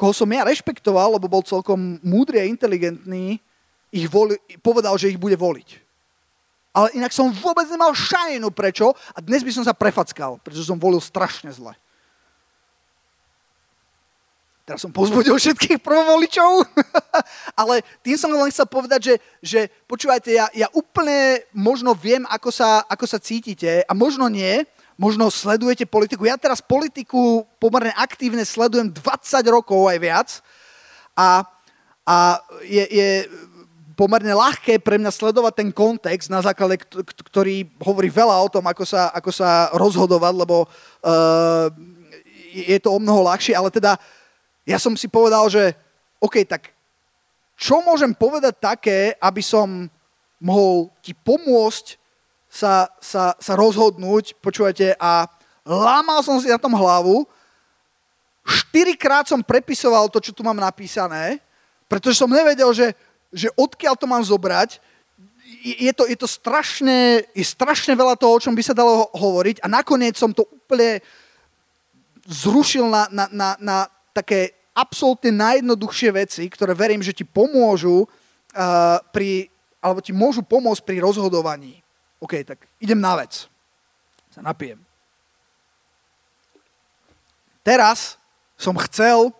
koho 0.00 0.16
som 0.16 0.32
ja 0.32 0.48
rešpektoval, 0.48 1.20
lebo 1.20 1.28
bol 1.28 1.44
celkom 1.44 2.00
múdry 2.00 2.40
a 2.40 2.48
inteligentný, 2.48 3.36
ich 3.92 4.08
voli, 4.08 4.40
povedal, 4.64 4.96
že 4.96 5.12
ich 5.12 5.20
bude 5.20 5.36
voliť. 5.36 5.76
Ale 6.72 6.88
inak 6.96 7.12
som 7.12 7.28
vôbec 7.28 7.68
nemal 7.68 7.92
šajnu 7.92 8.48
prečo 8.48 8.96
a 9.12 9.18
dnes 9.20 9.44
by 9.44 9.52
som 9.52 9.64
sa 9.66 9.76
prefackal, 9.76 10.40
pretože 10.40 10.64
som 10.64 10.80
volil 10.80 11.04
strašne 11.04 11.52
zle. 11.52 11.76
Teraz 14.64 14.86
som 14.86 14.94
pozbudil 14.94 15.34
všetkých 15.34 15.82
prvovoličov, 15.82 16.62
ale 17.60 17.82
tým 18.06 18.14
som 18.14 18.30
len 18.30 18.54
chcel 18.54 18.70
povedať, 18.70 19.00
že, 19.02 19.14
že 19.42 19.60
počúvajte, 19.90 20.30
ja, 20.30 20.46
ja 20.54 20.70
úplne 20.70 21.42
možno 21.50 21.90
viem, 21.90 22.22
ako 22.30 22.54
sa, 22.54 22.86
ako 22.86 23.04
sa 23.04 23.18
cítite 23.18 23.82
a 23.82 23.92
možno 23.92 24.30
nie, 24.30 24.62
možno 25.00 25.32
sledujete 25.32 25.88
politiku. 25.88 26.28
Ja 26.28 26.36
teraz 26.36 26.60
politiku 26.60 27.48
pomerne 27.56 27.96
aktívne 27.96 28.44
sledujem 28.44 28.92
20 28.92 29.00
rokov 29.48 29.88
aj 29.88 29.96
viac 29.96 30.28
a, 31.16 31.48
a 32.04 32.16
je, 32.68 32.84
je 32.84 33.08
pomerne 33.96 34.36
ľahké 34.36 34.76
pre 34.84 35.00
mňa 35.00 35.08
sledovať 35.08 35.52
ten 35.56 35.70
kontext, 35.72 36.28
na 36.28 36.44
základe 36.44 36.84
ktorý 37.32 37.64
hovorí 37.80 38.12
veľa 38.12 38.36
o 38.44 38.52
tom, 38.52 38.64
ako 38.68 38.84
sa, 38.84 39.08
ako 39.16 39.32
sa 39.32 39.72
rozhodovať, 39.72 40.34
lebo 40.36 40.68
uh, 40.68 41.72
je 42.52 42.76
to 42.80 42.92
o 42.92 43.00
mnoho 43.00 43.24
ľahšie, 43.24 43.56
ale 43.56 43.72
teda 43.72 43.96
ja 44.68 44.76
som 44.76 44.92
si 44.96 45.08
povedal, 45.08 45.48
že 45.48 45.72
OK, 46.20 46.44
tak 46.44 46.76
čo 47.56 47.80
môžem 47.84 48.12
povedať 48.16 48.56
také, 48.56 48.98
aby 49.20 49.44
som 49.44 49.88
mohol 50.40 50.88
ti 51.04 51.12
pomôcť 51.12 51.99
sa, 52.50 52.90
sa, 52.98 53.38
sa 53.38 53.52
rozhodnúť, 53.54 54.34
počúvate, 54.42 54.98
a 54.98 55.30
lámal 55.62 56.18
som 56.26 56.42
si 56.42 56.50
na 56.50 56.58
tom 56.58 56.74
hlavu, 56.74 57.22
štyrikrát 58.42 59.30
som 59.30 59.38
prepisoval 59.38 60.10
to, 60.10 60.18
čo 60.18 60.34
tu 60.34 60.42
mám 60.42 60.58
napísané, 60.58 61.38
pretože 61.86 62.18
som 62.18 62.26
nevedel, 62.26 62.74
že, 62.74 62.98
že 63.30 63.46
odkiaľ 63.54 63.94
to 63.94 64.10
mám 64.10 64.22
zobrať. 64.26 64.82
Je 65.62 65.90
to, 65.94 66.06
je 66.06 66.18
to 66.18 66.26
strašne, 66.30 67.22
je 67.34 67.46
strašne 67.46 67.94
veľa 67.94 68.18
toho, 68.18 68.38
o 68.38 68.42
čom 68.42 68.54
by 68.54 68.62
sa 68.62 68.74
dalo 68.74 69.10
hovoriť 69.14 69.62
a 69.62 69.66
nakoniec 69.66 70.14
som 70.14 70.30
to 70.34 70.46
úplne 70.46 71.02
zrušil 72.26 72.86
na, 72.86 73.10
na, 73.10 73.26
na, 73.30 73.48
na 73.58 73.76
také 74.14 74.54
absolútne 74.70 75.34
najjednoduchšie 75.34 76.10
veci, 76.14 76.46
ktoré 76.46 76.72
verím, 76.78 77.02
že 77.02 77.10
ti 77.10 77.26
pomôžu 77.26 78.06
uh, 78.06 79.02
pri, 79.10 79.50
alebo 79.82 79.98
ti 79.98 80.14
môžu 80.14 80.46
pomôcť 80.46 80.86
pri 80.86 81.02
rozhodovaní. 81.02 81.82
OK, 82.20 82.44
tak 82.44 82.68
idem 82.76 83.00
na 83.00 83.16
vec. 83.16 83.48
Sa 84.30 84.44
napijem. 84.44 84.78
Teraz 87.64 88.20
som 88.60 88.76
chcel, 88.76 89.32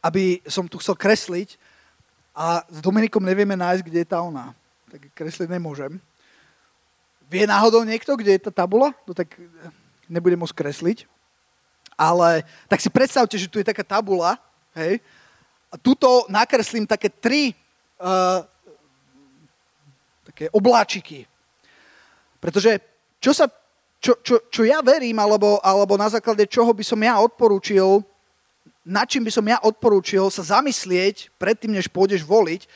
aby 0.00 0.40
som 0.48 0.64
tu 0.64 0.80
chcel 0.80 0.96
kresliť 0.96 1.60
a 2.32 2.64
s 2.64 2.80
Dominikom 2.80 3.20
nevieme 3.20 3.54
nájsť, 3.54 3.82
kde 3.84 3.98
je 4.02 4.08
tá 4.08 4.24
ona. 4.24 4.56
Tak 4.88 5.12
kresliť 5.12 5.52
nemôžem. 5.52 6.00
Vie 7.28 7.44
náhodou 7.44 7.84
niekto, 7.84 8.16
kde 8.16 8.36
je 8.36 8.44
tá 8.48 8.52
tabula? 8.64 8.96
No 9.04 9.12
tak 9.12 9.36
nebudem 10.08 10.40
môcť 10.40 10.56
kresliť. 10.56 11.04
Ale 11.96 12.44
tak 12.68 12.80
si 12.80 12.88
predstavte, 12.88 13.36
že 13.36 13.48
tu 13.48 13.60
je 13.60 13.68
taká 13.68 13.84
tabula, 13.84 14.40
hej, 14.72 15.00
a 15.72 15.80
tuto 15.80 16.28
nakreslím 16.28 16.84
také 16.84 17.08
tri 17.08 17.56
uh, 17.96 18.44
také 20.28 20.52
obláčiky. 20.52 21.24
Pretože 22.42 22.82
čo, 23.22 23.30
sa, 23.30 23.46
čo, 24.02 24.18
čo, 24.18 24.42
čo 24.50 24.66
ja 24.66 24.82
verím, 24.82 25.22
alebo, 25.22 25.62
alebo 25.62 25.94
na 25.94 26.10
základe 26.10 26.42
čoho 26.50 26.74
by 26.74 26.82
som 26.82 26.98
ja 26.98 27.22
odporúčil, 27.22 28.02
na 28.82 29.06
čím 29.06 29.22
by 29.22 29.30
som 29.30 29.46
ja 29.46 29.62
odporúčil 29.62 30.26
sa 30.26 30.58
zamyslieť 30.58 31.30
predtým, 31.38 31.70
než 31.70 31.86
pôjdeš 31.86 32.26
voliť, 32.26 32.66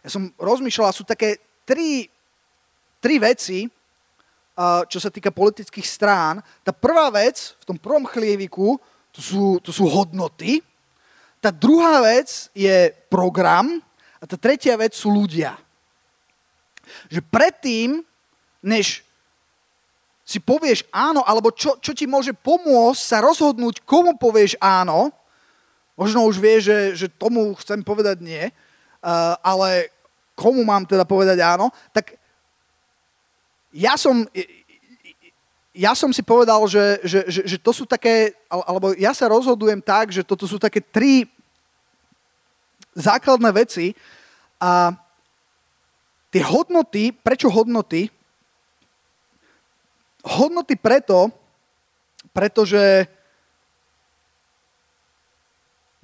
ja 0.00 0.08
som 0.08 0.32
rozmýšľal, 0.40 0.96
sú 0.96 1.04
také 1.04 1.36
tri, 1.68 2.08
tri 3.04 3.20
veci, 3.20 3.68
čo 4.88 4.98
sa 5.00 5.12
týka 5.12 5.32
politických 5.32 5.84
strán. 5.84 6.40
Tá 6.64 6.72
prvá 6.72 7.12
vec 7.12 7.56
v 7.60 7.64
tom 7.68 7.76
prvom 7.76 8.08
chlieviku, 8.08 8.80
to 9.12 9.20
sú, 9.20 9.44
to 9.60 9.72
sú 9.72 9.84
hodnoty. 9.88 10.64
Tá 11.40 11.48
druhá 11.48 12.04
vec 12.04 12.52
je 12.52 12.92
program 13.08 13.80
a 14.20 14.24
tá 14.28 14.36
tretia 14.36 14.76
vec 14.76 14.92
sú 14.92 15.08
ľudia. 15.12 15.56
Že 17.08 17.20
predtým, 17.28 17.88
než 18.60 19.04
si 20.30 20.38
povieš 20.38 20.86
áno, 20.94 21.26
alebo 21.26 21.50
čo, 21.50 21.74
čo 21.82 21.90
ti 21.90 22.06
môže 22.06 22.30
pomôcť 22.30 23.02
sa 23.02 23.18
rozhodnúť, 23.18 23.82
komu 23.82 24.14
povieš 24.14 24.54
áno, 24.62 25.10
možno 25.98 26.22
už 26.30 26.38
vieš, 26.38 26.70
že, 26.70 26.78
že 26.94 27.06
tomu 27.10 27.50
chcem 27.58 27.82
povedať 27.82 28.22
nie, 28.22 28.46
uh, 28.46 29.34
ale 29.42 29.90
komu 30.38 30.62
mám 30.62 30.86
teda 30.86 31.02
povedať 31.02 31.42
áno, 31.42 31.74
tak 31.90 32.14
ja 33.74 33.98
som, 33.98 34.22
ja 35.74 35.98
som 35.98 36.14
si 36.14 36.22
povedal, 36.22 36.62
že, 36.70 37.02
že, 37.02 37.20
že, 37.26 37.40
že 37.50 37.58
to 37.58 37.74
sú 37.74 37.82
také, 37.82 38.38
alebo 38.46 38.94
ja 38.94 39.10
sa 39.10 39.26
rozhodujem 39.26 39.82
tak, 39.82 40.14
že 40.14 40.22
toto 40.22 40.46
sú 40.46 40.62
také 40.62 40.78
tri 40.78 41.26
základné 42.94 43.50
veci 43.50 43.98
a 44.62 44.94
tie 46.30 46.42
hodnoty, 46.46 47.10
prečo 47.10 47.50
hodnoty? 47.50 48.19
Hodnoty 50.20 50.76
preto, 50.76 51.32
pretože 52.36 53.08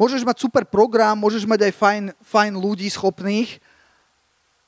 môžeš 0.00 0.24
mať 0.24 0.36
super 0.40 0.64
program, 0.64 1.20
môžeš 1.20 1.44
mať 1.44 1.68
aj 1.68 1.72
fajn, 1.72 2.04
fajn 2.20 2.52
ľudí 2.56 2.88
schopných, 2.88 3.60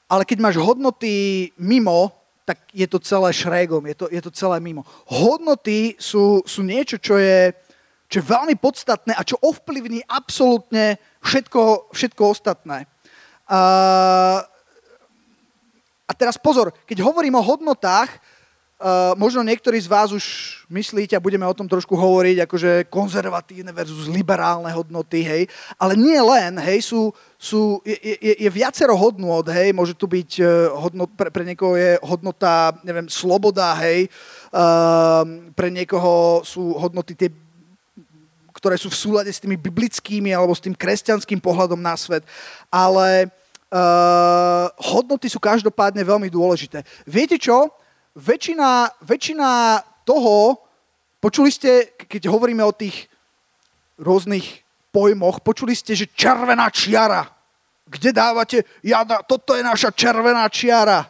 ale 0.09 0.25
keď 0.25 0.39
máš 0.41 0.57
hodnoty 0.57 1.49
mimo, 1.61 2.13
tak 2.49 2.65
je 2.73 2.89
to 2.89 2.97
celé 3.05 3.29
šrégom, 3.29 3.85
je 3.85 3.97
to, 3.97 4.07
je 4.09 4.21
to 4.25 4.33
celé 4.33 4.57
mimo. 4.57 4.81
Hodnoty 5.05 6.01
sú, 6.01 6.41
sú 6.49 6.65
niečo, 6.65 6.97
čo 6.97 7.21
je, 7.21 7.53
čo 8.09 8.25
je 8.25 8.25
veľmi 8.25 8.57
podstatné 8.57 9.13
a 9.13 9.21
čo 9.21 9.37
ovplyvní 9.45 10.01
absolútne 10.09 10.97
všetko, 11.21 11.93
všetko 11.93 12.23
ostatné. 12.25 12.89
A, 13.45 13.61
a 16.09 16.13
teraz 16.17 16.41
pozor, 16.41 16.73
keď 16.89 17.05
hovorím 17.05 17.37
o 17.37 17.45
hodnotách, 17.45 18.17
Uh, 18.79 19.11
možno 19.19 19.43
niektorí 19.43 19.75
z 19.75 19.91
vás 19.91 20.15
už 20.15 20.23
myslíte, 20.71 21.19
a 21.19 21.25
budeme 21.25 21.43
o 21.43 21.51
tom 21.51 21.67
trošku 21.67 21.99
hovoriť, 21.99 22.47
akože 22.47 22.71
konzervatívne 22.87 23.75
versus 23.75 24.07
liberálne 24.07 24.71
hodnoty, 24.71 25.27
hej. 25.27 25.43
Ale 25.75 25.99
nie 25.99 26.15
len, 26.15 26.55
hej, 26.63 26.87
sú, 26.87 27.11
sú, 27.35 27.83
je, 27.83 27.99
je, 27.99 28.35
je 28.39 28.51
viacero 28.55 28.95
hodnot, 28.95 29.51
hej. 29.51 29.75
Môže 29.75 29.99
tu 29.99 30.07
byť 30.07 30.31
uh, 30.39 30.71
hodnot, 30.79 31.11
pre, 31.19 31.27
pre 31.35 31.43
niekoho 31.43 31.75
je 31.75 31.99
hodnota, 32.07 32.71
neviem, 32.87 33.11
sloboda, 33.11 33.75
hej. 33.83 34.07
Uh, 34.55 35.51
pre 35.59 35.75
niekoho 35.75 36.47
sú 36.47 36.79
hodnoty 36.79 37.19
tie 37.19 37.35
ktoré 38.55 38.75
sú 38.75 38.91
v 38.91 38.99
súlade 38.99 39.31
s 39.31 39.39
tými 39.39 39.55
biblickými 39.55 40.35
alebo 40.35 40.51
s 40.51 40.59
tým 40.59 40.75
kresťanským 40.75 41.39
pohľadom 41.39 41.79
na 41.79 41.95
svet. 41.95 42.27
Ale 42.67 43.31
uh, 43.71 44.67
hodnoty 44.83 45.31
sú 45.31 45.39
každopádne 45.39 46.03
veľmi 46.03 46.27
dôležité. 46.27 46.83
Viete 47.07 47.39
čo? 47.39 47.71
Väčšina, 48.19 48.99
väčšina 49.07 49.49
toho, 50.03 50.59
počuli 51.23 51.55
ste, 51.55 51.95
keď 51.95 52.27
hovoríme 52.27 52.67
o 52.67 52.75
tých 52.75 53.07
rôznych 54.03 54.67
pojmoch, 54.91 55.41
počuli 55.47 55.79
ste, 55.79 55.95
že 55.95 56.11
červená 56.11 56.67
čiara. 56.75 57.23
Kde 57.89 58.11
dávate, 58.13 58.67
ja, 58.85 59.07
toto 59.25 59.55
je 59.55 59.63
naša 59.63 59.95
červená 59.95 60.51
čiara. 60.51 61.07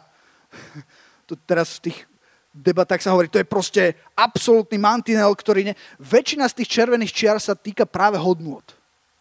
To 1.29 1.37
teraz 1.45 1.77
v 1.77 1.93
tých 1.93 2.09
debatách 2.49 3.05
sa 3.05 3.13
hovorí, 3.13 3.29
to 3.29 3.37
je 3.37 3.45
proste 3.45 3.93
absolútny 4.17 4.81
mantinel, 4.81 5.29
ktorý 5.29 5.61
ne... 5.61 5.77
Väčšina 6.01 6.49
z 6.49 6.57
tých 6.57 6.73
červených 6.73 7.13
čiar 7.13 7.37
sa 7.37 7.53
týka 7.53 7.85
práve 7.85 8.17
hodnôt. 8.17 8.65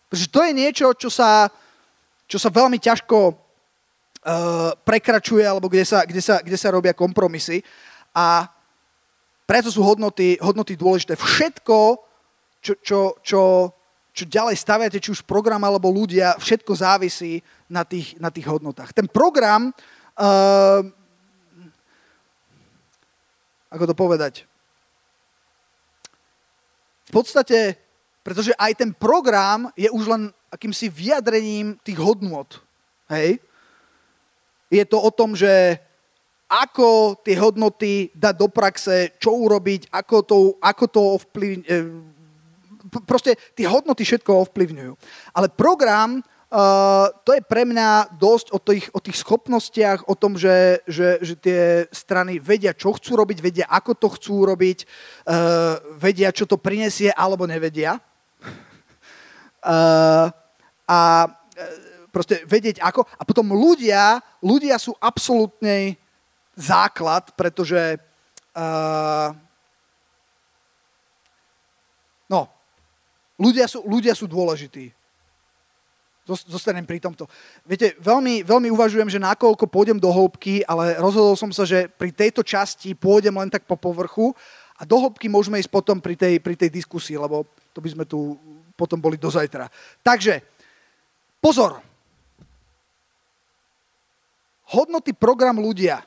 Pretože 0.09 0.33
to 0.33 0.41
je 0.41 0.53
niečo, 0.57 0.89
čo 0.97 1.13
sa, 1.13 1.53
čo 2.25 2.41
sa 2.41 2.49
veľmi 2.49 2.81
ťažko 2.81 3.37
prekračuje 4.85 5.45
alebo 5.45 5.69
kde 5.73 5.85
sa, 5.85 6.05
kde, 6.05 6.21
sa, 6.21 6.41
kde 6.45 6.59
sa 6.59 6.69
robia 6.75 6.93
kompromisy. 6.93 7.65
A 8.13 8.49
preto 9.49 9.73
sú 9.73 9.81
hodnoty, 9.81 10.37
hodnoty 10.43 10.77
dôležité. 10.77 11.17
Všetko, 11.17 11.97
čo, 12.61 12.73
čo, 12.85 13.17
čo, 13.25 13.73
čo 14.13 14.25
ďalej 14.29 14.57
staviate, 14.61 15.01
či 15.01 15.15
už 15.15 15.25
program 15.25 15.65
alebo 15.65 15.89
ľudia, 15.89 16.37
všetko 16.37 16.73
závisí 16.77 17.41
na 17.73 17.87
tých, 17.89 18.21
na 18.21 18.29
tých 18.29 18.45
hodnotách. 18.45 18.93
Ten 18.93 19.09
program, 19.09 19.73
uh, 20.21 20.85
ako 23.73 23.85
to 23.89 23.95
povedať, 23.97 24.45
v 27.09 27.11
podstate, 27.17 27.81
pretože 28.21 28.53
aj 28.61 28.77
ten 28.77 28.93
program 28.93 29.73
je 29.73 29.89
už 29.89 30.05
len 30.13 30.23
akýmsi 30.53 30.93
vyjadrením 30.93 31.81
tých 31.81 31.97
hodnôt. 31.97 32.49
Hej? 33.09 33.41
Je 34.69 34.85
to 34.85 35.01
o 35.01 35.11
tom, 35.11 35.33
že 35.33 35.81
ako 36.49 37.21
tie 37.21 37.37
hodnoty 37.37 38.09
dať 38.17 38.35
do 38.37 38.49
praxe, 38.49 39.13
čo 39.21 39.37
urobiť, 39.37 39.93
ako 39.93 40.17
to, 40.25 40.39
ako 40.65 40.85
to 40.89 41.01
ovplyvňuje. 41.21 41.77
Proste 43.05 43.37
tie 43.53 43.69
hodnoty 43.69 44.01
všetko 44.01 44.49
ovplyvňujú. 44.49 44.93
Ale 45.37 45.53
program, 45.53 46.25
uh, 46.25 47.13
to 47.21 47.37
je 47.37 47.45
pre 47.45 47.69
mňa 47.69 48.17
dosť 48.17 48.57
o 48.57 48.59
tých, 48.65 48.89
o 48.97 49.01
tých 49.05 49.21
schopnostiach, 49.21 50.09
o 50.09 50.17
tom, 50.17 50.41
že, 50.41 50.81
že, 50.89 51.21
že 51.21 51.37
tie 51.37 51.85
strany 51.93 52.41
vedia, 52.41 52.73
čo 52.73 52.97
chcú 52.97 53.21
robiť, 53.21 53.39
vedia, 53.45 53.67
ako 53.69 53.93
to 53.93 54.09
chcú 54.17 54.49
robiť, 54.49 54.89
uh, 55.29 55.77
vedia, 56.01 56.33
čo 56.33 56.49
to 56.49 56.57
prinesie, 56.57 57.13
alebo 57.13 57.45
nevedia. 57.45 58.01
A 60.89 61.29
proste 62.11 62.43
vedieť 62.45 62.83
ako. 62.83 63.05
A 63.17 63.23
potom 63.23 63.55
ľudia, 63.55 64.21
ľudia 64.43 64.77
sú 64.81 64.97
absolútne 64.99 65.97
základ, 66.59 67.31
pretože 67.39 68.03
uh, 68.59 69.31
no, 72.27 72.51
ľudia 73.39 73.71
sú, 73.71 73.87
ľudia 73.87 74.13
sú 74.19 74.27
dôležití. 74.27 74.91
Zostanem 76.29 76.85
pri 76.85 77.01
tomto. 77.01 77.25
Viete, 77.65 77.97
veľmi, 78.05 78.45
veľmi 78.45 78.69
uvažujem, 78.69 79.09
že 79.09 79.17
nakoľko 79.17 79.65
pôjdem 79.65 79.97
do 79.97 80.13
hĺbky, 80.13 80.61
ale 80.69 81.01
rozhodol 81.01 81.33
som 81.41 81.49
sa, 81.49 81.65
že 81.65 81.89
pri 81.89 82.13
tejto 82.13 82.45
časti 82.45 82.93
pôjdem 82.93 83.33
len 83.33 83.49
tak 83.49 83.65
po 83.65 83.81
povrchu 83.81 84.37
a 84.77 84.85
do 84.85 85.01
hĺbky 85.01 85.33
môžeme 85.33 85.57
ísť 85.57 85.73
potom 85.73 86.05
pri 86.05 86.21
tej, 86.21 86.37
pri 86.45 86.53
tej 86.53 86.69
diskusii, 86.69 87.17
lebo 87.17 87.49
to 87.73 87.81
by 87.81 87.89
sme 87.89 88.05
tu 88.05 88.37
potom 88.77 89.01
boli 89.01 89.17
do 89.17 89.33
zajtra. 89.33 89.73
Takže, 90.05 90.45
pozor, 91.41 91.81
hodnoty, 94.69 95.17
program, 95.17 95.57
ľudia. 95.61 96.05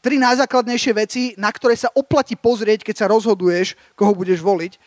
Tri 0.00 0.16
najzákladnejšie 0.16 0.92
veci, 0.96 1.22
na 1.36 1.52
ktoré 1.52 1.76
sa 1.76 1.92
oplatí 1.92 2.34
pozrieť, 2.34 2.82
keď 2.86 3.04
sa 3.04 3.10
rozhoduješ, 3.10 3.76
koho 3.94 4.16
budeš 4.16 4.40
voliť. 4.40 4.80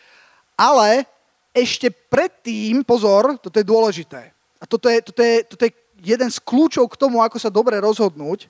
Ale 0.58 1.06
ešte 1.54 1.90
predtým, 1.90 2.82
pozor, 2.82 3.38
toto 3.38 3.58
je 3.62 3.66
dôležité. 3.66 4.34
A 4.58 4.66
toto 4.66 4.90
je, 4.90 4.98
toto 5.06 5.22
je, 5.22 5.36
toto 5.46 5.64
je 5.70 5.72
jeden 6.02 6.30
z 6.30 6.38
kľúčov 6.42 6.90
k 6.90 7.00
tomu, 7.00 7.22
ako 7.22 7.38
sa 7.38 7.54
dobre 7.54 7.78
rozhodnúť. 7.78 8.50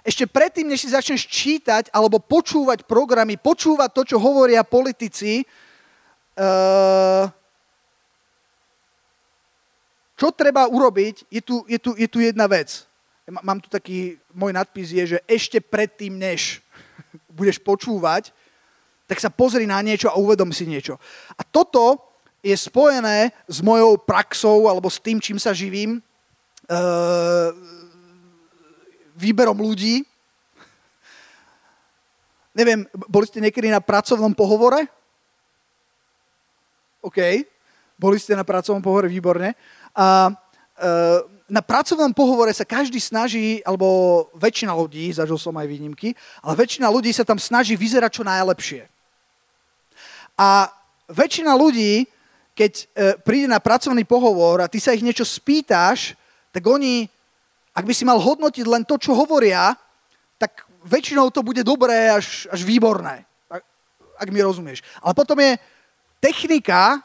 Ešte 0.00 0.24
predtým, 0.24 0.66
než 0.66 0.82
si 0.82 0.90
začneš 0.90 1.28
čítať 1.28 1.92
alebo 1.92 2.18
počúvať 2.18 2.88
programy, 2.88 3.36
počúvať 3.36 3.90
to, 3.92 4.02
čo 4.14 4.16
hovoria 4.16 4.64
politici, 4.64 5.44
uh, 5.44 7.28
čo 10.16 10.28
treba 10.32 10.68
urobiť, 10.68 11.28
je 11.28 11.40
tu, 11.44 11.64
je 11.68 11.78
tu, 11.78 11.90
je 11.96 12.08
tu 12.08 12.18
jedna 12.20 12.48
vec. 12.48 12.89
Mám 13.30 13.62
tu 13.62 13.70
taký, 13.70 14.18
môj 14.34 14.50
nadpis 14.50 14.90
je, 14.90 15.16
že 15.16 15.18
ešte 15.30 15.62
predtým, 15.62 16.18
než 16.18 16.58
budeš 17.38 17.62
počúvať, 17.62 18.34
tak 19.06 19.18
sa 19.18 19.30
pozri 19.30 19.66
na 19.66 19.78
niečo 19.82 20.10
a 20.10 20.18
uvedom 20.18 20.50
si 20.54 20.66
niečo. 20.66 20.98
A 21.34 21.42
toto 21.46 21.98
je 22.42 22.54
spojené 22.54 23.34
s 23.50 23.58
mojou 23.58 23.98
praxou 23.98 24.70
alebo 24.70 24.86
s 24.86 25.02
tým, 25.02 25.18
čím 25.18 25.38
sa 25.38 25.50
živím, 25.50 25.98
uh, 25.98 27.50
výberom 29.18 29.58
ľudí. 29.58 30.06
Neviem, 32.58 32.86
boli 33.10 33.26
ste 33.26 33.42
niekedy 33.42 33.66
na 33.66 33.82
pracovnom 33.82 34.30
pohovore? 34.30 34.86
OK. 37.02 37.44
Boli 38.00 38.16
ste 38.16 38.38
na 38.38 38.46
pracovnom 38.46 38.80
pohovore, 38.80 39.10
výborne. 39.10 39.58
A 39.92 40.30
uh, 40.30 41.39
na 41.50 41.60
pracovnom 41.60 42.14
pohovore 42.14 42.54
sa 42.54 42.62
každý 42.62 43.02
snaží, 43.02 43.58
alebo 43.66 44.30
väčšina 44.38 44.70
ľudí, 44.70 45.10
zažil 45.10 45.36
som 45.36 45.52
aj 45.58 45.66
výnimky, 45.66 46.14
ale 46.40 46.54
väčšina 46.54 46.86
ľudí 46.86 47.10
sa 47.10 47.26
tam 47.26 47.42
snaží 47.42 47.74
vyzerať 47.74 48.10
čo 48.16 48.24
najlepšie. 48.24 48.86
A 50.38 50.70
väčšina 51.10 51.52
ľudí, 51.58 52.06
keď 52.54 52.72
uh, 52.72 52.86
príde 53.26 53.50
na 53.50 53.58
pracovný 53.58 54.06
pohovor 54.06 54.62
a 54.62 54.70
ty 54.70 54.78
sa 54.78 54.94
ich 54.94 55.02
niečo 55.02 55.26
spýtáš, 55.26 56.14
tak 56.54 56.62
oni 56.62 57.10
ak 57.74 57.84
by 57.86 57.94
si 57.94 58.04
mal 58.04 58.18
hodnotiť 58.18 58.66
len 58.66 58.82
to, 58.82 58.98
čo 58.98 59.14
hovoria, 59.14 59.72
tak 60.40 60.66
väčšinou 60.82 61.30
to 61.30 61.44
bude 61.44 61.62
dobré 61.62 62.10
až, 62.10 62.50
až 62.50 62.66
výborné, 62.66 63.22
ak, 63.46 63.62
ak 64.18 64.28
mi 64.28 64.40
rozumieš. 64.42 64.82
Ale 65.00 65.14
potom 65.14 65.38
je 65.38 65.56
technika, 66.18 66.98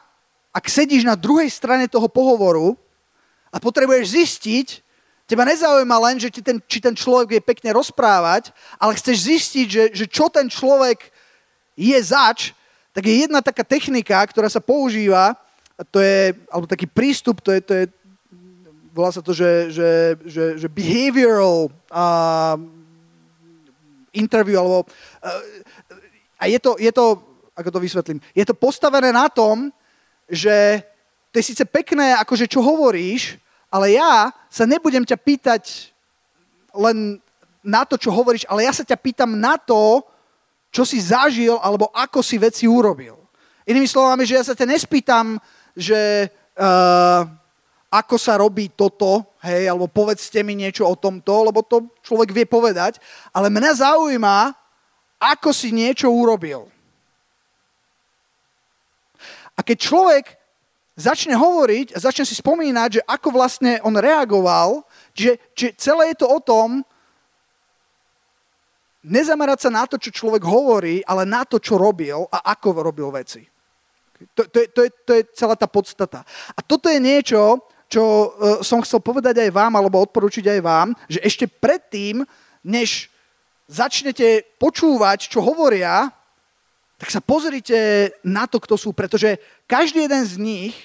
ak 0.55 0.65
sedíš 0.65 1.05
na 1.05 1.13
druhej 1.13 1.51
strane 1.51 1.85
toho 1.87 2.07
pohovoru 2.09 2.79
a 3.55 3.57
potrebuješ 3.63 4.19
zistiť, 4.19 4.67
teba 5.23 5.47
nezaujíma 5.47 5.97
len, 6.11 6.19
že 6.19 6.27
ti 6.27 6.43
ten, 6.43 6.59
či 6.67 6.83
ten 6.83 6.91
človek 6.91 7.39
je 7.39 7.47
pekne 7.47 7.71
rozprávať, 7.71 8.51
ale 8.75 8.99
chceš 8.99 9.31
zistiť, 9.31 9.67
že, 9.71 9.83
že 9.95 10.05
čo 10.11 10.27
ten 10.27 10.51
človek 10.51 11.07
je 11.79 11.95
zač, 12.03 12.51
tak 12.91 13.07
je 13.07 13.23
jedna 13.23 13.39
taká 13.39 13.63
technika, 13.63 14.19
ktorá 14.27 14.51
sa 14.51 14.59
používa, 14.59 15.39
to 15.91 16.03
je, 16.03 16.35
alebo 16.51 16.67
taký 16.67 16.87
prístup, 16.87 17.39
to 17.39 17.55
je, 17.55 17.59
to 17.63 17.73
je 17.73 17.85
volá 18.95 19.11
sa 19.11 19.19
to, 19.19 19.35
že, 19.35 19.75
že, 19.75 19.91
že, 20.23 20.43
že 20.55 20.67
behavioral 20.71 21.67
uh, 21.67 22.55
interview, 24.15 24.55
alebo 24.55 24.87
uh, 24.87 26.39
a 26.39 26.47
je 26.47 26.59
to, 26.59 26.79
je 26.79 26.91
to, 26.95 27.19
ako 27.55 27.69
to 27.75 27.79
vysvetlím, 27.83 28.19
je 28.31 28.45
to 28.47 28.55
postavené 28.55 29.11
na 29.11 29.27
tom, 29.27 29.67
že 30.31 30.79
to 31.35 31.43
je 31.43 31.51
síce 31.51 31.63
pekné, 31.67 32.15
akože 32.15 32.47
čo 32.47 32.63
hovoríš, 32.63 33.35
ale 33.75 33.99
ja 33.99 34.31
sa 34.47 34.63
nebudem 34.63 35.03
ťa 35.03 35.19
pýtať 35.19 35.91
len 36.71 37.19
na 37.59 37.83
to, 37.83 37.99
čo 37.99 38.07
hovoríš, 38.07 38.47
ale 38.47 38.63
ja 38.63 38.71
sa 38.71 38.87
ťa 38.87 38.95
pýtam 38.95 39.35
na 39.35 39.59
to, 39.59 39.99
čo 40.71 40.87
si 40.87 41.03
zažil, 41.03 41.59
alebo 41.59 41.91
ako 41.91 42.23
si 42.23 42.39
veci 42.39 42.63
urobil. 42.71 43.19
Inými 43.67 43.83
slovami, 43.83 44.23
že 44.23 44.39
ja 44.39 44.43
sa 44.47 44.55
ťa 44.55 44.63
nespýtam, 44.63 45.35
že 45.75 46.31
uh, 46.55 47.27
ako 47.91 48.15
sa 48.15 48.39
robí 48.39 48.71
toto, 48.71 49.35
hej, 49.43 49.67
alebo 49.67 49.91
povedzte 49.91 50.39
mi 50.39 50.55
niečo 50.55 50.87
o 50.87 50.95
tomto, 50.95 51.51
lebo 51.51 51.59
to 51.59 51.91
človek 51.99 52.31
vie 52.31 52.47
povedať, 52.47 53.03
ale 53.35 53.51
mňa 53.51 53.71
zaujíma, 53.75 54.55
ako 55.19 55.51
si 55.51 55.75
niečo 55.75 56.07
urobil. 56.07 56.71
A 59.55 59.59
keď 59.63 59.77
človek 59.83 60.25
začne 60.95 61.35
hovoriť 61.35 61.91
a 61.91 61.97
začne 61.99 62.23
si 62.23 62.35
spomínať, 62.39 62.89
že 62.99 63.01
ako 63.03 63.35
vlastne 63.35 63.83
on 63.83 63.99
reagoval, 63.99 64.87
že, 65.11 65.35
že 65.51 65.75
celé 65.75 66.15
je 66.15 66.23
to 66.23 66.27
o 66.27 66.39
tom, 66.39 66.81
nezamerať 69.05 69.67
sa 69.67 69.69
na 69.69 69.83
to, 69.85 70.01
čo 70.01 70.09
človek 70.09 70.41
hovorí, 70.41 71.05
ale 71.05 71.27
na 71.27 71.45
to, 71.45 71.61
čo 71.61 71.77
robil 71.77 72.25
a 72.31 72.55
ako 72.55 72.81
robil 72.81 73.13
veci. 73.13 73.45
To, 74.33 74.47
to, 74.47 74.57
je, 74.63 74.67
to, 74.71 74.81
je, 74.87 74.89
to 75.05 75.11
je 75.19 75.23
celá 75.35 75.53
tá 75.59 75.67
podstata. 75.67 76.23
A 76.55 76.59
toto 76.63 76.87
je 76.89 76.97
niečo, 76.97 77.59
čo 77.85 78.01
uh, 78.01 78.25
som 78.65 78.81
chcel 78.81 79.03
povedať 79.03 79.45
aj 79.45 79.51
vám, 79.53 79.77
alebo 79.77 80.01
odporučiť 80.01 80.57
aj 80.57 80.59
vám, 80.63 80.87
že 81.05 81.21
ešte 81.21 81.45
predtým, 81.45 82.25
než 82.65 83.11
začnete 83.69 84.57
počúvať, 84.57 85.29
čo 85.29 85.43
hovoria, 85.43 86.09
tak 86.95 87.11
sa 87.11 87.19
pozrite 87.19 88.11
na 88.23 88.47
to, 88.47 88.59
kto 88.63 88.79
sú, 88.79 88.95
pretože 88.95 89.35
každý 89.67 90.07
jeden 90.07 90.23
z 90.23 90.35
nich, 90.39 90.75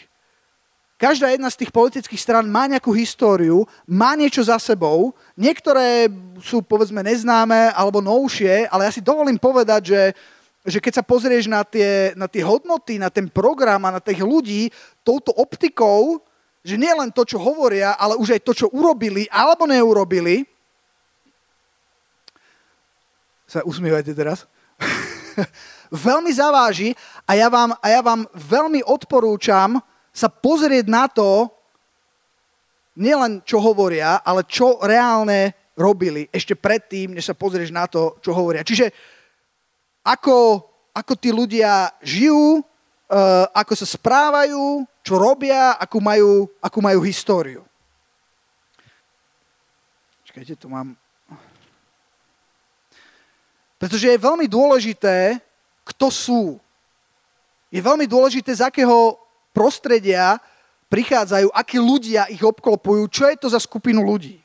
každá 0.99 1.31
jedna 1.31 1.49
z 1.49 1.65
tých 1.65 1.73
politických 1.73 2.21
stran 2.21 2.51
má 2.51 2.67
nejakú 2.67 2.91
históriu, 2.91 3.63
má 3.87 4.19
niečo 4.19 4.43
za 4.43 4.59
sebou, 4.59 5.15
niektoré 5.39 6.11
sú 6.43 6.61
povedzme 6.61 7.01
neznáme 7.01 7.73
alebo 7.73 8.03
novšie, 8.03 8.67
ale 8.69 8.91
ja 8.91 8.93
si 8.93 9.01
dovolím 9.01 9.39
povedať, 9.39 9.83
že, 9.87 10.03
že 10.67 10.79
keď 10.83 11.01
sa 11.01 11.05
pozrieš 11.07 11.47
na 11.47 11.63
tie, 11.63 12.13
na 12.19 12.27
tie 12.27 12.43
hodnoty, 12.43 12.99
na 12.99 13.09
ten 13.09 13.31
program 13.31 13.87
a 13.87 13.95
na 13.97 14.03
tých 14.03 14.21
ľudí 14.21 14.69
touto 15.07 15.31
optikou, 15.33 16.21
že 16.61 16.77
nie 16.77 16.93
len 16.93 17.09
to, 17.09 17.25
čo 17.25 17.41
hovoria, 17.41 17.97
ale 17.97 18.21
už 18.21 18.37
aj 18.37 18.45
to, 18.45 18.53
čo 18.53 18.67
urobili 18.69 19.25
alebo 19.33 19.65
neurobili. 19.65 20.45
Sa 23.49 23.65
usmievajte 23.65 24.13
teraz. 24.13 24.45
veľmi 26.09 26.30
zaváži 26.30 26.95
a 27.26 27.34
ja, 27.36 27.49
vám, 27.51 27.74
a 27.78 27.86
ja 27.91 28.01
vám 28.01 28.26
veľmi 28.34 28.84
odporúčam 28.86 29.78
sa 30.11 30.28
pozrieť 30.28 30.86
na 30.91 31.07
to, 31.07 31.49
nielen 32.99 33.41
čo 33.47 33.62
hovoria, 33.62 34.20
ale 34.20 34.45
čo 34.45 34.82
reálne 34.82 35.55
robili 35.78 36.28
ešte 36.28 36.53
predtým, 36.59 37.16
než 37.16 37.30
sa 37.30 37.38
pozrieš 37.38 37.72
na 37.72 37.88
to, 37.88 38.18
čo 38.20 38.36
hovoria. 38.36 38.66
Čiže 38.66 38.93
ako, 40.05 40.61
ako 40.93 41.12
tí 41.16 41.32
ľudia 41.32 41.95
žijú, 42.05 42.61
uh, 42.61 43.47
ako 43.57 43.72
sa 43.72 43.86
správajú, 43.88 44.84
čo 45.01 45.16
robia, 45.16 45.78
akú 45.80 46.03
majú, 46.03 46.51
akú 46.61 46.78
majú 46.84 47.01
históriu. 47.01 47.64
Čakajte, 50.28 50.55
tu 50.61 50.68
mám... 50.68 50.95
Pretože 53.81 54.12
je 54.12 54.20
veľmi 54.20 54.45
dôležité, 54.45 55.41
kto 55.89 56.12
sú. 56.12 56.43
Je 57.72 57.81
veľmi 57.81 58.05
dôležité, 58.05 58.53
z 58.53 58.68
akého 58.68 59.16
prostredia 59.57 60.37
prichádzajú, 60.93 61.49
akí 61.57 61.81
ľudia 61.81 62.28
ich 62.28 62.45
obklopujú, 62.45 63.09
čo 63.09 63.24
je 63.33 63.37
to 63.41 63.49
za 63.49 63.57
skupinu 63.57 64.05
ľudí. 64.05 64.37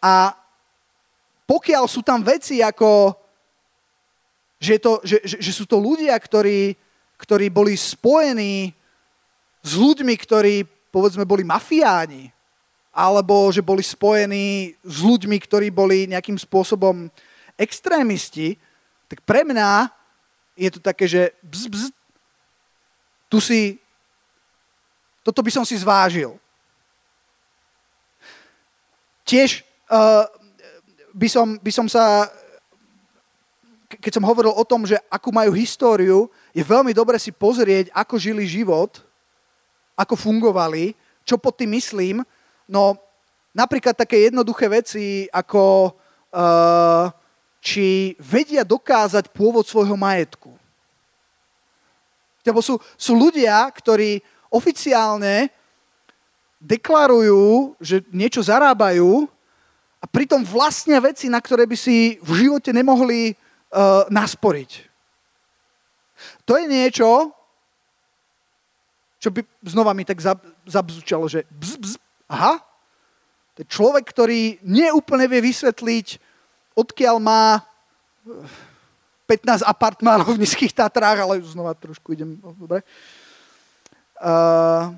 A 0.00 0.32
pokiaľ 1.44 1.84
sú 1.84 2.00
tam 2.00 2.24
veci 2.24 2.64
ako, 2.64 3.12
že, 4.56 4.80
to, 4.80 5.04
že, 5.04 5.20
že, 5.20 5.36
že 5.44 5.52
sú 5.52 5.68
to 5.68 5.76
ľudia, 5.76 6.16
ktorí 6.16 6.74
ktorí 7.16 7.48
boli 7.48 7.74
spojení 7.74 8.70
s 9.64 9.72
ľuďmi, 9.74 10.14
ktorí, 10.14 10.54
povedzme, 10.92 11.24
boli 11.24 11.42
mafiáni, 11.42 12.30
alebo 12.96 13.52
že 13.52 13.60
boli 13.60 13.84
spojení 13.84 14.72
s 14.80 14.96
ľuďmi, 15.04 15.36
ktorí 15.36 15.68
boli 15.68 16.08
nejakým 16.08 16.40
spôsobom 16.40 17.12
extrémisti, 17.60 18.56
tak 19.04 19.20
pre 19.28 19.44
mňa 19.44 19.92
je 20.56 20.72
to 20.72 20.80
také, 20.80 21.04
že 21.04 21.36
bz, 21.44 21.68
bz, 21.68 21.82
tu 23.28 23.36
si, 23.44 23.76
toto 25.20 25.44
by 25.44 25.52
som 25.52 25.64
si 25.68 25.76
zvážil. 25.76 26.40
Tiež 29.28 29.60
uh, 29.92 30.24
by, 31.12 31.28
som, 31.28 31.60
by 31.60 31.72
som 31.74 31.86
sa, 31.92 32.32
keď 33.92 34.16
som 34.16 34.24
hovoril 34.24 34.56
o 34.56 34.64
tom, 34.64 34.88
že 34.88 34.96
akú 35.12 35.28
majú 35.34 35.52
históriu, 35.52 36.32
je 36.56 36.64
veľmi 36.64 36.96
dobre 36.96 37.20
si 37.20 37.28
pozrieť, 37.28 37.92
ako 37.92 38.16
žili 38.16 38.48
život, 38.48 39.04
ako 39.92 40.16
fungovali, 40.16 40.96
čo 41.26 41.36
pod 41.36 41.60
tým 41.60 41.76
myslím. 41.76 42.24
No 42.66 42.98
napríklad 43.56 43.96
také 43.96 44.28
jednoduché 44.28 44.68
veci, 44.68 45.24
ako 45.32 45.94
uh, 46.34 47.08
či 47.64 48.12
vedia 48.20 48.62
dokázať 48.62 49.32
pôvod 49.32 49.64
svojho 49.64 49.96
majetku. 49.96 50.52
Lebo 52.46 52.62
sú, 52.62 52.78
sú 52.94 53.18
ľudia, 53.18 53.66
ktorí 53.74 54.22
oficiálne 54.52 55.50
deklarujú, 56.62 57.74
že 57.82 58.06
niečo 58.14 58.38
zarábajú 58.44 59.26
a 59.98 60.04
pritom 60.06 60.46
vlastnia 60.46 61.02
veci, 61.02 61.26
na 61.26 61.42
ktoré 61.42 61.66
by 61.66 61.74
si 61.74 62.22
v 62.22 62.46
živote 62.46 62.70
nemohli 62.70 63.34
uh, 63.34 64.06
nasporiť. 64.06 64.86
To 66.46 66.54
je 66.54 66.64
niečo, 66.70 67.34
čo 69.18 69.28
by 69.34 69.42
znova 69.66 69.90
mi 69.90 70.06
tak 70.06 70.22
zabzučalo, 70.64 71.26
že 71.26 71.42
bz, 71.50 71.72
bz, 71.82 71.92
aha, 72.26 72.62
to 73.56 73.64
je 73.64 73.72
človek, 73.72 74.04
ktorý 74.04 74.60
neúplne 74.60 75.24
vie 75.30 75.40
vysvetliť, 75.48 76.20
odkiaľ 76.76 77.16
má 77.16 77.64
15 79.26 79.64
apartmánov 79.64 80.36
v 80.36 80.44
Nízkych 80.44 80.76
Tatrách, 80.76 81.24
ale 81.24 81.40
znova 81.40 81.72
trošku 81.72 82.12
idem, 82.12 82.36
dobre. 82.36 82.84
Uh, 84.20 84.94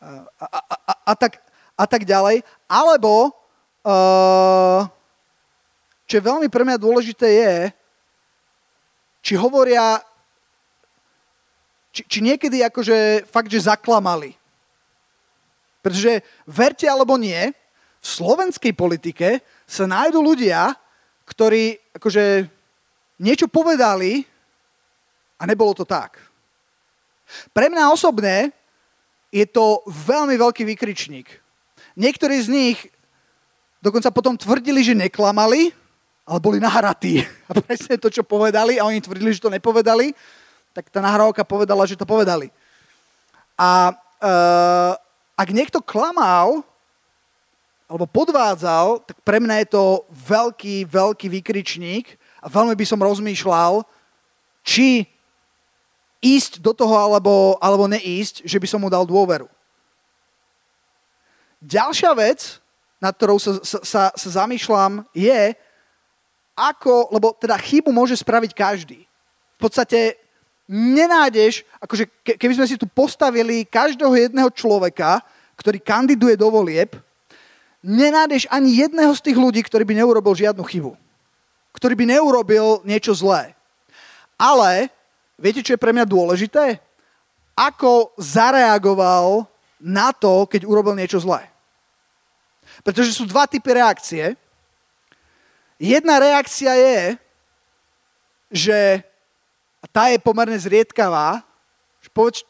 a, 0.00 0.08
a, 0.42 0.58
a, 0.64 0.94
a, 1.10 1.12
tak, 1.14 1.42
a 1.76 1.84
tak 1.86 2.02
ďalej. 2.08 2.42
Alebo, 2.66 3.36
uh, 3.84 4.88
čo 6.08 6.12
je 6.18 6.24
veľmi 6.24 6.48
pre 6.48 6.64
mňa 6.64 6.80
dôležité 6.80 7.28
je, 7.28 7.56
či 9.22 9.34
hovoria, 9.36 10.00
či, 11.92 12.02
či 12.06 12.18
niekedy 12.24 12.64
akože 12.64 13.28
fakt, 13.28 13.52
že 13.52 13.68
zaklamali. 13.68 14.32
Pretože 15.82 16.22
verte 16.44 16.86
alebo 16.90 17.14
nie, 17.14 17.54
v 17.98 18.06
slovenskej 18.06 18.72
politike 18.74 19.42
sa 19.66 19.84
nájdú 19.86 20.22
ľudia, 20.22 20.74
ktorí 21.26 21.94
akože 21.98 22.46
niečo 23.20 23.50
povedali 23.50 24.22
a 25.38 25.42
nebolo 25.46 25.74
to 25.74 25.84
tak. 25.84 26.18
Pre 27.52 27.66
mňa 27.68 27.92
osobne 27.92 28.54
je 29.28 29.44
to 29.44 29.84
veľmi 29.84 30.34
veľký 30.40 30.64
vykričník. 30.64 31.28
Niektorí 31.98 32.36
z 32.40 32.48
nich 32.48 32.78
dokonca 33.82 34.08
potom 34.14 34.38
tvrdili, 34.38 34.80
že 34.80 34.96
neklamali, 34.96 35.74
ale 36.24 36.38
boli 36.40 36.58
nahratí. 36.62 37.20
A 37.48 37.56
presne 37.58 38.00
to, 38.00 38.08
čo 38.08 38.22
povedali, 38.24 38.76
a 38.76 38.84
oni 38.84 39.00
tvrdili, 39.00 39.32
že 39.32 39.40
to 39.40 39.52
nepovedali, 39.52 40.12
tak 40.76 40.92
tá 40.92 41.00
nahrávka 41.00 41.42
povedala, 41.48 41.88
že 41.88 41.96
to 41.96 42.04
povedali. 42.04 42.52
A 43.56 43.96
uh, 43.96 44.92
ak 45.38 45.54
niekto 45.54 45.78
klamal, 45.78 46.66
alebo 47.86 48.04
podvádzal, 48.10 49.06
tak 49.06 49.16
pre 49.22 49.38
mňa 49.38 49.64
je 49.64 49.68
to 49.70 49.84
veľký, 50.10 50.84
veľký 50.90 51.26
vykričník 51.40 52.18
a 52.42 52.50
veľmi 52.50 52.74
by 52.74 52.84
som 52.84 53.00
rozmýšľal, 53.00 53.86
či 54.66 55.08
ísť 56.18 56.58
do 56.58 56.74
toho 56.74 56.92
alebo, 56.98 57.56
alebo 57.62 57.86
neísť, 57.86 58.42
že 58.44 58.58
by 58.58 58.66
som 58.66 58.82
mu 58.82 58.90
dal 58.90 59.06
dôveru. 59.06 59.46
Ďalšia 61.64 62.12
vec, 62.18 62.58
nad 62.98 63.14
ktorou 63.14 63.38
sa, 63.38 63.62
sa, 63.62 63.78
sa, 63.80 64.02
sa 64.12 64.28
zamýšľam, 64.44 65.06
je, 65.14 65.54
ako, 66.58 67.14
lebo 67.14 67.32
teda 67.38 67.54
chybu 67.54 67.94
môže 67.94 68.18
spraviť 68.18 68.50
každý. 68.52 69.06
V 69.56 69.58
podstate 69.62 70.18
nenájdeš, 70.68 71.64
akože 71.80 72.04
keby 72.36 72.54
sme 72.60 72.66
si 72.68 72.76
tu 72.76 72.84
postavili 72.84 73.64
každého 73.64 74.12
jedného 74.12 74.52
človeka, 74.52 75.24
ktorý 75.56 75.80
kandiduje 75.80 76.36
do 76.36 76.52
volieb, 76.52 76.94
nenájdeš 77.82 78.46
ani 78.52 78.84
jedného 78.84 79.10
z 79.16 79.24
tých 79.24 79.38
ľudí, 79.40 79.64
ktorý 79.64 79.82
by 79.88 80.04
neurobil 80.04 80.36
žiadnu 80.36 80.62
chybu. 80.62 80.92
Ktorý 81.72 81.94
by 81.96 82.04
neurobil 82.14 82.84
niečo 82.84 83.16
zlé. 83.16 83.56
Ale 84.38 84.92
Viete, 85.38 85.62
čo 85.62 85.78
je 85.78 85.80
pre 85.80 85.94
mňa 85.94 86.02
dôležité? 86.02 86.82
Ako 87.54 88.10
zareagoval 88.18 89.46
na 89.78 90.10
to, 90.10 90.50
keď 90.50 90.66
urobil 90.66 90.98
niečo 90.98 91.22
zlé. 91.22 91.46
Pretože 92.82 93.14
sú 93.14 93.22
dva 93.22 93.46
typy 93.46 93.70
reakcie. 93.70 94.34
Jedna 95.78 96.18
reakcia 96.18 96.74
je, 96.74 97.02
že 98.50 98.78
a 99.78 99.86
tá 99.86 100.10
je 100.10 100.18
pomerne 100.18 100.58
zriedkavá, 100.58 101.46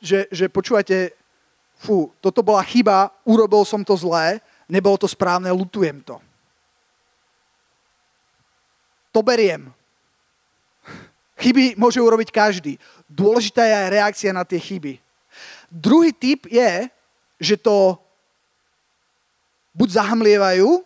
že, 0.01 0.25
že, 0.33 0.49
počúvate, 0.49 1.13
fú, 1.77 2.09
toto 2.25 2.41
bola 2.41 2.65
chyba, 2.65 3.13
urobil 3.23 3.63
som 3.69 3.85
to 3.85 3.93
zlé, 3.97 4.41
nebolo 4.65 4.97
to 4.97 5.05
správne, 5.05 5.53
lutujem 5.53 6.01
to. 6.01 6.17
To 9.13 9.21
beriem. 9.21 9.69
Chyby 11.39 11.79
môže 11.79 12.03
urobiť 12.03 12.35
každý. 12.35 12.81
Dôležitá 13.07 13.63
je 13.63 13.75
aj 13.77 13.89
reakcia 13.95 14.31
na 14.35 14.43
tie 14.43 14.59
chyby. 14.59 14.99
Druhý 15.71 16.11
typ 16.11 16.49
je, 16.51 16.91
že 17.39 17.55
to 17.55 17.95
buď 19.77 20.03
zahamlievajú 20.03 20.83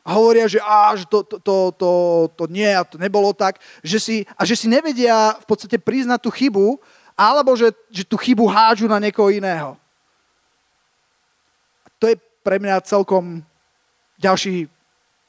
a 0.00 0.16
hovoria, 0.16 0.48
že, 0.48 0.58
á, 0.64 0.96
že 0.96 1.04
to, 1.04 1.20
to, 1.22 1.36
to, 1.38 1.56
to, 1.76 1.90
to 2.36 2.44
nie 2.48 2.68
a 2.68 2.82
to 2.84 2.96
nebolo 2.96 3.36
tak, 3.36 3.60
že 3.84 4.00
si, 4.00 4.16
a 4.32 4.48
že 4.48 4.56
si 4.56 4.66
nevedia 4.66 5.36
v 5.36 5.46
podstate 5.46 5.76
priznať 5.76 6.24
tú 6.24 6.30
chybu, 6.32 6.80
alebo 7.12 7.52
že, 7.52 7.68
že 7.92 8.02
tú 8.08 8.16
chybu 8.16 8.48
hážu 8.48 8.88
na 8.88 8.96
niekoho 8.96 9.28
iného. 9.28 9.76
To 12.00 12.08
je 12.08 12.16
pre 12.40 12.56
mňa 12.56 12.80
celkom 12.80 13.44
ďalší 14.16 14.64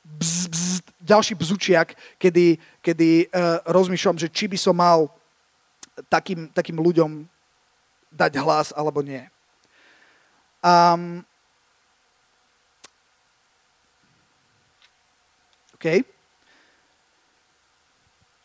bzz, 0.08 0.48
bzz, 0.48 0.76
ďalší 1.04 1.34
bzučiak, 1.36 1.92
kedy, 2.16 2.56
kedy 2.80 3.28
uh, 3.28 3.60
rozmýšľam, 3.68 4.16
že 4.16 4.32
či 4.32 4.48
by 4.48 4.56
som 4.56 4.76
mal 4.80 5.12
takým, 6.08 6.48
takým 6.56 6.80
ľuďom 6.80 7.28
dať 8.12 8.32
hlas 8.40 8.72
alebo 8.72 9.04
nie. 9.04 9.24
Um, 10.64 11.28
OK. 15.82 16.06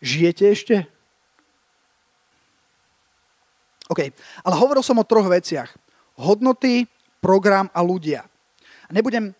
Žijete 0.01 0.45
ešte? 0.49 0.89
OK. 3.93 4.09
Ale 4.41 4.55
hovoril 4.57 4.80
som 4.80 4.97
o 4.97 5.05
troch 5.05 5.28
veciach. 5.28 5.68
Hodnoty, 6.16 6.89
program 7.20 7.68
a 7.76 7.84
ľudia. 7.84 8.24
Nebudem 8.89 9.37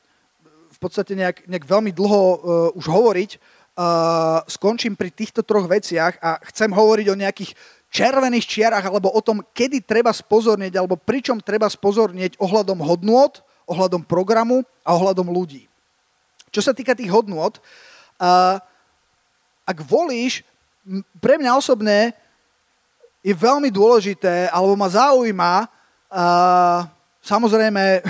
v 0.69 0.79
podstate 0.79 1.17
nejak, 1.17 1.49
nejak 1.49 1.65
veľmi 1.65 1.89
dlho 1.97 2.21
uh, 2.21 2.37
už 2.77 2.85
hovoriť. 2.85 3.41
Uh, 3.73 4.45
skončím 4.45 4.93
pri 4.93 5.09
týchto 5.09 5.41
troch 5.41 5.65
veciach 5.65 6.21
a 6.21 6.37
chcem 6.53 6.69
hovoriť 6.69 7.07
o 7.09 7.17
nejakých 7.17 7.57
červených 7.89 8.45
čiarach 8.45 8.85
alebo 8.85 9.09
o 9.09 9.25
tom, 9.25 9.41
kedy 9.57 9.81
treba 9.81 10.13
spozornieť 10.13 10.77
alebo 10.77 11.01
pričom 11.01 11.41
treba 11.41 11.65
spozornieť 11.65 12.37
ohľadom 12.37 12.77
hodnôt, 12.85 13.41
ohľadom 13.65 14.05
programu 14.05 14.69
a 14.85 14.93
ohľadom 14.93 15.33
ľudí. 15.33 15.65
Čo 16.57 16.65
sa 16.65 16.73
týka 16.73 16.97
tých 16.97 17.13
hodnôt, 17.13 17.53
uh, 18.17 18.57
ak 19.69 19.79
volíš, 19.85 20.41
pre 21.21 21.37
mňa 21.37 21.53
osobne 21.53 22.17
je 23.21 23.37
veľmi 23.37 23.69
dôležité, 23.69 24.49
alebo 24.49 24.73
ma 24.73 24.89
zaujíma, 24.89 25.69
uh, 25.69 26.89
samozrejme, 27.21 28.01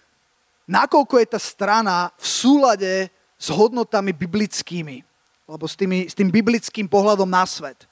nakoľko 0.76 1.24
je 1.24 1.26
tá 1.32 1.40
strana 1.40 2.12
v 2.20 2.26
súlade 2.28 2.92
s 3.40 3.48
hodnotami 3.48 4.12
biblickými, 4.12 5.00
alebo 5.48 5.64
s, 5.64 5.72
tými, 5.72 6.04
s 6.04 6.12
tým 6.12 6.28
biblickým 6.28 6.84
pohľadom 6.84 7.32
na 7.32 7.48
svet. 7.48 7.88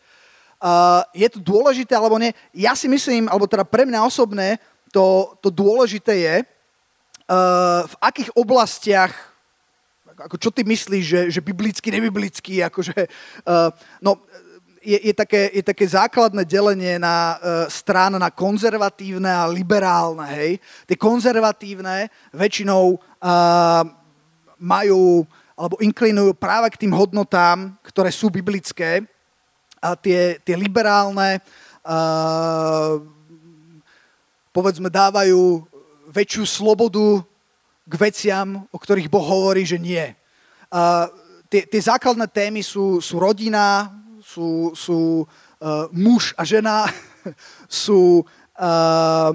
Uh, 0.61 1.01
je 1.17 1.33
to 1.33 1.41
dôležité 1.41 1.97
alebo 1.97 2.21
nie? 2.21 2.37
Ja 2.53 2.77
si 2.77 2.93
myslím, 2.93 3.33
alebo 3.33 3.49
teda 3.49 3.65
pre 3.65 3.89
mňa 3.89 4.05
osobné, 4.05 4.61
to, 4.93 5.33
to 5.41 5.49
dôležité 5.49 6.13
je, 6.29 6.37
uh, 6.45 7.89
v 7.89 7.95
akých 8.05 8.29
oblastiach, 8.37 9.33
ako 10.19 10.37
čo 10.39 10.51
ty 10.55 10.63
myslíš, 10.63 11.05
že, 11.05 11.21
že 11.35 11.41
biblický, 11.43 11.91
nebiblický, 11.91 12.63
akože, 12.67 12.95
uh, 13.47 13.71
no, 13.99 14.23
je, 14.85 15.01
je, 15.01 15.15
také, 15.17 15.51
je 15.51 15.65
také 15.65 15.89
základné 15.89 16.45
delenie 16.45 17.01
na 17.01 17.41
uh, 17.41 17.67
strán 17.73 18.15
na 18.21 18.29
konzervatívne 18.29 19.33
a 19.33 19.49
liberálne. 19.49 20.29
Hej. 20.29 20.51
Tie 20.85 20.97
konzervatívne 21.01 22.13
väčšinou 22.37 23.01
uh, 23.01 23.83
majú 24.61 25.25
alebo 25.55 25.79
inklinujú 25.79 26.35
práve 26.35 26.67
k 26.75 26.83
tým 26.83 26.93
hodnotám, 26.93 27.79
ktoré 27.87 28.11
sú 28.11 28.27
biblické. 28.27 29.07
A 29.79 29.95
tie, 29.95 30.43
tie 30.43 30.59
liberálne 30.59 31.39
uh, 31.87 32.99
povedzme 34.51 34.91
dávajú 34.91 35.63
väčšiu 36.11 36.45
slobodu 36.47 37.23
k 37.85 37.95
veciam, 38.01 38.65
o 38.73 38.79
ktorých 38.81 39.13
Boh 39.13 39.25
hovorí, 39.25 39.69
že 39.69 39.77
nie. 39.77 40.17
Uh, 40.73 41.07
tie, 41.53 41.69
tie 41.69 41.83
základné 41.85 42.27
témy 42.33 42.65
sú, 42.65 42.99
sú 43.05 43.21
rodina, 43.21 43.93
sú, 44.25 44.73
sú 44.73 45.29
uh, 45.29 45.87
muž 45.93 46.33
a 46.35 46.43
žena, 46.49 46.89
sú 47.69 48.25
uh, 48.57 49.31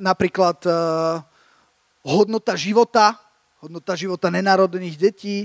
napríklad 0.00 0.58
uh, 0.68 1.24
hodnota 2.04 2.52
života, 2.56 3.16
hodnota 3.60 3.96
života 3.96 4.28
nenárodených 4.28 4.96
detí, 5.00 5.36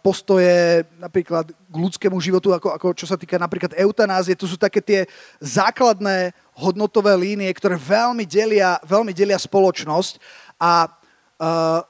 postoje 0.00 0.88
napríklad 0.96 1.52
k 1.52 1.76
ľudskému 1.76 2.16
životu, 2.16 2.56
ako, 2.56 2.72
ako 2.72 2.86
čo 2.96 3.04
sa 3.04 3.20
týka 3.20 3.36
napríklad 3.36 3.76
eutanázie. 3.76 4.32
To 4.40 4.48
sú 4.48 4.56
také 4.56 4.80
tie 4.80 5.04
základné 5.36 6.32
hodnotové 6.56 7.12
línie, 7.12 7.52
ktoré 7.52 7.76
veľmi 7.76 8.24
delia, 8.24 8.80
veľmi 8.88 9.12
delia 9.12 9.36
spoločnosť. 9.36 10.16
A 10.56 10.88
uh, 10.88 11.84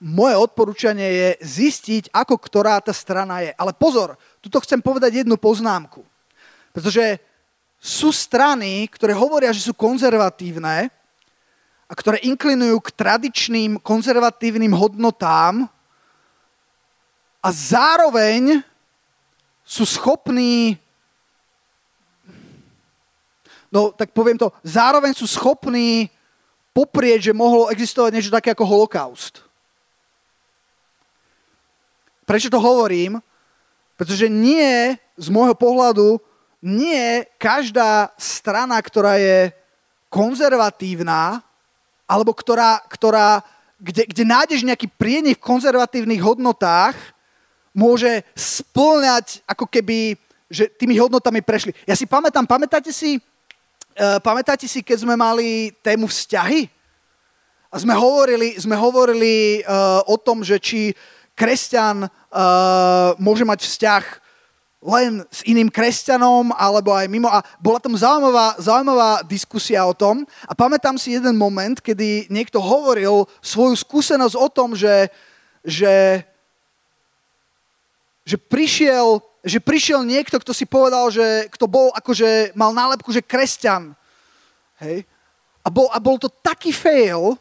moje 0.00 0.34
odporúčanie 0.40 1.08
je 1.12 1.28
zistiť, 1.44 2.08
ako 2.08 2.40
ktorá 2.40 2.80
tá 2.80 2.96
strana 2.96 3.44
je. 3.44 3.52
Ale 3.60 3.76
pozor, 3.76 4.16
tuto 4.40 4.56
chcem 4.64 4.80
povedať 4.80 5.22
jednu 5.22 5.36
poznámku. 5.36 6.00
Pretože 6.72 7.20
sú 7.76 8.10
strany, 8.16 8.88
ktoré 8.88 9.12
hovoria, 9.12 9.52
že 9.52 9.60
sú 9.60 9.76
konzervatívne 9.76 10.88
a 11.84 11.92
ktoré 11.92 12.24
inklinujú 12.24 12.80
k 12.80 12.94
tradičným 12.96 13.76
konzervatívnym 13.84 14.72
hodnotám 14.72 15.68
a 17.48 17.52
zároveň 17.52 18.60
sú 19.64 19.88
schopní 19.88 20.76
no 23.72 23.88
tak 23.92 24.12
poviem 24.12 24.36
to, 24.36 24.52
zároveň 24.60 25.16
sú 25.16 25.24
schopní 25.24 26.12
poprieť, 26.76 27.32
že 27.32 27.36
mohlo 27.36 27.72
existovať 27.72 28.10
niečo 28.12 28.32
také 28.32 28.52
ako 28.52 28.64
holokaust. 28.68 29.44
Prečo 32.28 32.52
to 32.52 32.60
hovorím? 32.60 33.20
Pretože 33.96 34.28
nie, 34.28 34.96
z 35.16 35.28
môjho 35.32 35.56
pohľadu, 35.56 36.20
nie 36.64 37.24
každá 37.40 38.12
strana, 38.20 38.76
ktorá 38.80 39.16
je 39.20 39.52
konzervatívna, 40.08 41.40
alebo 42.08 42.32
ktorá, 42.32 42.84
ktorá 42.88 43.44
kde, 43.78 44.10
kde 44.10 44.24
nájdeš 44.26 44.66
nejaký 44.66 44.90
prienik 44.90 45.38
v 45.38 45.48
konzervatívnych 45.48 46.18
hodnotách, 46.18 46.98
môže 47.78 48.26
splňať 48.34 49.46
ako 49.46 49.70
keby, 49.70 50.18
že 50.50 50.66
tými 50.66 50.98
hodnotami 50.98 51.38
prešli. 51.38 51.70
Ja 51.86 51.94
si 51.94 52.10
pamätám, 52.10 52.42
pamätáte 52.42 52.90
si, 52.90 53.22
uh, 53.22 54.18
pamätáte 54.18 54.66
si, 54.66 54.82
keď 54.82 55.06
sme 55.06 55.14
mali 55.14 55.70
tému 55.78 56.10
vzťahy? 56.10 56.66
A 57.70 57.76
sme 57.78 57.94
hovorili, 57.94 58.58
sme 58.58 58.74
hovorili 58.74 59.62
uh, 59.62 60.02
o 60.10 60.18
tom, 60.18 60.42
že 60.42 60.58
či 60.58 60.90
kresťan 61.38 62.02
uh, 62.02 63.14
môže 63.22 63.46
mať 63.46 63.62
vzťah 63.62 64.04
len 64.78 65.26
s 65.26 65.42
iným 65.42 65.68
kresťanom 65.70 66.54
alebo 66.54 66.94
aj 66.94 67.06
mimo. 67.10 67.28
A 67.30 67.42
bola 67.58 67.78
tam 67.82 67.98
zaujímavá, 67.98 68.58
zaujímavá 68.58 69.22
diskusia 69.26 69.84
o 69.86 69.94
tom. 69.94 70.22
A 70.46 70.54
pamätám 70.54 70.96
si 70.98 71.14
jeden 71.14 71.34
moment, 71.34 71.78
kedy 71.78 72.30
niekto 72.30 72.62
hovoril 72.62 73.26
svoju 73.42 73.74
skúsenosť 73.74 74.34
o 74.38 74.48
tom, 74.48 74.78
že, 74.78 75.10
že, 75.66 76.22
že, 78.28 78.36
prišiel, 78.36 79.24
že 79.40 79.56
prišiel 79.56 80.04
niekto, 80.04 80.36
kto 80.36 80.52
si 80.52 80.68
povedal, 80.68 81.08
že 81.08 81.48
kto 81.48 81.64
bol 81.64 81.88
akože 81.96 82.52
mal 82.52 82.76
nálepku, 82.76 83.08
že 83.08 83.24
kresťan. 83.24 83.96
Hej? 84.84 85.08
A 85.64 85.68
bol, 85.72 85.88
a 85.88 85.96
bol 85.96 86.20
to 86.20 86.28
taký 86.28 86.68
fail, 86.68 87.40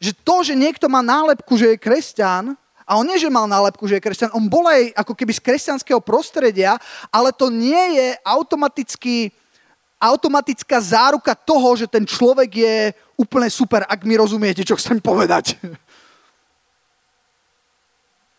že 0.00 0.16
to, 0.16 0.40
že 0.40 0.56
niekto 0.56 0.88
má 0.88 1.04
nálepku, 1.04 1.60
že 1.60 1.76
je 1.76 1.84
kresťan, 1.84 2.56
a 2.84 3.00
on 3.00 3.08
nie, 3.08 3.16
že 3.16 3.32
mal 3.32 3.48
nálepku, 3.48 3.88
že 3.88 3.96
je 3.96 4.04
kresťan, 4.04 4.36
on 4.36 4.44
bol 4.44 4.64
aj 4.68 4.92
ako 4.92 5.16
keby 5.16 5.32
z 5.32 5.40
kresťanského 5.40 6.00
prostredia, 6.04 6.76
ale 7.08 7.32
to 7.32 7.48
nie 7.48 7.96
je 7.96 8.08
automaticky, 8.20 9.32
automatická 9.96 10.76
záruka 10.84 11.32
toho, 11.32 11.72
že 11.80 11.88
ten 11.88 12.04
človek 12.04 12.50
je 12.52 12.76
úplne 13.16 13.48
super, 13.48 13.88
ak 13.88 14.04
mi 14.04 14.20
rozumiete, 14.20 14.60
čo 14.64 14.76
chcem 14.76 15.00
povedať. 15.00 15.56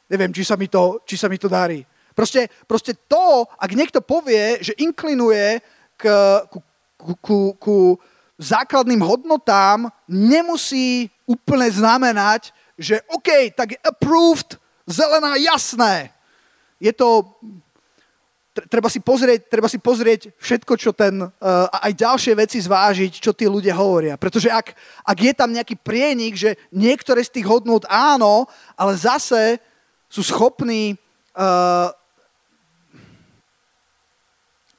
Neviem, 0.10 0.32
či 0.34 0.46
sa 0.46 0.54
mi 0.54 0.70
to, 0.70 1.02
či 1.06 1.18
sa 1.18 1.26
mi 1.26 1.38
to 1.42 1.50
darí. 1.50 1.82
Proste, 2.16 2.48
proste 2.64 2.96
to, 3.12 3.44
ak 3.60 3.72
niekto 3.76 4.00
povie, 4.00 4.64
že 4.64 4.78
inklinuje 4.80 5.60
k, 6.00 6.04
ku, 6.48 6.60
ku, 6.96 7.14
ku, 7.20 7.38
ku 7.60 7.78
základným 8.40 9.04
hodnotám, 9.04 9.92
nemusí 10.08 11.12
úplne 11.28 11.68
znamenať, 11.68 12.56
že 12.80 13.04
OK, 13.12 13.52
tak 13.56 13.76
je 13.76 13.80
approved, 13.84 14.60
zelená, 14.88 15.36
jasné. 15.36 16.12
Je 16.80 16.92
to, 16.96 17.24
treba 18.72 18.88
si 18.88 19.04
pozrieť, 19.04 19.52
treba 19.52 19.68
si 19.68 19.80
pozrieť 19.80 20.32
všetko, 20.40 20.74
čo 20.80 20.96
ten, 20.96 21.20
uh, 21.20 21.68
aj 21.84 21.92
ďalšie 22.00 22.34
veci 22.40 22.64
zvážiť, 22.64 23.20
čo 23.20 23.36
tí 23.36 23.44
ľudia 23.48 23.76
hovoria. 23.76 24.16
Pretože 24.16 24.48
ak, 24.48 24.72
ak 25.04 25.18
je 25.20 25.34
tam 25.36 25.52
nejaký 25.52 25.76
prienik, 25.80 26.40
že 26.40 26.56
niektoré 26.72 27.24
z 27.28 27.40
tých 27.40 27.48
hodnot 27.48 27.84
áno, 27.92 28.48
ale 28.80 28.96
zase 28.96 29.60
sú 30.16 30.24
schopní 30.24 30.96
uh, 31.36 31.92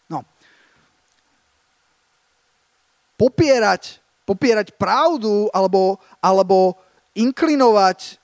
no, 0.09 0.25
popierať, 3.21 4.01
popierať 4.25 4.73
pravdu 4.81 5.53
alebo, 5.53 6.01
alebo 6.25 6.81
inklinovať 7.13 8.17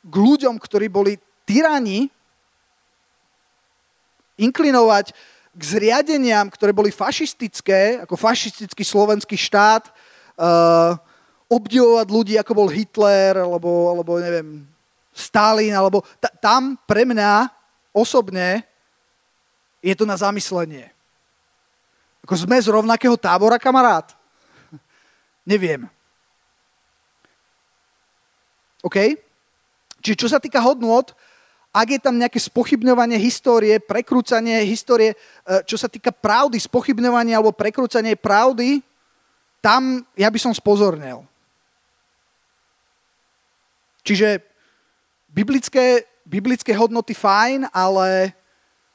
k 0.00 0.14
ľuďom, 0.16 0.56
ktorí 0.56 0.88
boli 0.88 1.20
tyrani, 1.44 2.08
inklinovať 4.40 5.12
k 5.52 5.60
zriadeniam, 5.60 6.48
ktoré 6.48 6.72
boli 6.72 6.88
fašistické, 6.88 8.00
ako 8.00 8.16
fašistický 8.16 8.80
slovenský 8.80 9.36
štát, 9.36 9.92
uh, 10.40 10.96
obdivovať 11.52 12.06
ľudí, 12.08 12.34
ako 12.40 12.64
bol 12.64 12.68
Hitler, 12.72 13.44
alebo, 13.44 13.92
alebo 13.92 14.16
neviem, 14.16 14.69
Stalin, 15.20 15.76
alebo 15.76 16.00
t- 16.18 16.34
tam 16.40 16.80
pre 16.88 17.04
mňa 17.04 17.52
osobne 17.92 18.64
je 19.84 19.92
to 19.92 20.08
na 20.08 20.16
zamyslenie. 20.16 20.88
Ako 22.24 22.34
sme 22.36 22.56
z 22.60 22.72
rovnakého 22.72 23.16
tábora, 23.16 23.60
kamarát? 23.60 24.12
Neviem. 25.50 25.88
OK? 28.80 29.16
Čiže 30.00 30.16
čo 30.16 30.28
sa 30.32 30.40
týka 30.40 30.60
hodnôt, 30.64 31.12
ak 31.70 31.86
je 31.86 32.00
tam 32.02 32.18
nejaké 32.18 32.40
spochybňovanie 32.40 33.14
histórie, 33.20 33.78
prekrúcanie 33.78 34.66
histórie, 34.66 35.14
e, 35.14 35.16
čo 35.62 35.78
sa 35.78 35.86
týka 35.86 36.10
pravdy, 36.10 36.58
spochybňovanie 36.58 37.30
alebo 37.30 37.54
prekrúcanie 37.54 38.18
pravdy, 38.18 38.82
tam 39.62 40.02
ja 40.18 40.26
by 40.32 40.38
som 40.40 40.50
spozornil. 40.56 41.22
Čiže 44.02 44.49
biblické, 45.30 46.04
biblické 46.26 46.74
hodnoty 46.74 47.14
fajn, 47.14 47.70
ale 47.70 48.34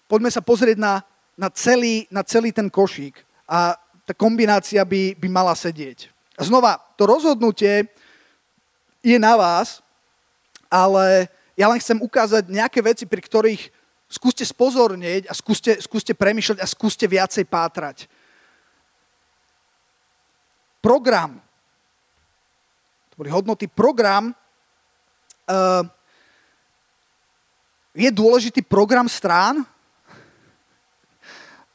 poďme 0.07 0.31
sa 0.31 0.43
pozrieť 0.43 0.77
na, 0.77 1.01
na, 1.39 1.47
celý, 1.49 2.07
na 2.11 2.21
celý 2.23 2.51
ten 2.51 2.69
košík. 2.69 3.23
A 3.47 3.75
tá 4.05 4.13
kombinácia 4.13 4.83
by, 4.86 5.17
by 5.17 5.27
mala 5.31 5.55
sedieť. 5.57 6.11
A 6.38 6.43
znova, 6.43 6.77
to 6.99 7.07
rozhodnutie 7.07 7.88
je 9.01 9.17
na 9.17 9.33
vás, 9.39 9.81
ale 10.69 11.31
ja 11.55 11.71
len 11.71 11.79
chcem 11.79 11.97
ukázať 12.03 12.51
nejaké 12.51 12.83
veci, 12.83 13.07
pri 13.07 13.21
ktorých 13.23 13.71
skúste 14.11 14.43
spozornieť 14.45 15.31
a 15.31 15.33
skúste, 15.33 15.79
skúste 15.81 16.13
premyšľať 16.13 16.59
a 16.61 16.67
skúste 16.67 17.07
viacej 17.07 17.47
pátrať. 17.47 18.05
Program. 20.83 21.41
To 23.09 23.15
boli 23.17 23.31
hodnoty. 23.33 23.65
Program 23.65 24.29
uh, 24.29 25.83
je 27.96 28.10
dôležitý 28.12 28.60
program 28.62 29.08
strán. 29.08 29.64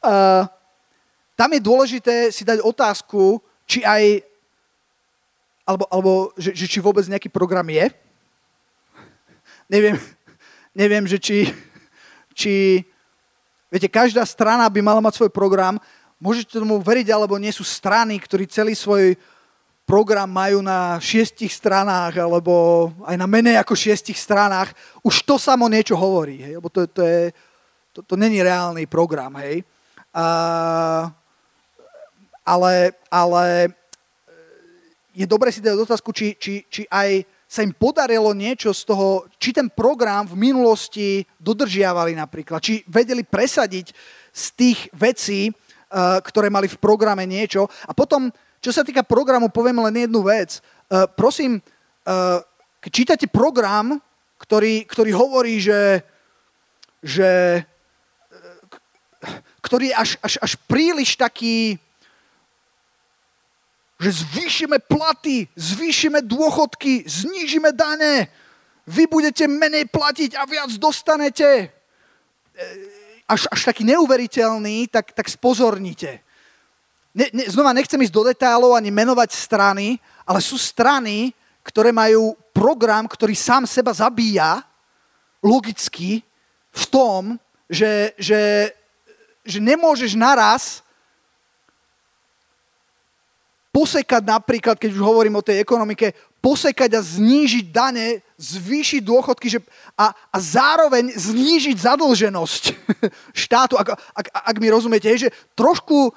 Uh, 0.01 0.45
tam 1.33 1.49
je 1.49 1.61
dôležité 1.61 2.29
si 2.29 2.45
dať 2.45 2.61
otázku, 2.61 3.41
či 3.65 3.81
aj 3.81 4.21
alebo, 5.65 5.85
alebo 5.89 6.11
že, 6.37 6.53
že 6.53 6.65
či 6.69 6.81
vôbec 6.81 7.05
nejaký 7.05 7.29
program 7.29 7.65
je. 7.69 7.89
Neviem, 9.71 9.95
neviem 10.75 11.05
že 11.07 11.17
či, 11.21 11.47
či, 12.35 12.83
viete, 13.71 13.87
každá 13.87 14.25
strana 14.27 14.67
by 14.67 14.81
mala 14.83 14.99
mať 14.99 15.21
svoj 15.21 15.31
program. 15.31 15.79
Môžete 16.21 16.59
tomu 16.59 16.77
veriť, 16.77 17.07
alebo 17.09 17.39
nie 17.41 17.49
sú 17.49 17.65
strany, 17.65 18.19
ktorí 18.19 18.45
celý 18.45 18.77
svoj 18.77 19.17
program 19.91 20.31
majú 20.31 20.63
na 20.63 20.95
šiestich 21.03 21.51
stranách, 21.51 22.15
alebo 22.15 22.87
aj 23.03 23.19
na 23.19 23.27
menej 23.27 23.59
ako 23.59 23.75
šiestich 23.75 24.15
stranách. 24.15 24.71
Už 25.03 25.27
to 25.27 25.35
samo 25.35 25.67
niečo 25.67 25.99
hovorí, 25.99 26.39
hej? 26.39 26.55
lebo 26.55 26.71
to, 26.71 26.87
to, 26.87 27.03
je, 27.03 27.35
to, 27.91 27.99
to 27.99 28.15
není 28.15 28.39
reálny 28.39 28.87
program, 28.87 29.35
hej. 29.43 29.67
A, 30.15 31.11
ale, 32.47 32.95
ale 33.11 33.75
je 35.11 35.27
dobre 35.27 35.51
si 35.51 35.59
dať 35.59 35.75
otázku, 35.75 36.15
či, 36.15 36.39
či, 36.39 36.63
či 36.71 36.87
aj 36.87 37.27
sa 37.51 37.59
im 37.67 37.75
podarilo 37.75 38.31
niečo 38.31 38.71
z 38.71 38.87
toho, 38.87 39.27
či 39.35 39.51
ten 39.51 39.67
program 39.67 40.23
v 40.23 40.39
minulosti 40.39 41.27
dodržiavali 41.35 42.15
napríklad, 42.15 42.63
či 42.63 42.79
vedeli 42.87 43.27
presadiť 43.27 43.91
z 44.31 44.45
tých 44.55 44.87
vecí, 44.95 45.51
uh, 45.51 46.23
ktoré 46.23 46.47
mali 46.47 46.71
v 46.71 46.79
programe 46.79 47.27
niečo. 47.27 47.67
A 47.83 47.91
potom, 47.91 48.31
čo 48.61 48.71
sa 48.71 48.85
týka 48.85 49.01
programu, 49.01 49.49
poviem 49.49 49.81
len 49.89 50.05
jednu 50.05 50.21
vec. 50.21 50.61
Uh, 50.87 51.09
prosím, 51.09 51.57
uh, 51.57 52.39
keď 52.77 52.91
čítate 52.93 53.25
program, 53.25 53.97
ktorý, 54.37 54.85
ktorý 54.85 55.11
hovorí, 55.13 55.57
že, 55.61 56.01
že 57.01 57.61
ktorý 59.61 59.93
je 59.93 59.95
až, 59.95 60.09
až, 60.25 60.33
až 60.41 60.51
príliš 60.65 61.13
taký, 61.13 61.77
že 64.01 64.25
zvýšime 64.25 64.81
platy, 64.81 65.45
zvýšime 65.53 66.25
dôchodky, 66.25 67.05
znížime 67.05 67.69
dane, 67.69 68.27
vy 68.89 69.05
budete 69.05 69.45
menej 69.45 69.85
platiť 69.93 70.33
a 70.33 70.43
viac 70.49 70.73
dostanete. 70.81 71.45
E, 71.45 72.65
až, 73.29 73.45
až 73.53 73.61
taký 73.61 73.85
neuveriteľný, 73.85 74.89
tak, 74.89 75.13
tak 75.13 75.29
spozornite. 75.29 76.25
Ne, 77.11 77.27
ne, 77.35 77.43
znova 77.51 77.75
nechcem 77.75 77.99
ísť 77.99 78.15
do 78.15 78.23
detálov 78.23 78.71
ani 78.71 78.87
menovať 78.87 79.35
strany, 79.35 79.99
ale 80.23 80.39
sú 80.39 80.55
strany, 80.55 81.35
ktoré 81.61 81.91
majú 81.91 82.39
program, 82.55 83.03
ktorý 83.03 83.35
sám 83.35 83.67
seba 83.67 83.91
zabíja 83.91 84.63
logicky 85.43 86.23
v 86.71 86.83
tom, 86.87 87.35
že, 87.67 88.15
že, 88.15 88.71
že 89.43 89.59
nemôžeš 89.59 90.15
naraz 90.15 90.79
posekať 93.71 94.23
napríklad, 94.27 94.75
keď 94.75 94.91
už 94.91 95.01
hovorím 95.03 95.39
o 95.39 95.45
tej 95.45 95.63
ekonomike, 95.63 96.11
posekať 96.43 96.91
a 96.97 97.01
znížiť 97.01 97.65
dane, 97.71 98.19
zvýšiť 98.35 99.01
dôchodky 99.03 99.47
že, 99.47 99.59
a, 99.95 100.11
a 100.11 100.37
zároveň 100.39 101.15
znížiť 101.15 101.77
zadlženosť 101.79 102.63
štátu, 103.47 103.79
ak, 103.79 103.95
ak, 103.95 104.27
ak 104.27 104.55
mi 104.59 104.67
rozumiete, 104.67 105.07
že 105.15 105.29
trošku, 105.55 106.11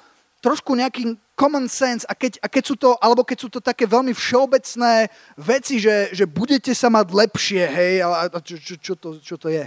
trošku 0.45 0.77
nejaký 0.77 1.17
common 1.33 1.65
sense 1.65 2.05
a 2.05 2.13
keď, 2.13 2.37
a 2.37 2.45
keď 2.45 2.63
sú 2.69 2.75
to, 2.77 2.93
alebo 3.01 3.25
keď 3.25 3.37
sú 3.41 3.49
to 3.49 3.57
také 3.57 3.89
veľmi 3.89 4.13
všeobecné 4.13 5.09
veci, 5.41 5.81
že, 5.81 6.13
že 6.13 6.29
budete 6.29 6.69
sa 6.77 6.93
mať 6.93 7.09
lepšie, 7.09 7.65
hej, 7.65 7.93
a, 8.05 8.29
a 8.29 8.39
čo, 8.45 8.61
čo, 8.61 8.75
čo, 8.77 8.93
to, 8.93 9.09
čo 9.17 9.35
to 9.41 9.49
je, 9.49 9.65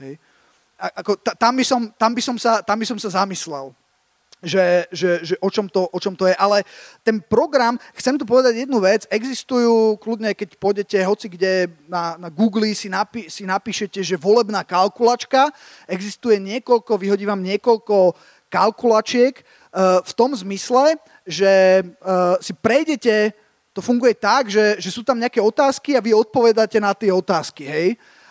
hej. 0.00 0.16
A, 0.80 1.04
ako, 1.04 1.20
tam, 1.20 1.52
by 1.60 1.64
som, 1.64 1.80
tam, 1.92 2.16
by 2.16 2.22
som 2.24 2.36
sa, 2.40 2.64
tam 2.64 2.80
by 2.80 2.86
som 2.88 2.96
sa 2.96 3.20
zamyslel 3.20 3.76
že, 4.44 4.86
že, 4.92 5.10
že 5.24 5.34
o, 5.40 5.48
čom 5.48 5.66
to, 5.72 5.88
o 5.88 5.98
čom 5.98 6.12
to 6.12 6.28
je. 6.28 6.36
Ale 6.36 6.68
ten 7.00 7.18
program, 7.18 7.80
chcem 7.96 8.20
tu 8.20 8.28
povedať 8.28 8.68
jednu 8.68 8.76
vec, 8.78 9.08
existujú, 9.08 9.96
kľudne 9.96 10.36
keď 10.36 10.60
pôjdete 10.60 11.00
hoci 11.00 11.32
kde 11.32 11.72
na, 11.88 12.20
na 12.20 12.28
Google 12.28 12.68
si, 12.76 12.92
napi, 12.92 13.32
si 13.32 13.48
napíšete, 13.48 14.04
že 14.04 14.20
volebná 14.20 14.60
kalkulačka, 14.62 15.48
existuje 15.88 16.36
niekoľko, 16.38 17.00
vyhodí 17.00 17.24
vám 17.24 17.40
niekoľko 17.40 18.12
kalkulačiek 18.52 19.42
v 20.06 20.12
tom 20.14 20.30
zmysle, 20.30 20.94
že 21.26 21.82
uh, 21.82 22.38
si 22.38 22.54
prejdete, 22.54 23.34
to 23.74 23.82
funguje 23.82 24.14
tak, 24.14 24.46
že, 24.46 24.78
že 24.78 24.94
sú 24.94 25.02
tam 25.02 25.18
nejaké 25.18 25.42
otázky 25.42 25.98
a 25.98 26.04
vy 26.04 26.14
odpovedáte 26.14 26.78
na 26.78 26.94
tie 26.94 27.10
otázky, 27.10 27.66
hej. 27.66 27.88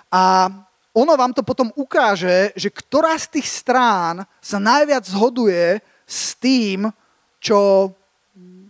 A 0.07 0.47
ono 0.95 1.13
vám 1.19 1.35
to 1.35 1.43
potom 1.43 1.73
ukáže, 1.75 2.55
že 2.55 2.69
ktorá 2.71 3.17
z 3.19 3.39
tých 3.39 3.49
strán 3.49 4.23
sa 4.39 4.61
najviac 4.61 5.03
zhoduje 5.03 5.83
s 6.05 6.37
tým, 6.39 6.87
čo 7.43 7.91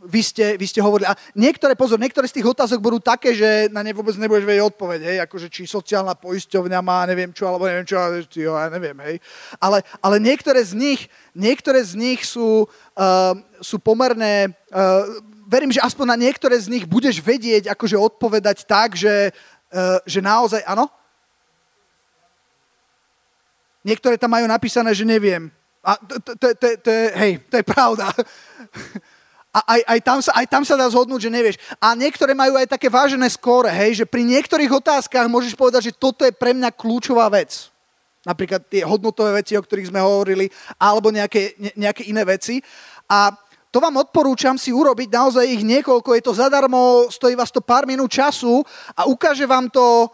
vy 0.04 0.22
ste, 0.24 0.46
vy 0.60 0.66
ste 0.68 0.84
hovorili. 0.84 1.08
A 1.08 1.16
niektoré, 1.36 1.76
pozor, 1.76 1.96
niektoré 1.96 2.28
z 2.28 2.40
tých 2.40 2.48
otázok 2.52 2.80
budú 2.84 3.00
také, 3.00 3.32
že 3.32 3.72
na 3.72 3.80
ne 3.84 3.96
vôbec 3.96 4.16
nebudeš 4.20 4.44
vedieť 4.44 4.68
odpoveď, 4.68 5.00
hej, 5.08 5.18
akože 5.24 5.48
či 5.48 5.64
sociálna 5.64 6.16
poisťovňa 6.20 6.80
má, 6.84 7.08
neviem 7.08 7.32
čo, 7.32 7.48
alebo 7.48 7.68
neviem 7.68 7.88
čo, 7.88 7.96
jo, 8.36 8.54
ja 8.56 8.68
neviem, 8.68 8.96
hej. 9.08 9.16
Ale, 9.60 9.82
ale 10.04 10.16
niektoré 10.20 10.60
z 10.64 10.76
nich, 10.76 11.02
niektoré 11.32 11.80
z 11.84 11.96
nich 11.96 12.28
sú, 12.28 12.68
uh, 12.68 13.34
sú 13.64 13.80
pomerne, 13.80 14.52
uh, 14.72 15.08
verím, 15.48 15.72
že 15.72 15.84
aspoň 15.84 16.06
na 16.16 16.18
niektoré 16.20 16.60
z 16.60 16.68
nich 16.68 16.84
budeš 16.84 17.24
vedieť, 17.24 17.72
akože 17.72 17.96
odpovedať 17.96 18.68
tak, 18.68 19.00
že, 19.00 19.32
uh, 19.72 20.00
že 20.04 20.20
naozaj, 20.20 20.64
áno? 20.68 20.92
Niektoré 23.84 24.16
tam 24.16 24.32
majú 24.32 24.48
napísané, 24.48 24.96
že 24.96 25.04
neviem. 25.04 25.52
A 25.84 26.00
to, 26.00 26.16
to, 26.24 26.56
to, 26.56 26.68
to, 26.80 26.92
hej, 27.20 27.44
to 27.52 27.60
je 27.60 27.66
pravda. 27.68 28.08
A 29.54 29.78
aj, 29.78 29.82
aj, 29.86 30.00
tam 30.02 30.20
sa, 30.20 30.32
aj 30.34 30.48
tam 30.50 30.64
sa 30.66 30.74
dá 30.74 30.90
zhodnúť, 30.90 31.30
že 31.30 31.32
nevieš. 31.32 31.58
A 31.78 31.94
niektoré 31.94 32.34
majú 32.34 32.58
aj 32.58 32.74
také 32.74 32.90
vážené 32.90 33.30
skóre, 33.30 33.70
hej, 33.70 34.02
že 34.02 34.06
pri 34.10 34.26
niektorých 34.26 34.82
otázkach 34.82 35.30
môžeš 35.30 35.54
povedať, 35.54 35.94
že 35.94 35.94
toto 35.94 36.26
je 36.26 36.34
pre 36.34 36.58
mňa 36.58 36.74
kľúčová 36.74 37.30
vec. 37.30 37.70
Napríklad 38.26 38.66
tie 38.66 38.82
hodnotové 38.82 39.46
veci, 39.46 39.54
o 39.54 39.62
ktorých 39.62 39.94
sme 39.94 40.02
hovorili, 40.02 40.50
alebo 40.82 41.14
nejaké, 41.14 41.54
ne, 41.62 41.72
nejaké 41.78 42.10
iné 42.10 42.26
veci. 42.26 42.66
A 43.06 43.30
to 43.70 43.78
vám 43.78 44.02
odporúčam 44.02 44.58
si 44.58 44.74
urobiť, 44.74 45.14
naozaj 45.14 45.46
ich 45.46 45.62
niekoľko, 45.62 46.10
je 46.18 46.24
to 46.26 46.34
zadarmo, 46.34 47.10
stojí 47.14 47.38
vás 47.38 47.54
to 47.54 47.62
pár 47.62 47.86
minút 47.86 48.10
času 48.10 48.66
a 48.98 49.06
ukáže 49.06 49.46
vám 49.46 49.70
to, 49.70 50.10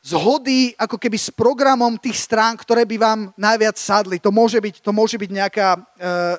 zhody 0.00 0.72
ako 0.80 0.96
keby 0.96 1.18
s 1.20 1.28
programom 1.28 2.00
tých 2.00 2.16
strán, 2.16 2.56
ktoré 2.56 2.88
by 2.88 2.96
vám 2.96 3.20
najviac 3.36 3.76
sadli. 3.76 4.16
To 4.24 4.32
môže 4.32 4.56
byť, 4.56 4.80
to 4.80 4.90
môže 4.96 5.20
byť 5.20 5.30
nejaká, 5.30 5.68
uh, 5.76 6.36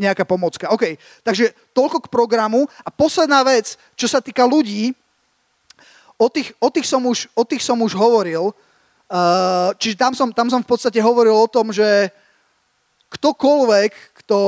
nejaká 0.00 0.24
pomocka. 0.24 0.72
OK, 0.72 0.96
takže 1.20 1.52
toľko 1.76 2.08
k 2.08 2.12
programu. 2.12 2.64
A 2.80 2.88
posledná 2.88 3.44
vec, 3.44 3.76
čo 3.92 4.08
sa 4.08 4.24
týka 4.24 4.48
ľudí, 4.48 4.96
o 6.16 6.26
tých, 6.32 6.56
o 6.56 6.68
tých, 6.72 6.88
som, 6.88 7.04
už, 7.04 7.28
o 7.36 7.44
tých 7.44 7.60
som 7.60 7.76
už 7.80 7.92
hovoril. 7.92 8.56
Uh, 9.10 9.76
čiže 9.76 10.00
tam 10.00 10.16
som, 10.16 10.32
tam 10.32 10.48
som 10.48 10.64
v 10.64 10.70
podstate 10.70 11.00
hovoril 11.04 11.36
o 11.36 11.50
tom, 11.50 11.68
že 11.68 12.08
ktokoľvek, 13.12 14.22
kto 14.24 14.38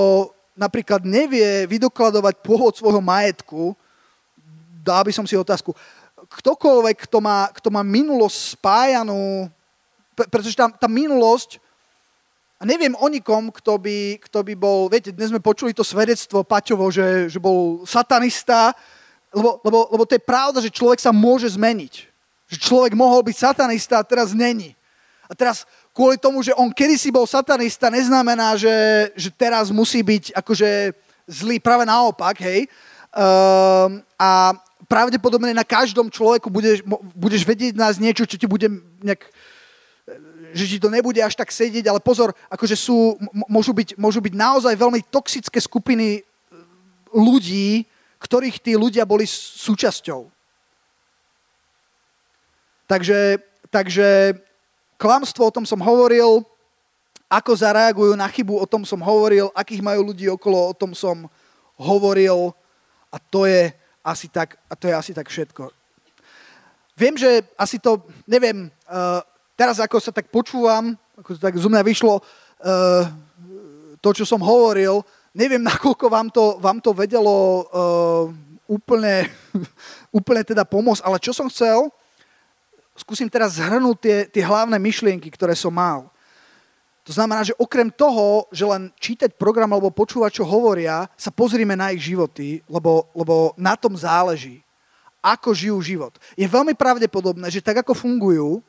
napríklad 0.55 1.03
nevie 1.03 1.67
vydokladovať 1.67 2.45
pôvod 2.45 2.77
svojho 2.77 3.03
majetku, 3.03 3.75
dal 4.85 5.03
by 5.03 5.11
som 5.11 5.27
si 5.27 5.35
otázku, 5.35 5.75
ktokoľvek, 6.29 7.09
kto 7.09 7.19
má, 7.19 7.51
kto 7.51 7.69
má 7.75 7.83
minulosť 7.83 8.61
spájanú, 8.61 9.51
pretože 10.31 10.55
tá, 10.55 10.69
tá 10.71 10.87
minulosť, 10.87 11.59
a 12.63 12.67
neviem 12.67 12.95
o 12.95 13.07
nikom, 13.11 13.51
kto 13.51 13.75
by, 13.75 14.23
kto 14.23 14.47
by 14.47 14.55
bol, 14.55 14.87
viete, 14.87 15.11
dnes 15.11 15.35
sme 15.35 15.43
počuli 15.43 15.75
to 15.75 15.83
svedectvo 15.83 16.47
Paťovo, 16.47 16.95
že, 16.95 17.27
že 17.27 17.43
bol 17.43 17.83
satanista, 17.83 18.71
lebo, 19.35 19.59
lebo, 19.67 19.91
lebo 19.91 20.05
to 20.07 20.15
je 20.15 20.23
pravda, 20.23 20.63
že 20.63 20.71
človek 20.71 21.03
sa 21.03 21.11
môže 21.11 21.51
zmeniť. 21.59 22.07
Že 22.55 22.57
človek 22.63 22.95
mohol 22.95 23.27
byť 23.27 23.35
satanista 23.35 23.99
a 23.99 24.07
teraz 24.07 24.31
není. 24.31 24.79
A 25.27 25.35
teraz 25.35 25.67
kvôli 25.91 26.23
tomu, 26.23 26.39
že 26.47 26.55
on 26.55 26.71
kedysi 26.71 27.11
bol 27.11 27.27
satanista, 27.27 27.91
neznamená, 27.91 28.55
že, 28.55 29.11
že 29.19 29.35
teraz 29.35 29.75
musí 29.75 29.99
byť 29.99 30.31
akože 30.31 30.95
zlý, 31.27 31.59
práve 31.59 31.83
naopak, 31.83 32.39
hej. 32.47 32.71
Um, 33.11 34.07
a, 34.15 34.55
pravdepodobne 34.93 35.57
na 35.57 35.65
každom 35.65 36.13
človeku 36.13 36.53
budeš, 36.53 36.85
budeš 37.17 37.43
vedieť 37.49 37.75
nás 37.75 37.97
niečo, 37.97 38.29
čo 38.29 38.37
ti 38.37 38.45
bude 38.45 38.69
nejak 39.01 39.25
že 40.53 40.69
ti 40.69 40.79
to 40.79 40.93
nebude 40.93 41.19
až 41.19 41.35
tak 41.35 41.49
sedieť, 41.49 41.89
ale 41.89 42.01
pozor, 42.01 42.37
akože 42.53 42.77
sú, 42.77 43.17
môžu 43.49 43.73
byť, 43.73 43.97
môžu 43.97 44.21
byť 44.21 44.35
naozaj 44.37 44.75
veľmi 44.77 45.01
toxické 45.09 45.59
skupiny 45.59 46.21
e, 46.21 46.23
ľudí, 47.13 47.89
ktorých 48.21 48.61
tí 48.63 48.73
ľudia 48.77 49.03
boli 49.03 49.27
súčasťou. 49.27 50.31
Takže, 52.87 53.41
takže 53.73 54.37
klamstvo, 55.01 55.49
o 55.49 55.55
tom 55.55 55.65
som 55.65 55.81
hovoril, 55.81 56.45
ako 57.33 57.57
zareagujú 57.57 58.13
na 58.13 58.29
chybu, 58.29 58.61
o 58.61 58.69
tom 58.69 58.85
som 58.85 59.01
hovoril, 59.01 59.49
akých 59.57 59.81
majú 59.81 60.13
ľudí 60.13 60.29
okolo, 60.29 60.69
o 60.71 60.77
tom 60.77 60.93
som 60.93 61.25
hovoril 61.81 62.53
a 63.09 63.17
to 63.17 63.49
je, 63.49 63.73
asi 64.05 64.29
tak, 64.29 64.61
a 64.69 64.77
to 64.77 64.93
je 64.93 64.95
asi 64.95 65.13
tak 65.17 65.33
všetko. 65.33 65.73
Viem, 66.93 67.17
že 67.17 67.41
asi 67.57 67.81
to, 67.81 68.05
neviem, 68.29 68.69
uh, 68.85 69.25
teraz 69.63 69.79
ako 69.79 70.03
sa 70.03 70.11
tak 70.11 70.27
počúvam, 70.27 70.99
ako 71.15 71.39
tak 71.39 71.55
zo 71.55 71.71
mňa 71.71 71.87
vyšlo, 71.87 72.19
uh, 72.19 73.07
to, 74.03 74.11
čo 74.11 74.27
som 74.27 74.43
hovoril, 74.43 75.07
neviem, 75.31 75.63
nakoľko 75.71 76.07
vám 76.11 76.27
to, 76.35 76.59
vám 76.59 76.83
to 76.83 76.91
vedelo 76.91 77.63
uh, 77.71 78.27
úplne, 78.67 79.31
úplne 80.19 80.43
teda 80.43 80.67
pomôcť, 80.67 81.07
ale 81.07 81.23
čo 81.23 81.31
som 81.31 81.47
chcel, 81.47 81.87
skúsim 82.99 83.31
teraz 83.31 83.63
zhrnúť 83.63 83.97
tie, 84.03 84.17
tie 84.27 84.43
hlavné 84.43 84.75
myšlienky, 84.83 85.31
ktoré 85.31 85.55
som 85.55 85.71
mal. 85.71 86.11
To 87.07 87.15
znamená, 87.15 87.47
že 87.47 87.59
okrem 87.59 87.91
toho, 87.91 88.47
že 88.51 88.67
len 88.67 88.91
čítať 88.99 89.35
program 89.39 89.71
alebo 89.71 89.95
počúvať, 89.95 90.43
čo 90.43 90.45
hovoria, 90.47 91.07
sa 91.15 91.31
pozrime 91.31 91.75
na 91.79 91.95
ich 91.95 92.03
životy, 92.03 92.63
lebo, 92.67 93.11
lebo 93.15 93.55
na 93.59 93.79
tom 93.79 93.95
záleží, 93.95 94.63
ako 95.23 95.55
žijú 95.55 95.79
život. 95.83 96.15
Je 96.35 96.47
veľmi 96.51 96.75
pravdepodobné, 96.75 97.47
že 97.51 97.63
tak 97.63 97.83
ako 97.83 97.95
fungujú, 97.95 98.63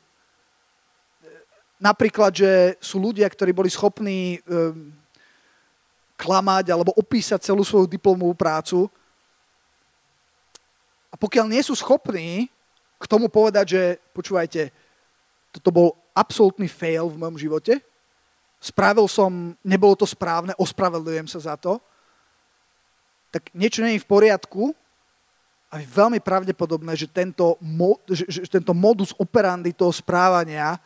napríklad, 1.84 2.32
že 2.32 2.80
sú 2.80 2.96
ľudia, 2.96 3.28
ktorí 3.28 3.52
boli 3.52 3.68
schopní 3.68 4.40
um, 4.48 4.88
klamať 6.16 6.72
alebo 6.72 6.96
opísať 6.96 7.44
celú 7.44 7.60
svoju 7.60 7.84
diplomovú 7.84 8.32
prácu, 8.32 8.88
a 11.12 11.20
pokiaľ 11.20 11.46
nie 11.46 11.62
sú 11.62 11.78
schopní 11.78 12.50
k 12.98 13.04
tomu 13.06 13.30
povedať, 13.30 13.66
že 13.70 13.82
počúvajte, 14.10 14.74
toto 15.54 15.70
bol 15.70 15.88
absolútny 16.10 16.66
fail 16.66 17.06
v 17.06 17.20
mojom 17.22 17.38
živote, 17.38 17.78
spravil 18.58 19.06
som, 19.06 19.54
nebolo 19.62 19.94
to 19.94 20.10
správne, 20.10 20.58
ospravedlňujem 20.58 21.30
sa 21.30 21.54
za 21.54 21.54
to, 21.54 21.78
tak 23.30 23.46
niečo 23.54 23.86
nie 23.86 23.94
je 23.94 24.02
v 24.02 24.10
poriadku 24.10 24.74
a 25.70 25.78
je 25.78 25.86
veľmi 25.86 26.18
pravdepodobné, 26.18 26.98
že 26.98 27.06
tento, 27.06 27.62
mo, 27.62 28.02
že, 28.10 28.26
že 28.26 28.50
tento 28.50 28.74
modus 28.74 29.14
operandi 29.14 29.70
toho 29.70 29.94
správania 29.94 30.82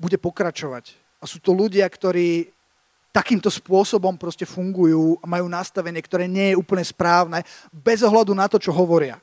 bude 0.00 0.16
pokračovať. 0.16 0.96
A 1.20 1.28
sú 1.28 1.36
to 1.36 1.52
ľudia, 1.52 1.84
ktorí 1.84 2.48
takýmto 3.12 3.52
spôsobom 3.52 4.16
proste 4.16 4.48
fungujú 4.48 5.20
a 5.20 5.28
majú 5.28 5.50
nastavenie, 5.50 6.00
ktoré 6.00 6.24
nie 6.24 6.54
je 6.54 6.60
úplne 6.60 6.80
správne, 6.86 7.44
bez 7.68 8.00
ohľadu 8.00 8.32
na 8.32 8.48
to, 8.48 8.56
čo 8.56 8.72
hovoria. 8.72 9.20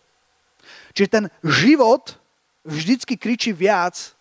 Čiže 0.93 1.09
ten 1.09 1.25
život 1.41 2.19
vždycky 2.67 3.15
kričí 3.17 3.55
viac 3.55 4.13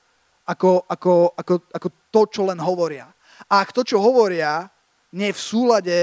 ako, 0.47 0.87
ako, 0.87 1.35
ako, 1.35 1.55
ako 1.75 1.89
to, 2.15 2.21
čo 2.31 2.43
len 2.47 2.63
hovoria. 2.63 3.11
A 3.51 3.61
ak 3.61 3.75
to, 3.75 3.83
čo 3.83 3.99
hovoria, 3.99 4.71
nie 5.11 5.35
je 5.35 5.37
v 5.37 5.45
súlade 5.45 5.97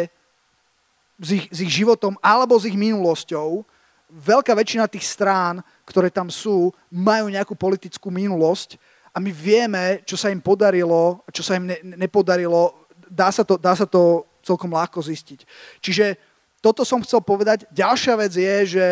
s 1.17 1.29
ich, 1.31 1.45
s 1.47 1.57
ich 1.63 1.71
životom 1.71 2.19
alebo 2.19 2.59
s 2.59 2.67
ich 2.67 2.75
minulosťou, 2.75 3.63
veľká 4.11 4.51
väčšina 4.53 4.91
tých 4.91 5.07
strán, 5.07 5.63
ktoré 5.87 6.11
tam 6.11 6.27
sú, 6.27 6.75
majú 6.91 7.31
nejakú 7.31 7.55
politickú 7.55 8.11
minulosť 8.11 8.75
a 9.13 9.21
my 9.21 9.29
vieme, 9.29 10.01
čo 10.09 10.17
sa 10.17 10.33
im 10.33 10.41
podarilo 10.41 11.21
čo 11.29 11.45
sa 11.45 11.55
im 11.61 11.69
ne, 11.69 11.77
nepodarilo. 11.95 12.73
Dá 13.05 13.29
sa, 13.29 13.45
to, 13.45 13.61
dá 13.61 13.77
sa 13.77 13.85
to 13.85 14.25
celkom 14.41 14.73
ľahko 14.73 14.99
zistiť. 15.05 15.45
Čiže 15.79 16.17
toto 16.57 16.81
som 16.81 17.03
chcel 17.05 17.21
povedať. 17.21 17.69
Ďalšia 17.69 18.13
vec 18.17 18.33
je, 18.33 18.55
že 18.79 18.85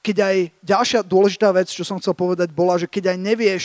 keď 0.00 0.16
aj 0.22 0.36
ďalšia 0.62 1.00
dôležitá 1.02 1.50
vec, 1.50 1.66
čo 1.66 1.82
som 1.82 1.98
chcel 1.98 2.14
povedať, 2.14 2.54
bola, 2.54 2.78
že 2.78 2.86
keď 2.86 3.10
aj 3.10 3.18
nevieš, 3.18 3.64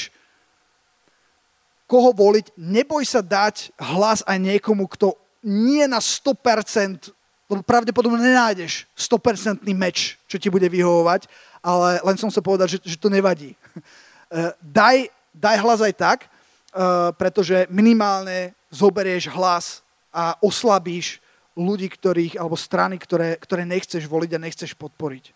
koho 1.86 2.10
voliť, 2.16 2.56
neboj 2.58 3.04
sa 3.06 3.22
dať 3.22 3.76
hlas 3.78 4.26
aj 4.26 4.38
niekomu, 4.42 4.90
kto 4.90 5.14
nie 5.46 5.86
na 5.86 6.02
100% 6.02 7.14
lebo 7.52 7.68
pravdepodobne 7.68 8.24
nenájdeš 8.24 8.88
100% 8.96 9.68
meč, 9.76 10.16
čo 10.24 10.40
ti 10.40 10.48
bude 10.48 10.72
vyhovovať, 10.72 11.28
ale 11.60 12.00
len 12.00 12.16
som 12.16 12.32
sa 12.32 12.40
povedať, 12.40 12.80
že, 12.80 12.96
že 12.96 12.98
to 12.98 13.12
nevadí. 13.12 13.54
Eh, 14.32 14.56
daj, 14.64 15.12
daj 15.34 15.58
hlas 15.64 15.80
aj 15.82 15.94
tak, 15.96 16.20
eh, 16.28 17.10
pretože 17.16 17.68
minimálne 17.72 18.56
zoberieš 18.72 19.32
hlas 19.32 19.84
a 20.12 20.36
oslabíš 20.44 21.20
ľudí, 21.56 21.92
ktorých, 21.92 22.40
alebo 22.40 22.56
strany, 22.56 22.96
ktoré, 22.96 23.36
ktoré 23.36 23.68
nechceš 23.68 24.08
voliť 24.08 24.32
a 24.36 24.44
nechceš 24.44 24.72
podporiť. 24.76 25.36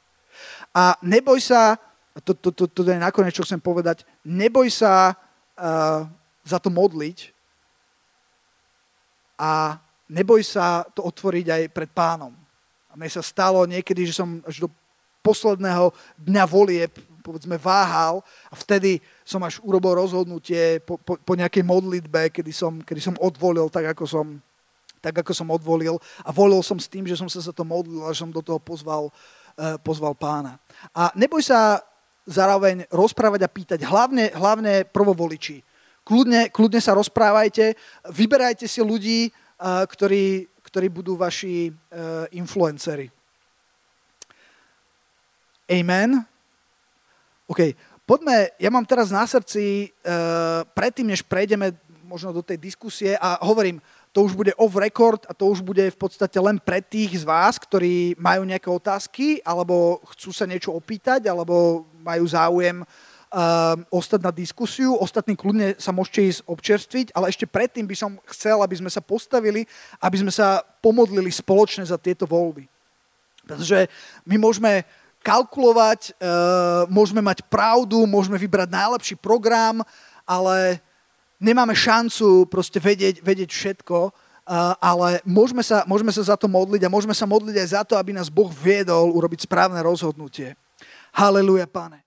A 0.76 0.96
neboj 1.04 1.40
sa, 1.44 1.80
to, 2.24 2.36
to, 2.36 2.52
to, 2.52 2.68
to 2.68 2.82
je 2.84 3.00
nakoniec, 3.00 3.36
čo 3.36 3.44
chcem 3.44 3.60
povedať, 3.60 4.08
neboj 4.24 4.68
sa 4.72 5.12
uh, 5.16 6.08
za 6.44 6.58
to 6.60 6.72
modliť 6.72 7.36
a 9.40 9.80
neboj 10.08 10.40
sa 10.44 10.88
to 10.96 11.04
otvoriť 11.04 11.48
aj 11.52 11.62
pred 11.76 11.92
pánom. 11.92 12.32
A 12.92 12.96
mne 12.96 13.12
sa 13.12 13.24
stalo 13.24 13.64
niekedy, 13.68 14.08
že 14.08 14.16
som 14.16 14.40
až 14.48 14.68
do 14.68 14.70
posledného 15.20 15.92
dňa 16.22 16.44
volie, 16.48 16.88
povedzme, 17.26 17.58
váhal 17.58 18.22
a 18.54 18.54
vtedy 18.54 19.02
som 19.26 19.42
až 19.42 19.58
urobil 19.66 19.98
rozhodnutie 19.98 20.78
po, 20.86 21.02
po, 21.02 21.18
po 21.18 21.34
nejakej 21.34 21.66
modlitbe, 21.66 22.30
kedy 22.30 22.54
som, 22.54 22.78
kedy 22.86 23.02
som 23.02 23.16
odvolil 23.18 23.66
tak, 23.74 23.98
ako 23.98 24.06
som, 24.06 24.38
tak, 25.02 25.26
ako 25.26 25.34
som 25.34 25.50
odvolil. 25.50 25.98
A 26.22 26.30
volil 26.30 26.62
som 26.62 26.78
s 26.78 26.86
tým, 26.86 27.10
že 27.10 27.18
som 27.18 27.26
sa 27.26 27.42
za 27.42 27.50
to 27.50 27.66
modlil 27.66 28.06
a 28.06 28.14
že 28.14 28.22
som 28.22 28.30
do 28.30 28.46
toho 28.46 28.62
pozval, 28.62 29.10
uh, 29.10 29.82
pozval 29.82 30.14
pána. 30.14 30.62
A 30.94 31.10
neboj 31.18 31.42
sa 31.42 31.82
zároveň 32.30 32.86
rozprávať 32.94 33.42
a 33.42 33.50
pýtať, 33.50 33.80
hlavne, 33.82 34.30
hlavne 34.38 34.86
prvovoliči. 34.86 35.66
Kľudne, 36.06 36.54
kľudne 36.54 36.78
sa 36.78 36.94
rozprávajte, 36.94 37.74
vyberajte 38.14 38.70
si 38.70 38.78
ľudí, 38.78 39.34
ktorí, 39.62 40.46
ktorí 40.62 40.88
budú 40.94 41.18
vaši 41.18 41.74
uh, 41.74 42.30
influencery. 42.30 43.10
Amen. 45.66 46.35
OK, 47.46 47.78
poďme, 48.10 48.50
ja 48.58 48.74
mám 48.74 48.86
teraz 48.90 49.14
na 49.14 49.22
srdci, 49.30 49.94
uh, 50.02 50.66
predtým, 50.74 51.14
než 51.14 51.22
prejdeme 51.22 51.78
možno 52.06 52.34
do 52.34 52.42
tej 52.42 52.58
diskusie 52.58 53.14
a 53.22 53.38
hovorím, 53.46 53.78
to 54.10 54.24
už 54.24 54.34
bude 54.34 54.56
off 54.56 54.74
record 54.80 55.28
a 55.30 55.36
to 55.36 55.52
už 55.52 55.60
bude 55.60 55.84
v 55.92 55.98
podstate 56.00 56.40
len 56.40 56.56
pre 56.58 56.80
tých 56.80 57.22
z 57.22 57.24
vás, 57.28 57.60
ktorí 57.60 58.16
majú 58.16 58.48
nejaké 58.48 58.72
otázky 58.72 59.44
alebo 59.44 60.00
chcú 60.16 60.32
sa 60.32 60.48
niečo 60.48 60.72
opýtať 60.72 61.28
alebo 61.28 61.86
majú 62.00 62.24
záujem 62.24 62.82
uh, 62.82 63.76
ostať 63.92 64.22
na 64.24 64.32
diskusiu. 64.32 64.96
Ostatní 64.96 65.36
kľudne 65.36 65.76
sa 65.76 65.92
môžete 65.92 66.22
ísť 66.32 66.42
občerstviť, 66.48 67.08
ale 67.12 67.30
ešte 67.30 67.44
predtým 67.44 67.84
by 67.84 67.94
som 67.94 68.18
chcel, 68.32 68.64
aby 68.64 68.80
sme 68.80 68.90
sa 68.90 69.04
postavili, 69.04 69.68
aby 70.00 70.18
sme 70.18 70.32
sa 70.32 70.64
pomodlili 70.80 71.30
spoločne 71.30 71.84
za 71.84 72.00
tieto 72.00 72.24
voľby. 72.24 72.66
Pretože 73.46 73.92
my 74.26 74.42
môžeme 74.42 74.88
kalkulovať, 75.26 76.14
uh, 76.14 76.86
môžeme 76.86 77.26
mať 77.26 77.42
pravdu, 77.50 78.06
môžeme 78.06 78.38
vybrať 78.38 78.70
najlepší 78.70 79.16
program, 79.18 79.82
ale 80.22 80.78
nemáme 81.42 81.74
šancu 81.74 82.46
proste 82.46 82.78
vedieť, 82.78 83.26
vedieť 83.26 83.50
všetko, 83.50 84.14
uh, 84.14 84.78
ale 84.78 85.26
môžeme 85.26 85.66
sa, 85.66 85.82
môžeme 85.90 86.14
sa 86.14 86.22
za 86.22 86.38
to 86.38 86.46
modliť 86.46 86.86
a 86.86 86.94
môžeme 86.94 87.18
sa 87.18 87.26
modliť 87.26 87.56
aj 87.58 87.68
za 87.74 87.82
to, 87.82 87.98
aby 87.98 88.14
nás 88.14 88.30
Boh 88.30 88.54
viedol 88.54 89.10
urobiť 89.18 89.50
správne 89.50 89.82
rozhodnutie. 89.82 90.54
Haleluja, 91.10 91.66
pane. 91.66 92.06